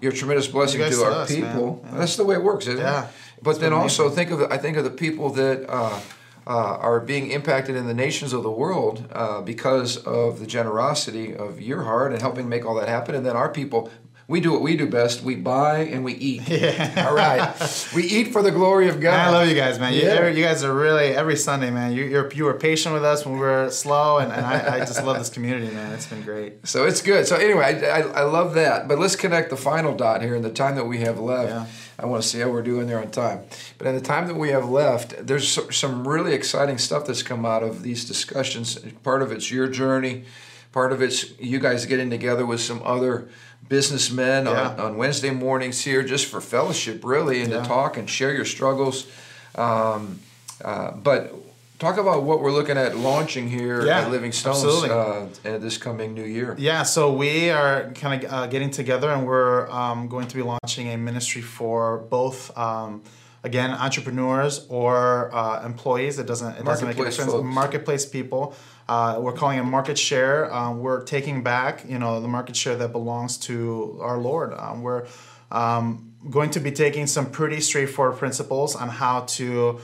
you're 0.00 0.12
a 0.12 0.14
tremendous 0.14 0.46
blessing 0.46 0.80
to 0.80 1.04
our 1.04 1.12
us, 1.12 1.34
people. 1.34 1.82
Yeah. 1.84 1.98
That's 1.98 2.16
the 2.16 2.24
way 2.24 2.36
it 2.36 2.42
works, 2.42 2.66
isn't 2.66 2.80
yeah. 2.80 3.04
it? 3.04 3.10
But 3.42 3.60
then 3.60 3.72
also 3.72 4.10
think 4.10 4.30
of 4.30 4.42
I 4.42 4.58
think 4.58 4.76
of 4.76 4.84
the 4.84 4.90
people 4.90 5.30
that 5.30 5.68
uh, 5.68 6.00
uh, 6.46 6.50
are 6.50 7.00
being 7.00 7.30
impacted 7.30 7.76
in 7.76 7.86
the 7.86 7.94
nations 7.94 8.32
of 8.32 8.42
the 8.42 8.50
world 8.50 9.06
uh, 9.12 9.40
because 9.40 9.96
of 9.98 10.40
the 10.40 10.46
generosity 10.46 11.34
of 11.34 11.60
your 11.60 11.82
heart 11.82 12.12
and 12.12 12.20
helping 12.20 12.48
make 12.48 12.66
all 12.66 12.74
that 12.74 12.88
happen, 12.88 13.14
and 13.14 13.24
then 13.24 13.36
our 13.36 13.48
people 13.48 13.90
we 14.30 14.40
do 14.40 14.52
what 14.52 14.62
we 14.62 14.76
do 14.76 14.86
best. 14.86 15.22
We 15.22 15.34
buy 15.34 15.80
and 15.80 16.04
we 16.04 16.14
eat. 16.14 16.42
Yeah. 16.60 17.06
All 17.08 17.14
right. 17.14 17.88
we 17.94 18.02
eat 18.02 18.32
for 18.32 18.42
the 18.42 18.50
glory 18.50 18.88
of 18.88 19.00
God. 19.00 19.12
Man, 19.12 19.28
I 19.28 19.30
love 19.30 19.48
you 19.48 19.54
guys, 19.54 19.78
man. 19.78 19.94
Yeah. 19.94 20.28
You, 20.28 20.36
you 20.36 20.44
guys 20.44 20.62
are 20.62 20.74
really 20.74 21.06
every 21.06 21.36
Sunday, 21.36 21.70
man. 21.70 21.92
You, 21.92 22.04
you're 22.04 22.32
you 22.32 22.44
were 22.44 22.54
patient 22.54 22.92
with 22.92 23.04
us 23.04 23.24
when 23.24 23.34
we 23.34 23.40
were 23.40 23.70
slow, 23.70 24.18
and, 24.18 24.30
and 24.30 24.44
I, 24.44 24.74
I 24.74 24.78
just 24.80 25.02
love 25.04 25.18
this 25.18 25.30
community, 25.30 25.72
man. 25.72 25.92
It's 25.92 26.06
been 26.06 26.22
great. 26.22 26.66
So 26.66 26.84
it's 26.84 27.00
good. 27.00 27.26
So 27.26 27.36
anyway, 27.36 27.82
I, 27.82 28.00
I, 28.00 28.00
I, 28.00 28.22
love 28.22 28.54
that. 28.54 28.88
But 28.88 28.98
let's 28.98 29.16
connect 29.16 29.50
the 29.50 29.56
final 29.56 29.96
dot 29.96 30.22
here 30.22 30.34
in 30.34 30.42
the 30.42 30.52
time 30.52 30.74
that 30.74 30.84
we 30.84 30.98
have 30.98 31.18
left. 31.18 31.50
Yeah. 31.50 31.66
I 31.98 32.06
want 32.06 32.22
to 32.22 32.28
see 32.28 32.40
how 32.40 32.50
we're 32.50 32.62
doing 32.62 32.86
there 32.86 33.00
on 33.00 33.10
time. 33.10 33.42
But 33.78 33.86
in 33.86 33.94
the 33.94 34.00
time 34.00 34.26
that 34.26 34.36
we 34.36 34.50
have 34.50 34.68
left, 34.68 35.26
there's 35.26 35.58
some 35.74 36.06
really 36.06 36.34
exciting 36.34 36.78
stuff 36.78 37.06
that's 37.06 37.22
come 37.22 37.46
out 37.46 37.62
of 37.62 37.82
these 37.82 38.04
discussions. 38.04 38.78
Part 39.02 39.22
of 39.22 39.32
it's 39.32 39.50
your 39.50 39.68
journey. 39.68 40.24
Part 40.72 40.92
of 40.92 41.02
it's 41.02 41.38
you 41.40 41.58
guys 41.58 41.86
getting 41.86 42.10
together 42.10 42.46
with 42.46 42.60
some 42.60 42.80
other 42.84 43.28
businessmen 43.68 44.46
yeah. 44.46 44.68
on, 44.68 44.80
on 44.80 44.96
Wednesday 44.96 45.30
mornings 45.30 45.80
here 45.82 46.02
just 46.02 46.26
for 46.26 46.40
fellowship, 46.40 47.04
really, 47.04 47.42
and 47.42 47.50
yeah. 47.50 47.62
to 47.62 47.68
talk 47.68 47.96
and 47.96 48.08
share 48.08 48.32
your 48.32 48.44
struggles. 48.44 49.06
Um, 49.54 50.20
uh, 50.64 50.92
but 50.92 51.34
talk 51.80 51.96
about 51.96 52.22
what 52.22 52.42
we're 52.42 52.52
looking 52.52 52.76
at 52.76 52.96
launching 52.96 53.48
here 53.48 53.84
yeah, 53.84 54.02
at 54.02 54.10
Living 54.10 54.30
Stones 54.30 54.64
uh, 54.64 55.28
this 55.42 55.78
coming 55.78 56.14
new 56.14 56.24
year. 56.24 56.54
Yeah, 56.58 56.82
so 56.82 57.12
we 57.12 57.50
are 57.50 57.90
kind 57.94 58.22
of 58.22 58.32
uh, 58.32 58.46
getting 58.46 58.70
together 58.70 59.10
and 59.10 59.26
we're 59.26 59.68
um, 59.70 60.06
going 60.06 60.28
to 60.28 60.36
be 60.36 60.42
launching 60.42 60.88
a 60.88 60.96
ministry 60.96 61.42
for 61.42 61.98
both. 61.98 62.56
Um, 62.56 63.02
again, 63.42 63.70
entrepreneurs 63.70 64.66
or 64.68 65.34
uh, 65.34 65.64
employees. 65.64 66.18
It 66.18 66.26
doesn't 66.26 66.56
it 66.56 66.64
doesn't 66.64 66.86
make 66.86 66.98
a 66.98 67.04
difference. 67.04 67.32
Folks. 67.32 67.44
Marketplace 67.44 68.06
people 68.06 68.54
uh, 68.90 69.20
we're 69.20 69.32
calling 69.32 69.56
it 69.56 69.62
market 69.62 69.96
share. 69.96 70.52
Um, 70.52 70.80
we're 70.80 71.04
taking 71.04 71.44
back, 71.44 71.84
you 71.88 71.96
know, 71.96 72.20
the 72.20 72.26
market 72.26 72.56
share 72.56 72.74
that 72.74 72.90
belongs 72.90 73.38
to 73.38 73.96
our 74.02 74.18
Lord. 74.18 74.52
Um, 74.52 74.82
we're 74.82 75.06
um, 75.52 76.12
going 76.28 76.50
to 76.50 76.60
be 76.60 76.72
taking 76.72 77.06
some 77.06 77.30
pretty 77.30 77.60
straightforward 77.60 78.18
principles 78.18 78.74
on 78.74 78.88
how 78.88 79.20
to 79.36 79.78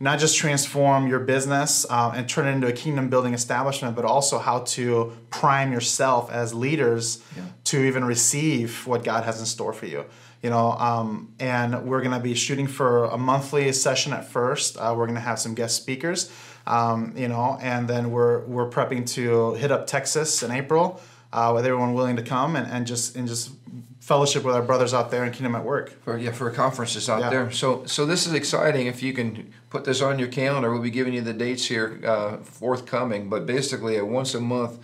not 0.00 0.18
just 0.18 0.38
transform 0.38 1.06
your 1.06 1.18
business 1.18 1.84
uh, 1.90 2.14
and 2.16 2.30
turn 2.30 2.46
it 2.46 2.52
into 2.52 2.66
a 2.66 2.72
kingdom 2.72 3.10
building 3.10 3.34
establishment, 3.34 3.94
but 3.94 4.06
also 4.06 4.38
how 4.38 4.60
to 4.60 5.12
prime 5.28 5.70
yourself 5.70 6.32
as 6.32 6.54
leaders 6.54 7.22
yeah. 7.36 7.42
to 7.64 7.84
even 7.84 8.06
receive 8.06 8.86
what 8.86 9.04
God 9.04 9.24
has 9.24 9.38
in 9.38 9.44
store 9.44 9.74
for 9.74 9.84
you. 9.84 10.06
You 10.46 10.50
know, 10.50 10.68
um, 10.90 11.34
and 11.40 11.70
we're 11.88 12.02
going 12.02 12.16
to 12.16 12.24
be 12.30 12.34
shooting 12.34 12.68
for 12.68 13.04
a 13.06 13.18
monthly 13.18 13.72
session 13.72 14.12
at 14.12 14.24
first. 14.28 14.76
Uh, 14.76 14.94
we're 14.96 15.06
going 15.06 15.20
to 15.22 15.28
have 15.30 15.40
some 15.40 15.54
guest 15.54 15.74
speakers 15.76 16.30
um, 16.66 17.12
you 17.16 17.28
know, 17.28 17.58
and 17.60 17.88
then 17.88 18.10
we're 18.10 18.44
we're 18.46 18.68
prepping 18.68 19.08
to 19.14 19.54
hit 19.54 19.70
up 19.70 19.86
Texas 19.86 20.42
in 20.42 20.50
April 20.50 21.00
uh, 21.32 21.52
with 21.54 21.64
everyone 21.64 21.94
willing 21.94 22.16
to 22.16 22.22
come 22.22 22.56
and, 22.56 22.70
and 22.70 22.86
just 22.86 23.16
and 23.16 23.28
just 23.28 23.52
fellowship 24.00 24.44
with 24.44 24.54
our 24.54 24.62
brothers 24.62 24.94
out 24.94 25.10
there 25.10 25.24
in 25.24 25.32
Kingdom 25.32 25.54
at 25.54 25.64
Work. 25.64 25.90
For 26.02 26.18
yeah, 26.18 26.32
for 26.32 26.50
conferences 26.50 27.08
out 27.08 27.20
yeah. 27.20 27.30
there. 27.30 27.50
So 27.52 27.86
so 27.86 28.04
this 28.04 28.26
is 28.26 28.32
exciting. 28.32 28.86
If 28.86 29.02
you 29.02 29.12
can 29.12 29.52
put 29.70 29.84
this 29.84 30.02
on 30.02 30.18
your 30.18 30.28
calendar, 30.28 30.72
we'll 30.72 30.82
be 30.82 30.90
giving 30.90 31.14
you 31.14 31.22
the 31.22 31.32
dates 31.32 31.66
here 31.66 32.00
uh, 32.04 32.38
forthcoming. 32.38 33.28
But 33.28 33.46
basically, 33.46 33.96
a 33.96 34.04
once 34.04 34.34
a 34.34 34.40
month 34.40 34.78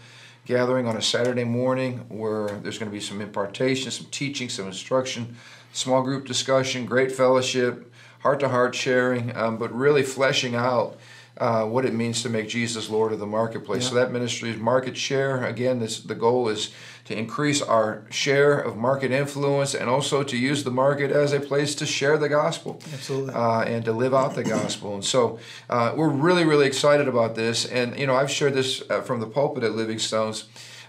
gathering 0.44 0.87
on 0.87 0.96
a 0.96 1.02
Saturday 1.02 1.44
morning 1.44 1.98
where 2.09 2.48
there's 2.48 2.78
going 2.78 2.90
to 2.90 2.94
be 2.94 3.00
some 3.00 3.20
impartation, 3.20 3.90
some 3.90 4.07
teaching, 4.11 4.48
some 4.48 4.66
instruction, 4.66 5.37
small 5.72 6.02
group 6.02 6.26
discussion, 6.26 6.85
great 6.85 7.12
fellowship, 7.12 7.92
heart 8.20 8.40
to 8.40 8.48
heart 8.48 8.74
sharing, 8.74 9.35
um, 9.37 9.57
but 9.57 9.72
really 9.74 10.02
fleshing 10.02 10.55
out 10.55 10.98
uh, 11.38 11.64
what 11.64 11.85
it 11.85 11.95
means 11.95 12.23
to 12.23 12.29
make 12.29 12.49
Jesus 12.49 12.90
Lord 12.90 13.12
of 13.12 13.18
the 13.18 13.27
marketplace. 13.27 13.85
Yeah. 13.85 13.88
So 13.90 13.95
that 13.97 14.12
ministry 14.12 14.51
is 14.51 14.59
market 14.59 14.97
share. 14.97 15.45
Again, 15.45 15.79
this 15.81 16.01
the 16.01 16.14
goal 16.14 16.49
is 16.49 16.71
to 17.07 17.18
increase 17.18 17.61
our 17.61 18.05
share 18.11 18.59
of 18.59 18.77
market 18.77 19.11
influence 19.11 19.75
and 19.75 19.88
also 19.88 20.23
to 20.23 20.37
use 20.37 20.62
the 20.62 20.71
market 20.71 21.11
as 21.11 21.33
a 21.33 21.40
place 21.40 21.75
to 21.77 21.87
share 21.87 22.16
the 22.16 22.29
gospel. 22.29 22.81
Absolutely. 22.92 23.35
Uh, 23.35 23.62
and 23.62 23.85
to 23.85 23.92
live 23.92 24.14
out 24.14 24.35
the 24.35 24.45
gospel. 24.45 24.95
And 24.95 25.05
so 25.05 25.38
uh, 25.68 25.95
we're 25.97 26.09
really, 26.09 26.45
really 26.45 26.66
excited 26.66 27.09
about 27.09 27.35
this. 27.35 27.64
And, 27.64 27.99
you 27.99 28.07
know, 28.07 28.14
I've 28.14 28.31
shared 28.31 28.55
this 28.55 28.83
uh, 28.88 29.01
from 29.01 29.21
the 29.21 29.27
pulpit 29.27 29.64
at 29.64 29.73
Living 29.73 29.99
Stones. 29.99 30.45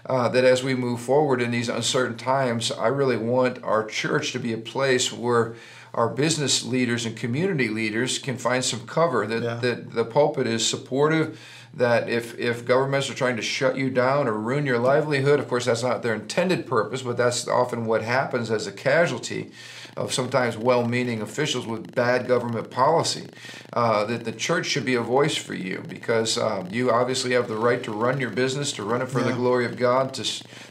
Uh, 0.06 0.28
that 0.28 0.44
as 0.44 0.62
we 0.62 0.74
move 0.74 1.00
forward 1.00 1.40
in 1.40 1.50
these 1.50 1.70
uncertain 1.70 2.14
times, 2.14 2.70
I 2.70 2.88
really 2.88 3.16
want 3.16 3.64
our 3.64 3.82
church 3.86 4.32
to 4.32 4.38
be 4.38 4.52
a 4.52 4.58
place 4.58 5.10
where 5.10 5.54
our 5.94 6.08
business 6.08 6.64
leaders 6.64 7.06
and 7.06 7.16
community 7.16 7.68
leaders 7.68 8.18
can 8.18 8.36
find 8.36 8.64
some 8.64 8.86
cover 8.86 9.26
that, 9.26 9.42
yeah. 9.42 9.54
that 9.54 9.92
the 9.92 10.04
pulpit 10.04 10.46
is 10.46 10.66
supportive 10.66 11.40
that 11.72 12.08
if, 12.08 12.38
if 12.38 12.64
governments 12.64 13.10
are 13.10 13.14
trying 13.14 13.36
to 13.36 13.42
shut 13.42 13.76
you 13.76 13.90
down 13.90 14.28
or 14.28 14.34
ruin 14.34 14.66
your 14.66 14.78
livelihood 14.78 15.40
of 15.40 15.48
course 15.48 15.64
that's 15.64 15.82
not 15.82 16.02
their 16.02 16.14
intended 16.14 16.66
purpose 16.66 17.02
but 17.02 17.16
that's 17.16 17.48
often 17.48 17.86
what 17.86 18.02
happens 18.02 18.50
as 18.50 18.66
a 18.66 18.72
casualty 18.72 19.50
of 19.96 20.12
sometimes 20.12 20.56
well-meaning 20.56 21.22
officials 21.22 21.66
with 21.66 21.94
bad 21.94 22.26
government 22.26 22.70
policy. 22.70 23.26
Uh, 23.72 24.04
that 24.04 24.24
the 24.24 24.32
church 24.32 24.66
should 24.66 24.84
be 24.84 24.94
a 24.94 25.00
voice 25.00 25.36
for 25.36 25.54
you 25.54 25.82
because 25.88 26.38
um, 26.38 26.68
you 26.70 26.90
obviously 26.90 27.32
have 27.32 27.48
the 27.48 27.56
right 27.56 27.82
to 27.82 27.90
run 27.90 28.20
your 28.20 28.30
business, 28.30 28.72
to 28.72 28.84
run 28.84 29.02
it 29.02 29.08
for 29.08 29.20
yeah. 29.20 29.26
the 29.26 29.32
glory 29.32 29.66
of 29.66 29.76
God, 29.76 30.14
to 30.14 30.24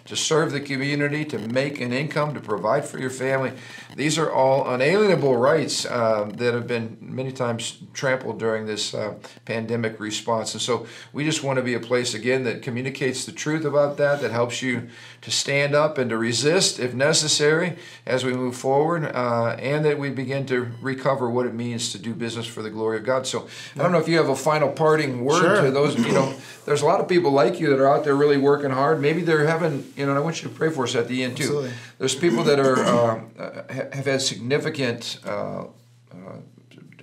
to 0.05 0.15
serve 0.15 0.51
the 0.51 0.59
community, 0.59 1.23
to 1.23 1.39
make 1.39 1.79
an 1.79 1.93
income, 1.93 2.33
to 2.33 2.39
provide 2.41 2.85
for 2.85 2.99
your 2.99 3.09
family. 3.09 3.53
These 3.95 4.17
are 4.17 4.29
all 4.31 4.67
unalienable 4.69 5.37
rights 5.37 5.85
uh, 5.85 6.29
that 6.35 6.53
have 6.53 6.67
been 6.67 6.97
many 6.99 7.31
times 7.31 7.77
trampled 7.93 8.37
during 8.39 8.65
this 8.65 8.93
uh, 8.93 9.15
pandemic 9.45 9.99
response. 9.99 10.53
And 10.53 10.61
so 10.61 10.87
we 11.13 11.23
just 11.23 11.43
want 11.43 11.57
to 11.57 11.63
be 11.63 11.73
a 11.73 11.79
place 11.79 12.13
again 12.13 12.43
that 12.43 12.61
communicates 12.61 13.25
the 13.25 13.31
truth 13.31 13.63
about 13.65 13.97
that, 13.97 14.21
that 14.21 14.31
helps 14.31 14.61
you 14.61 14.89
to 15.23 15.31
stand 15.31 15.73
up 15.73 15.97
and 15.97 16.09
to 16.09 16.17
resist 16.17 16.79
if 16.79 16.93
necessary 16.93 17.77
as 18.05 18.23
we 18.25 18.33
move 18.33 18.55
forward, 18.55 19.05
uh, 19.05 19.55
and 19.57 19.85
that 19.85 19.97
we 19.97 20.09
begin 20.09 20.45
to 20.45 20.69
recover 20.81 21.29
what 21.29 21.45
it 21.45 21.53
means 21.53 21.91
to 21.93 21.97
do 21.97 22.13
business 22.13 22.45
for 22.45 22.61
the 22.61 22.69
glory 22.69 22.97
of 22.97 23.05
God. 23.05 23.25
So 23.25 23.47
I 23.75 23.79
don't 23.81 23.91
know 23.91 23.99
if 23.99 24.07
you 24.07 24.17
have 24.17 24.29
a 24.29 24.35
final 24.35 24.69
parting 24.69 25.23
word 25.23 25.41
Sure. 25.41 25.61
to 25.61 25.71
those. 25.71 25.97
You 25.97 26.11
know, 26.11 26.33
there's 26.65 26.81
a 26.81 26.85
lot 26.85 26.99
of 26.99 27.07
people 27.07 27.31
like 27.31 27.59
you 27.59 27.69
that 27.69 27.79
are 27.79 27.87
out 27.87 28.03
there 28.03 28.15
really 28.15 28.37
working 28.37 28.71
hard. 28.71 29.01
Maybe 29.01 29.21
they're 29.21 29.47
having. 29.47 29.91
You 29.95 30.05
know, 30.05 30.11
and 30.11 30.19
I 30.19 30.21
want 30.21 30.43
you 30.43 30.49
to 30.49 30.55
pray 30.55 30.69
for 30.69 30.83
us 30.83 30.93
at 30.95 31.07
the 31.07 31.23
end 31.23 31.37
too. 31.37 31.43
Absolutely. 31.43 31.71
There's 31.99 32.15
people 32.15 32.43
that 32.43 32.59
are 32.59 32.79
uh, 32.79 33.21
uh, 33.39 33.73
have 33.93 34.05
had 34.05 34.21
significant. 34.21 35.19
Uh, 35.25 35.65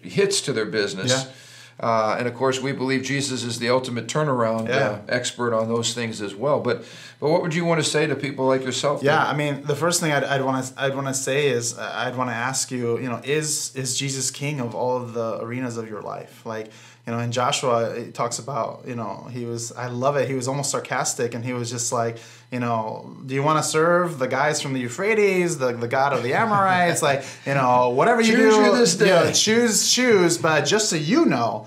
hits 0.02 0.40
to 0.42 0.52
their 0.52 0.66
business. 0.66 1.10
Yeah. 1.10 1.32
Uh, 1.82 2.16
and 2.18 2.28
of 2.28 2.34
course, 2.34 2.60
we 2.60 2.72
believe 2.72 3.02
Jesus 3.02 3.42
is 3.42 3.58
the 3.58 3.70
ultimate 3.70 4.06
turnaround 4.06 4.68
uh, 4.68 4.98
expert 5.08 5.54
on 5.54 5.68
those 5.68 5.94
things 5.94 6.20
as 6.20 6.34
well. 6.34 6.60
But, 6.60 6.84
but 7.18 7.30
what 7.30 7.40
would 7.40 7.54
you 7.54 7.64
want 7.64 7.82
to 7.82 7.88
say 7.90 8.06
to 8.06 8.14
people 8.14 8.44
like 8.46 8.62
yourself? 8.62 9.02
Yeah, 9.02 9.16
that- 9.16 9.28
I 9.28 9.36
mean, 9.36 9.62
the 9.62 9.74
first 9.74 9.98
thing 10.00 10.12
I'd, 10.12 10.24
I'd 10.24 10.42
want 10.44 10.62
to 10.66 10.74
I'd 10.82 10.94
want 10.94 11.06
to 11.08 11.14
say 11.14 11.48
is 11.48 11.78
uh, 11.78 11.90
I'd 11.94 12.16
want 12.16 12.28
to 12.28 12.34
ask 12.36 12.70
you, 12.70 12.98
you 12.98 13.08
know, 13.08 13.20
is 13.24 13.74
is 13.74 13.96
Jesus 13.98 14.30
king 14.30 14.60
of 14.60 14.74
all 14.74 14.96
of 14.98 15.14
the 15.14 15.38
arenas 15.42 15.78
of 15.78 15.88
your 15.88 16.02
life? 16.02 16.44
Like, 16.44 16.68
you 17.10 17.16
know, 17.16 17.22
in 17.22 17.32
Joshua, 17.32 17.90
it 17.90 18.14
talks 18.14 18.38
about, 18.38 18.84
you 18.86 18.94
know, 18.94 19.26
he 19.32 19.44
was 19.44 19.72
I 19.72 19.88
love 19.88 20.16
it. 20.16 20.28
He 20.28 20.34
was 20.34 20.46
almost 20.46 20.70
sarcastic, 20.70 21.34
and 21.34 21.44
he 21.44 21.52
was 21.52 21.68
just 21.68 21.92
like, 21.92 22.18
you 22.52 22.60
know, 22.60 23.16
do 23.26 23.34
you 23.34 23.42
want 23.42 23.60
to 23.60 23.68
serve 23.68 24.20
the 24.20 24.28
guys 24.28 24.62
from 24.62 24.74
the 24.74 24.80
Euphrates, 24.80 25.58
the 25.58 25.72
the 25.72 25.88
god 25.88 26.12
of 26.12 26.22
the 26.22 26.34
Amorites, 26.34 27.02
like, 27.02 27.24
you 27.44 27.54
know, 27.54 27.90
whatever 27.90 28.20
you 28.20 28.36
Choose 28.36 28.96
do, 28.96 29.06
you 29.06 29.10
know, 29.10 29.32
choose 29.32 29.92
choose. 29.92 30.38
But 30.38 30.66
just 30.66 30.88
so 30.88 30.94
you 30.94 31.26
know, 31.26 31.66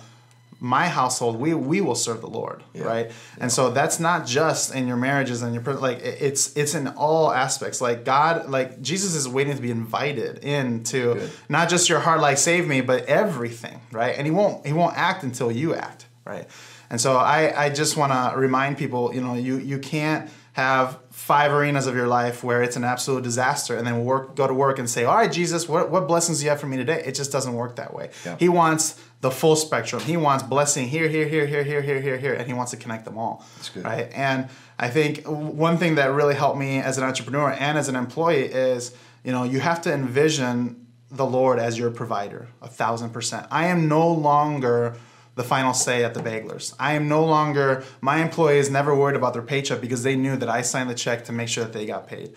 my 0.64 0.88
household 0.88 1.36
we 1.38 1.54
we 1.54 1.82
will 1.82 1.94
serve 1.94 2.22
the 2.22 2.28
lord 2.28 2.64
Yeah. 2.74 2.84
right 2.86 3.12
and 3.38 3.52
so 3.52 3.70
that's 3.72 4.00
not 4.00 4.26
just 4.26 4.74
in 4.74 4.88
your 4.88 4.96
marriages 4.96 5.42
and 5.42 5.54
your 5.54 5.62
like 5.74 6.00
it's 6.02 6.56
it's 6.56 6.74
in 6.74 6.88
all 6.88 7.34
aspects 7.34 7.82
like 7.82 8.06
god 8.06 8.50
like 8.50 8.82
jesus 8.82 9.14
is 9.14 9.28
waiting 9.28 9.58
to 9.58 9.62
be 9.62 9.72
invited 9.72 10.38
into 10.42 11.16
Good. 11.16 11.32
not 11.50 11.68
just 11.68 11.90
your 11.90 12.00
heart 12.00 12.22
like 12.22 12.38
save 12.38 12.66
me 12.66 12.80
but 12.80 13.04
everything 13.08 13.82
right 13.92 14.16
and 14.18 14.26
he 14.26 14.32
won't 14.32 14.66
he 14.66 14.72
won't 14.72 14.96
act 14.98 15.24
until 15.24 15.52
you 15.52 15.76
act 15.76 16.06
right 16.26 16.48
and 16.94 17.02
so 17.02 17.18
i 17.18 17.66
i 17.66 17.70
just 17.70 17.98
want 17.98 18.14
to 18.14 18.40
remind 18.40 18.78
people 18.78 19.14
you 19.14 19.20
know 19.20 19.34
you 19.34 19.58
you 19.58 19.80
can't 19.80 20.30
have 20.54 21.00
five 21.10 21.52
arenas 21.52 21.88
of 21.88 21.96
your 21.96 22.08
life 22.08 22.44
where 22.44 22.62
it's 22.62 22.76
an 22.76 22.84
absolute 22.84 23.24
disaster 23.24 23.76
and 23.76 23.86
then 23.88 24.06
work 24.06 24.36
go 24.36 24.46
to 24.48 24.54
work 24.54 24.78
and 24.78 24.88
say 24.90 25.04
all 25.04 25.16
right 25.16 25.32
jesus 25.32 25.68
what, 25.68 25.90
what 25.90 26.08
blessings 26.08 26.38
do 26.40 26.44
you 26.46 26.50
have 26.50 26.60
for 26.60 26.68
me 26.68 26.78
today? 26.78 27.04
It 27.06 27.16
just 27.16 27.32
doesn't 27.32 27.54
work 27.54 27.76
that 27.78 27.94
way. 27.94 28.12
Yeah. 28.26 28.38
he 28.40 28.50
wants 28.50 29.02
the 29.22 29.32
full 29.32 29.56
spectrum. 29.56 30.02
He 30.02 30.18
wants 30.18 30.44
blessing 30.44 30.88
here 30.88 31.08
here 31.08 31.28
here 31.28 31.48
here 31.48 31.64
here 31.64 31.82
here 31.82 32.02
here 32.02 32.18
here 32.18 32.34
and 32.34 32.46
he 32.46 32.54
wants 32.54 32.72
to 32.72 32.78
connect 32.78 33.06
them 33.06 33.18
all. 33.18 33.44
That's 33.56 33.70
good. 33.70 33.84
right? 33.84 34.10
And 34.14 34.50
i 34.78 34.90
think 34.90 35.26
one 35.26 35.78
thing 35.78 35.96
that 35.96 36.12
really 36.12 36.36
helped 36.36 36.60
me 36.60 36.78
as 36.80 36.98
an 36.98 37.04
entrepreneur 37.04 37.52
and 37.52 37.78
as 37.78 37.90
an 37.90 37.96
employee 37.96 38.46
is 38.46 38.96
you 39.24 39.32
know 39.32 39.44
you 39.44 39.60
have 39.60 39.82
to 39.82 39.94
envision 39.94 40.86
the 41.10 41.26
lord 41.26 41.60
as 41.60 41.78
your 41.78 41.92
provider 41.92 42.48
a 42.62 42.68
thousand 42.68 43.10
percent. 43.10 43.48
I 43.50 43.68
am 43.68 43.88
no 43.88 44.08
longer 44.08 44.96
the 45.36 45.44
final 45.44 45.74
say 45.74 46.04
at 46.04 46.14
the 46.14 46.22
baglers 46.22 46.76
i 46.80 46.94
am 46.94 47.08
no 47.08 47.24
longer 47.24 47.84
my 48.02 48.22
employees 48.22 48.70
never 48.70 48.96
worried 48.96 49.16
about 49.16 49.34
their 49.34 49.42
paycheck 49.42 49.82
because 49.82 50.04
they 50.04 50.16
knew 50.16 50.36
that 50.36 50.50
i 50.50 50.62
signed 50.62 50.90
the 50.90 50.96
check 50.96 51.26
to 51.26 51.32
make 51.32 51.48
sure 51.48 51.64
that 51.64 51.74
they 51.74 51.86
got 51.86 52.08
paid 52.08 52.34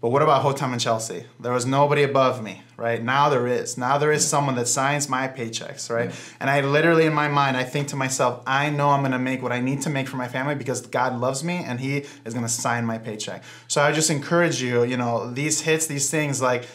but 0.00 0.10
what 0.10 0.22
about 0.22 0.44
Hotam 0.44 0.70
and 0.70 0.80
Chelsea? 0.80 1.24
There 1.40 1.52
was 1.52 1.66
nobody 1.66 2.04
above 2.04 2.40
me, 2.40 2.62
right? 2.76 3.02
Now 3.02 3.28
there 3.28 3.48
is. 3.48 3.76
Now 3.76 3.98
there 3.98 4.12
is 4.12 4.24
someone 4.24 4.54
that 4.54 4.68
signs 4.68 5.08
my 5.08 5.26
paychecks, 5.26 5.90
right? 5.90 6.12
And 6.38 6.48
I 6.48 6.60
literally, 6.60 7.04
in 7.04 7.12
my 7.12 7.26
mind, 7.26 7.56
I 7.56 7.64
think 7.64 7.88
to 7.88 7.96
myself, 7.96 8.40
I 8.46 8.70
know 8.70 8.90
I'm 8.90 9.02
gonna 9.02 9.18
make 9.18 9.42
what 9.42 9.50
I 9.50 9.60
need 9.60 9.82
to 9.82 9.90
make 9.90 10.06
for 10.06 10.16
my 10.16 10.28
family 10.28 10.54
because 10.54 10.82
God 10.82 11.18
loves 11.18 11.42
me 11.42 11.64
and 11.66 11.80
He 11.80 12.04
is 12.24 12.32
gonna 12.32 12.48
sign 12.48 12.84
my 12.84 12.98
paycheck. 12.98 13.42
So 13.66 13.82
I 13.82 13.90
just 13.90 14.08
encourage 14.08 14.62
you, 14.62 14.84
you 14.84 14.96
know, 14.96 15.32
these 15.32 15.62
hits, 15.62 15.88
these 15.88 16.08
things, 16.08 16.40
like 16.40 16.68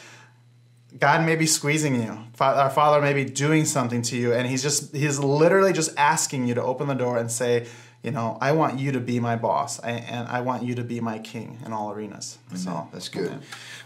God 0.99 1.25
may 1.25 1.35
be 1.35 1.45
squeezing 1.45 1.95
you. 1.95 2.19
Our 2.39 2.69
Father 2.69 3.01
may 3.01 3.13
be 3.13 3.25
doing 3.25 3.65
something 3.65 4.01
to 4.03 4.17
you, 4.17 4.33
and 4.33 4.47
He's 4.47 4.61
just 4.61 4.95
He's 4.95 5.19
literally 5.19 5.73
just 5.73 5.97
asking 5.97 6.47
you 6.47 6.53
to 6.55 6.63
open 6.63 6.87
the 6.87 6.93
door 6.93 7.17
and 7.17 7.31
say, 7.31 7.67
you 8.03 8.11
know, 8.11 8.37
I 8.41 8.51
want 8.51 8.79
you 8.79 8.91
to 8.91 8.99
be 8.99 9.21
my 9.21 9.37
boss, 9.37 9.79
and 9.79 10.27
I 10.27 10.41
want 10.41 10.63
you 10.63 10.75
to 10.75 10.83
be 10.83 10.99
my 10.99 11.19
king 11.19 11.59
in 11.65 11.71
all 11.71 11.91
arenas. 11.91 12.37
So 12.53 12.89
That's 12.91 13.07
good. 13.07 13.39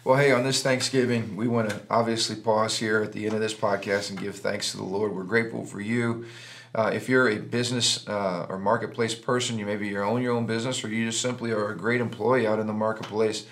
Well, 0.03 0.17
hey, 0.17 0.31
on 0.31 0.43
this 0.43 0.63
Thanksgiving, 0.63 1.35
we 1.35 1.47
want 1.47 1.69
to 1.69 1.81
obviously 1.89 2.35
pause 2.35 2.79
here 2.79 3.03
at 3.03 3.13
the 3.13 3.25
end 3.25 3.35
of 3.35 3.41
this 3.41 3.53
podcast 3.53 4.09
and 4.09 4.19
give 4.19 4.35
thanks 4.35 4.71
to 4.71 4.77
the 4.77 4.83
Lord. 4.83 5.13
We're 5.13 5.23
grateful 5.23 5.65
for 5.65 5.79
you. 5.81 6.25
Uh, 6.73 6.91
if 6.93 7.07
you're 7.07 7.29
a 7.29 7.37
business 7.37 8.07
uh, 8.07 8.47
or 8.49 8.57
marketplace 8.57 9.13
person, 9.13 9.57
you 9.59 9.65
maybe 9.65 9.87
you 9.87 10.01
own 10.01 10.21
your 10.21 10.35
own 10.35 10.45
business, 10.47 10.83
or 10.83 10.89
you 10.89 11.05
just 11.05 11.21
simply 11.21 11.51
are 11.51 11.69
a 11.69 11.77
great 11.77 12.01
employee 12.01 12.47
out 12.47 12.59
in 12.59 12.67
the 12.67 12.73
marketplace. 12.73 13.45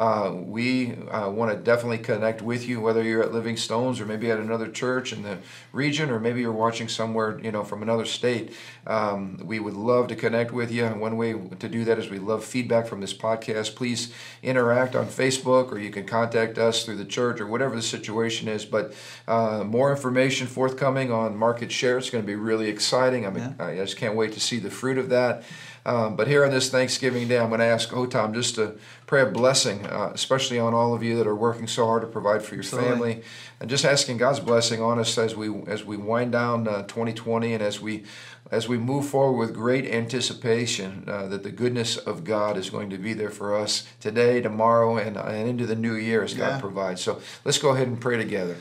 Uh, 0.00 0.32
we 0.34 0.94
uh, 1.10 1.28
want 1.28 1.50
to 1.52 1.56
definitely 1.58 1.98
connect 1.98 2.40
with 2.40 2.66
you, 2.66 2.80
whether 2.80 3.02
you're 3.02 3.22
at 3.22 3.34
Living 3.34 3.54
Stones 3.54 4.00
or 4.00 4.06
maybe 4.06 4.30
at 4.30 4.38
another 4.38 4.66
church 4.66 5.12
in 5.12 5.22
the 5.22 5.36
region, 5.72 6.08
or 6.08 6.18
maybe 6.18 6.40
you're 6.40 6.52
watching 6.52 6.88
somewhere, 6.88 7.38
you 7.40 7.52
know, 7.52 7.62
from 7.62 7.82
another 7.82 8.06
state. 8.06 8.54
Um, 8.86 9.38
we 9.44 9.60
would 9.60 9.74
love 9.74 10.08
to 10.08 10.16
connect 10.16 10.52
with 10.52 10.72
you. 10.72 10.86
And 10.86 11.02
one 11.02 11.18
way 11.18 11.34
to 11.34 11.68
do 11.68 11.84
that 11.84 11.98
is 11.98 12.08
we 12.08 12.18
love 12.18 12.42
feedback 12.46 12.86
from 12.86 13.02
this 13.02 13.12
podcast. 13.12 13.76
Please 13.76 14.10
interact 14.42 14.96
on 14.96 15.04
Facebook, 15.04 15.70
or 15.70 15.78
you 15.78 15.90
can 15.90 16.06
contact 16.06 16.56
us 16.56 16.82
through 16.82 16.96
the 16.96 17.04
church, 17.04 17.38
or 17.38 17.46
whatever 17.46 17.76
the 17.76 17.82
situation 17.82 18.48
is. 18.48 18.64
But 18.64 18.94
uh, 19.28 19.64
more 19.64 19.90
information 19.90 20.46
forthcoming 20.46 21.12
on 21.12 21.36
market 21.36 21.70
share. 21.70 21.98
It's 21.98 22.08
going 22.08 22.24
to 22.24 22.26
be 22.26 22.36
really 22.36 22.70
exciting. 22.70 23.26
I 23.26 23.30
mean, 23.30 23.54
I 23.58 23.76
just 23.76 23.98
can't 23.98 24.16
wait 24.16 24.32
to 24.32 24.40
see 24.40 24.60
the 24.60 24.70
fruit 24.70 24.96
of 24.96 25.10
that. 25.10 25.42
Um, 25.86 26.14
but 26.14 26.28
here 26.28 26.44
on 26.44 26.50
this 26.50 26.68
Thanksgiving 26.68 27.26
Day, 27.28 27.38
I'm 27.38 27.48
going 27.48 27.60
to 27.60 27.66
ask 27.66 27.88
Otam 27.90 28.34
just 28.34 28.56
to 28.56 28.78
pray 29.06 29.22
a 29.22 29.26
blessing, 29.26 29.86
uh, 29.86 30.10
especially 30.12 30.58
on 30.58 30.74
all 30.74 30.94
of 30.94 31.02
you 31.02 31.16
that 31.16 31.26
are 31.26 31.34
working 31.34 31.66
so 31.66 31.86
hard 31.86 32.02
to 32.02 32.08
provide 32.08 32.42
for 32.42 32.54
your 32.54 32.62
Absolutely. 32.64 32.90
family, 32.90 33.22
and 33.60 33.70
just 33.70 33.84
asking 33.84 34.18
God's 34.18 34.40
blessing 34.40 34.82
on 34.82 34.98
us 34.98 35.16
as 35.16 35.34
we 35.34 35.62
as 35.66 35.84
we 35.84 35.96
wind 35.96 36.32
down 36.32 36.68
uh, 36.68 36.82
2020 36.82 37.54
and 37.54 37.62
as 37.62 37.80
we 37.80 38.04
as 38.50 38.68
we 38.68 38.76
move 38.76 39.06
forward 39.06 39.38
with 39.38 39.54
great 39.54 39.86
anticipation 39.86 41.04
uh, 41.06 41.26
that 41.28 41.42
the 41.44 41.50
goodness 41.50 41.96
of 41.96 42.24
God 42.24 42.56
is 42.56 42.68
going 42.68 42.90
to 42.90 42.98
be 42.98 43.12
there 43.14 43.30
for 43.30 43.54
us 43.54 43.86
today, 44.00 44.40
tomorrow, 44.40 44.96
and, 44.98 45.16
and 45.16 45.48
into 45.48 45.66
the 45.66 45.76
new 45.76 45.94
year 45.94 46.22
as 46.22 46.34
Yeah. 46.34 46.50
God 46.50 46.60
provides. 46.60 47.00
So 47.00 47.20
let's 47.44 47.58
go 47.58 47.70
ahead 47.70 47.86
and 47.86 48.00
pray 48.00 48.16
together. 48.16 48.56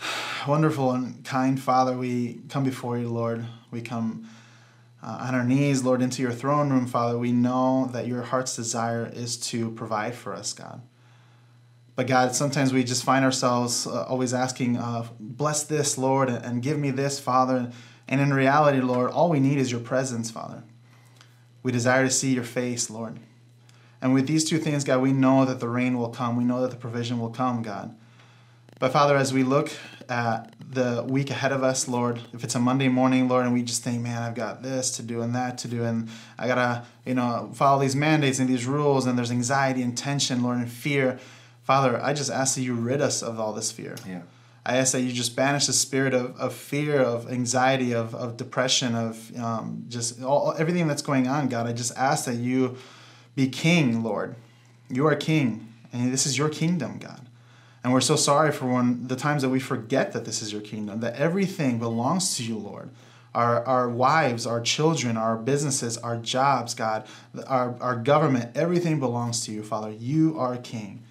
Wonderful 0.46 0.92
and 0.92 1.24
kind 1.24 1.60
Father, 1.60 1.96
we 1.96 2.42
come 2.48 2.64
before 2.64 2.98
you, 2.98 3.08
Lord. 3.08 3.46
We 3.70 3.80
come 3.80 4.28
uh, 5.04 5.18
on 5.20 5.34
our 5.34 5.44
knees, 5.44 5.82
Lord, 5.82 6.00
into 6.00 6.22
your 6.22 6.32
throne 6.32 6.70
room, 6.70 6.86
Father. 6.86 7.18
We 7.18 7.30
know 7.30 7.90
that 7.92 8.06
your 8.06 8.22
heart's 8.22 8.56
desire 8.56 9.10
is 9.12 9.36
to 9.48 9.70
provide 9.72 10.14
for 10.14 10.34
us, 10.34 10.54
God. 10.54 10.80
But 11.94 12.06
God, 12.06 12.34
sometimes 12.34 12.72
we 12.72 12.82
just 12.82 13.04
find 13.04 13.24
ourselves 13.24 13.86
uh, 13.86 14.04
always 14.04 14.32
asking, 14.32 14.78
uh, 14.78 15.06
bless 15.20 15.62
this, 15.64 15.98
Lord, 15.98 16.28
and, 16.28 16.44
and 16.44 16.62
give 16.62 16.78
me 16.78 16.90
this, 16.90 17.20
Father. 17.20 17.70
And 18.08 18.20
in 18.20 18.32
reality, 18.32 18.80
Lord, 18.80 19.10
all 19.10 19.28
we 19.28 19.40
need 19.40 19.58
is 19.58 19.70
your 19.70 19.80
presence, 19.80 20.30
Father. 20.30 20.64
We 21.62 21.70
desire 21.70 22.04
to 22.04 22.10
see 22.10 22.34
your 22.34 22.44
face, 22.44 22.90
Lord. 22.90 23.20
And 24.00 24.12
with 24.12 24.26
these 24.26 24.44
two 24.44 24.58
things, 24.58 24.84
God, 24.84 25.02
we 25.02 25.12
know 25.12 25.44
that 25.44 25.60
the 25.60 25.68
rain 25.68 25.96
will 25.96 26.08
come. 26.08 26.36
We 26.36 26.44
know 26.44 26.62
that 26.62 26.70
the 26.70 26.76
provision 26.76 27.18
will 27.18 27.30
come, 27.30 27.62
God. 27.62 27.96
But 28.78 28.92
Father, 28.92 29.16
as 29.16 29.32
we 29.32 29.44
look 29.44 29.70
at 30.08 30.54
the 30.68 31.04
week 31.08 31.30
ahead 31.30 31.52
of 31.52 31.62
us, 31.62 31.88
Lord, 31.88 32.20
if 32.32 32.44
it's 32.44 32.54
a 32.54 32.58
Monday 32.58 32.88
morning, 32.88 33.28
Lord, 33.28 33.44
and 33.44 33.54
we 33.54 33.62
just 33.62 33.82
think, 33.82 34.02
man, 34.02 34.22
I've 34.22 34.34
got 34.34 34.62
this 34.62 34.96
to 34.96 35.02
do 35.02 35.22
and 35.22 35.34
that 35.34 35.58
to 35.58 35.68
do, 35.68 35.84
and 35.84 36.08
I 36.38 36.46
gotta, 36.48 36.84
you 37.06 37.14
know, 37.14 37.50
follow 37.54 37.80
these 37.80 37.96
mandates 37.96 38.38
and 38.38 38.48
these 38.48 38.66
rules, 38.66 39.06
and 39.06 39.16
there's 39.16 39.30
anxiety 39.30 39.82
and 39.82 39.96
tension, 39.96 40.42
Lord, 40.42 40.58
and 40.58 40.70
fear. 40.70 41.18
Father, 41.62 42.00
I 42.02 42.12
just 42.12 42.30
ask 42.30 42.56
that 42.56 42.62
you 42.62 42.74
rid 42.74 43.00
us 43.00 43.22
of 43.22 43.38
all 43.38 43.52
this 43.52 43.70
fear. 43.70 43.96
Yeah. 44.06 44.22
I 44.66 44.76
ask 44.78 44.92
that 44.92 45.02
you 45.02 45.12
just 45.12 45.36
banish 45.36 45.66
the 45.66 45.72
spirit 45.72 46.14
of, 46.14 46.38
of 46.38 46.54
fear, 46.54 47.00
of 47.00 47.30
anxiety, 47.30 47.92
of, 47.92 48.14
of 48.14 48.36
depression, 48.36 48.94
of 48.94 49.38
um, 49.38 49.84
just 49.88 50.22
all, 50.22 50.54
everything 50.58 50.88
that's 50.88 51.02
going 51.02 51.28
on, 51.28 51.48
God. 51.48 51.66
I 51.66 51.72
just 51.72 51.96
ask 51.96 52.24
that 52.24 52.36
you 52.36 52.76
be 53.36 53.48
king, 53.48 54.02
Lord. 54.02 54.36
You 54.88 55.06
are 55.06 55.16
king, 55.16 55.72
and 55.92 56.12
this 56.12 56.26
is 56.26 56.36
your 56.38 56.48
kingdom, 56.48 56.98
God. 56.98 57.23
And 57.84 57.92
we're 57.92 58.00
so 58.00 58.16
sorry 58.16 58.50
for 58.50 58.66
when 58.66 59.06
the 59.08 59.14
times 59.14 59.42
that 59.42 59.50
we 59.50 59.60
forget 59.60 60.12
that 60.12 60.24
this 60.24 60.40
is 60.40 60.50
your 60.50 60.62
kingdom, 60.62 61.00
that 61.00 61.16
everything 61.16 61.78
belongs 61.78 62.34
to 62.38 62.42
you, 62.42 62.56
Lord. 62.56 62.88
Our, 63.34 63.62
our 63.66 63.90
wives, 63.90 64.46
our 64.46 64.60
children, 64.60 65.18
our 65.18 65.36
businesses, 65.36 65.98
our 65.98 66.16
jobs, 66.16 66.74
God, 66.74 67.06
our, 67.46 67.76
our 67.80 67.96
government, 67.96 68.56
everything 68.56 69.00
belongs 69.00 69.44
to 69.44 69.52
you, 69.52 69.62
Father. 69.62 69.90
You 69.90 70.38
are 70.38 70.56
king. 70.56 71.03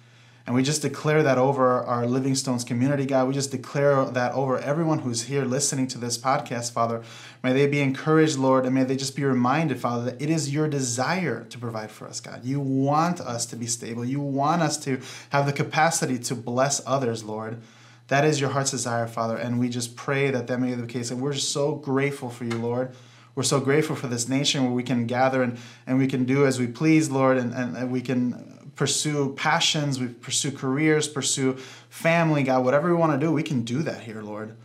And 0.46 0.54
we 0.54 0.62
just 0.62 0.82
declare 0.82 1.22
that 1.22 1.38
over 1.38 1.82
our 1.84 2.06
Living 2.06 2.34
Stones 2.34 2.64
community, 2.64 3.06
God. 3.06 3.26
We 3.26 3.32
just 3.32 3.50
declare 3.50 4.04
that 4.04 4.32
over 4.32 4.58
everyone 4.58 4.98
who's 4.98 5.22
here 5.22 5.42
listening 5.44 5.86
to 5.88 5.98
this 5.98 6.18
podcast, 6.18 6.72
Father. 6.72 7.02
May 7.42 7.54
they 7.54 7.66
be 7.66 7.80
encouraged, 7.80 8.36
Lord, 8.36 8.66
and 8.66 8.74
may 8.74 8.84
they 8.84 8.96
just 8.96 9.16
be 9.16 9.24
reminded, 9.24 9.80
Father, 9.80 10.04
that 10.04 10.20
it 10.20 10.28
is 10.28 10.52
your 10.52 10.68
desire 10.68 11.44
to 11.44 11.58
provide 11.58 11.90
for 11.90 12.06
us, 12.06 12.20
God. 12.20 12.44
You 12.44 12.60
want 12.60 13.22
us 13.22 13.46
to 13.46 13.56
be 13.56 13.66
stable. 13.66 14.04
You 14.04 14.20
want 14.20 14.60
us 14.60 14.76
to 14.84 15.00
have 15.30 15.46
the 15.46 15.52
capacity 15.52 16.18
to 16.18 16.34
bless 16.34 16.82
others, 16.86 17.24
Lord. 17.24 17.62
That 18.08 18.26
is 18.26 18.38
your 18.38 18.50
heart's 18.50 18.70
desire, 18.72 19.06
Father. 19.06 19.38
And 19.38 19.58
we 19.58 19.70
just 19.70 19.96
pray 19.96 20.30
that 20.30 20.46
that 20.48 20.60
may 20.60 20.74
be 20.74 20.74
the 20.74 20.86
case. 20.86 21.10
And 21.10 21.22
we're 21.22 21.32
just 21.32 21.52
so 21.52 21.76
grateful 21.76 22.28
for 22.28 22.44
you, 22.44 22.58
Lord. 22.58 22.94
we're 23.34 23.44
so 23.44 23.60
grateful 23.60 23.96
for 23.96 24.08
this 24.08 24.28
nation 24.28 24.62
where 24.64 24.72
we 24.72 24.82
can 24.82 25.06
gather 25.06 25.42
and, 25.42 25.58
and 25.86 25.98
we 25.98 26.06
can 26.06 26.24
do 26.24 26.46
as 26.46 26.60
we 26.60 26.66
please, 26.66 27.10
Lord, 27.10 27.38
and, 27.38 27.52
and, 27.54 27.76
and 27.76 27.90
we 27.90 28.02
can 28.02 28.53
pursue 28.76 29.34
passions, 29.34 30.00
we 30.00 30.08
pursue 30.08 30.50
careers, 30.50 31.08
pursue 31.08 31.54
family, 31.88 32.42
God, 32.42 32.64
whatever 32.64 32.88
we 32.88 32.94
want 32.94 33.12
to 33.12 33.24
do, 33.24 33.32
we 33.32 33.42
can 33.42 33.62
do 33.62 33.82
that 33.82 34.02
here, 34.02 34.22
Lord. 34.22 34.56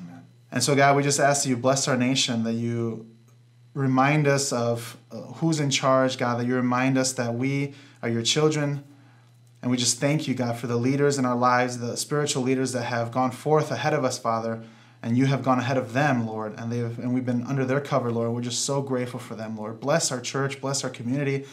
Amen. 0.00 0.24
And 0.52 0.62
so, 0.62 0.74
God, 0.76 0.96
we 0.96 1.02
just 1.02 1.20
ask 1.20 1.42
that 1.42 1.48
you 1.48 1.56
bless 1.56 1.88
our 1.88 1.96
nation, 1.96 2.44
that 2.44 2.54
you 2.54 3.06
remind 3.74 4.26
us 4.26 4.52
of 4.52 4.96
uh, 5.10 5.16
who's 5.34 5.60
in 5.60 5.70
charge, 5.70 6.18
God, 6.18 6.40
that 6.40 6.46
you 6.46 6.54
remind 6.54 6.98
us 6.98 7.12
that 7.14 7.34
we 7.34 7.74
are 8.02 8.08
your 8.08 8.22
children. 8.22 8.84
And 9.62 9.70
we 9.70 9.76
just 9.76 9.98
thank 10.00 10.26
you, 10.26 10.34
God, 10.34 10.56
for 10.56 10.66
the 10.66 10.76
leaders 10.76 11.18
in 11.18 11.24
our 11.24 11.36
lives, 11.36 11.78
the 11.78 11.96
spiritual 11.96 12.42
leaders 12.42 12.72
that 12.72 12.84
have 12.84 13.12
gone 13.12 13.30
forth 13.30 13.70
ahead 13.70 13.92
of 13.92 14.04
us, 14.04 14.18
Father, 14.18 14.62
and 15.02 15.18
you 15.18 15.26
have 15.26 15.42
gone 15.42 15.58
ahead 15.58 15.76
of 15.76 15.92
them, 15.92 16.26
Lord, 16.26 16.54
and 16.58 16.72
they've 16.72 16.98
and 16.98 17.12
we've 17.12 17.26
been 17.26 17.44
under 17.46 17.64
their 17.64 17.80
cover, 17.80 18.10
Lord. 18.10 18.32
We're 18.32 18.40
just 18.40 18.64
so 18.64 18.80
grateful 18.80 19.20
for 19.20 19.34
them, 19.34 19.56
Lord. 19.56 19.80
Bless 19.80 20.10
our 20.10 20.20
church, 20.20 20.60
bless 20.60 20.82
our 20.82 20.90
community, 20.90 21.46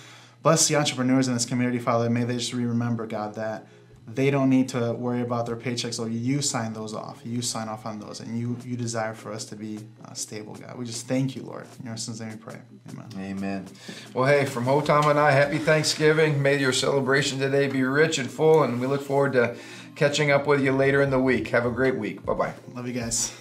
bless 0.48 0.70
the 0.70 0.78
entrepreneurs 0.78 1.28
in 1.28 1.34
this 1.34 1.44
community, 1.44 1.78
Father. 1.78 2.10
May 2.10 2.24
they 2.24 2.38
just 2.38 2.54
remember, 2.54 3.06
God, 3.06 3.36
that 3.36 3.68
they 4.08 4.32
don't 4.32 4.50
need 4.50 4.70
to 4.70 4.94
worry 4.94 5.20
about 5.20 5.46
their 5.46 5.58
paychecks, 5.58 6.00
Lord. 6.00 6.14
You 6.14 6.42
sign 6.42 6.72
those 6.72 6.94
off. 6.94 7.20
You 7.26 7.42
sign 7.42 7.68
off 7.68 7.86
on 7.86 8.00
those, 8.00 8.22
and 8.22 8.40
you 8.40 8.56
you 8.64 8.78
desire 8.78 9.14
for 9.14 9.34
us 9.34 9.44
to 9.44 9.58
be 9.58 9.80
uh, 10.06 10.14
stable, 10.14 10.56
God. 10.56 10.78
We 10.78 10.86
just 10.86 11.06
thank 11.06 11.36
you, 11.36 11.44
Lord. 11.44 11.68
In 11.82 11.88
your 11.88 11.98
son's 11.98 12.22
name 12.22 12.30
we 12.30 12.38
pray. 12.38 12.60
Amen. 12.90 13.08
Amen. 13.20 13.68
Well, 14.14 14.24
hey, 14.24 14.46
from 14.46 14.64
ho 14.64 14.82
Hotam 14.82 15.12
and 15.12 15.20
I, 15.20 15.32
happy 15.32 15.58
Thanksgiving. 15.58 16.42
May 16.42 16.58
your 16.58 16.72
celebration 16.72 17.40
today 17.40 17.68
be 17.68 17.84
rich 17.84 18.18
and 18.18 18.32
full, 18.32 18.64
and 18.64 18.80
we 18.80 18.88
look 18.88 19.02
forward 19.02 19.34
to 19.34 19.58
catching 19.96 20.32
up 20.32 20.48
with 20.48 20.64
you 20.64 20.72
later 20.72 21.02
in 21.02 21.10
the 21.10 21.20
week. 21.20 21.50
Have 21.50 21.66
a 21.66 21.72
great 21.72 21.98
week. 21.98 22.26
Bye 22.26 22.36
bye. 22.36 22.54
Love 22.74 22.88
you 22.88 22.94
guys. 22.94 23.34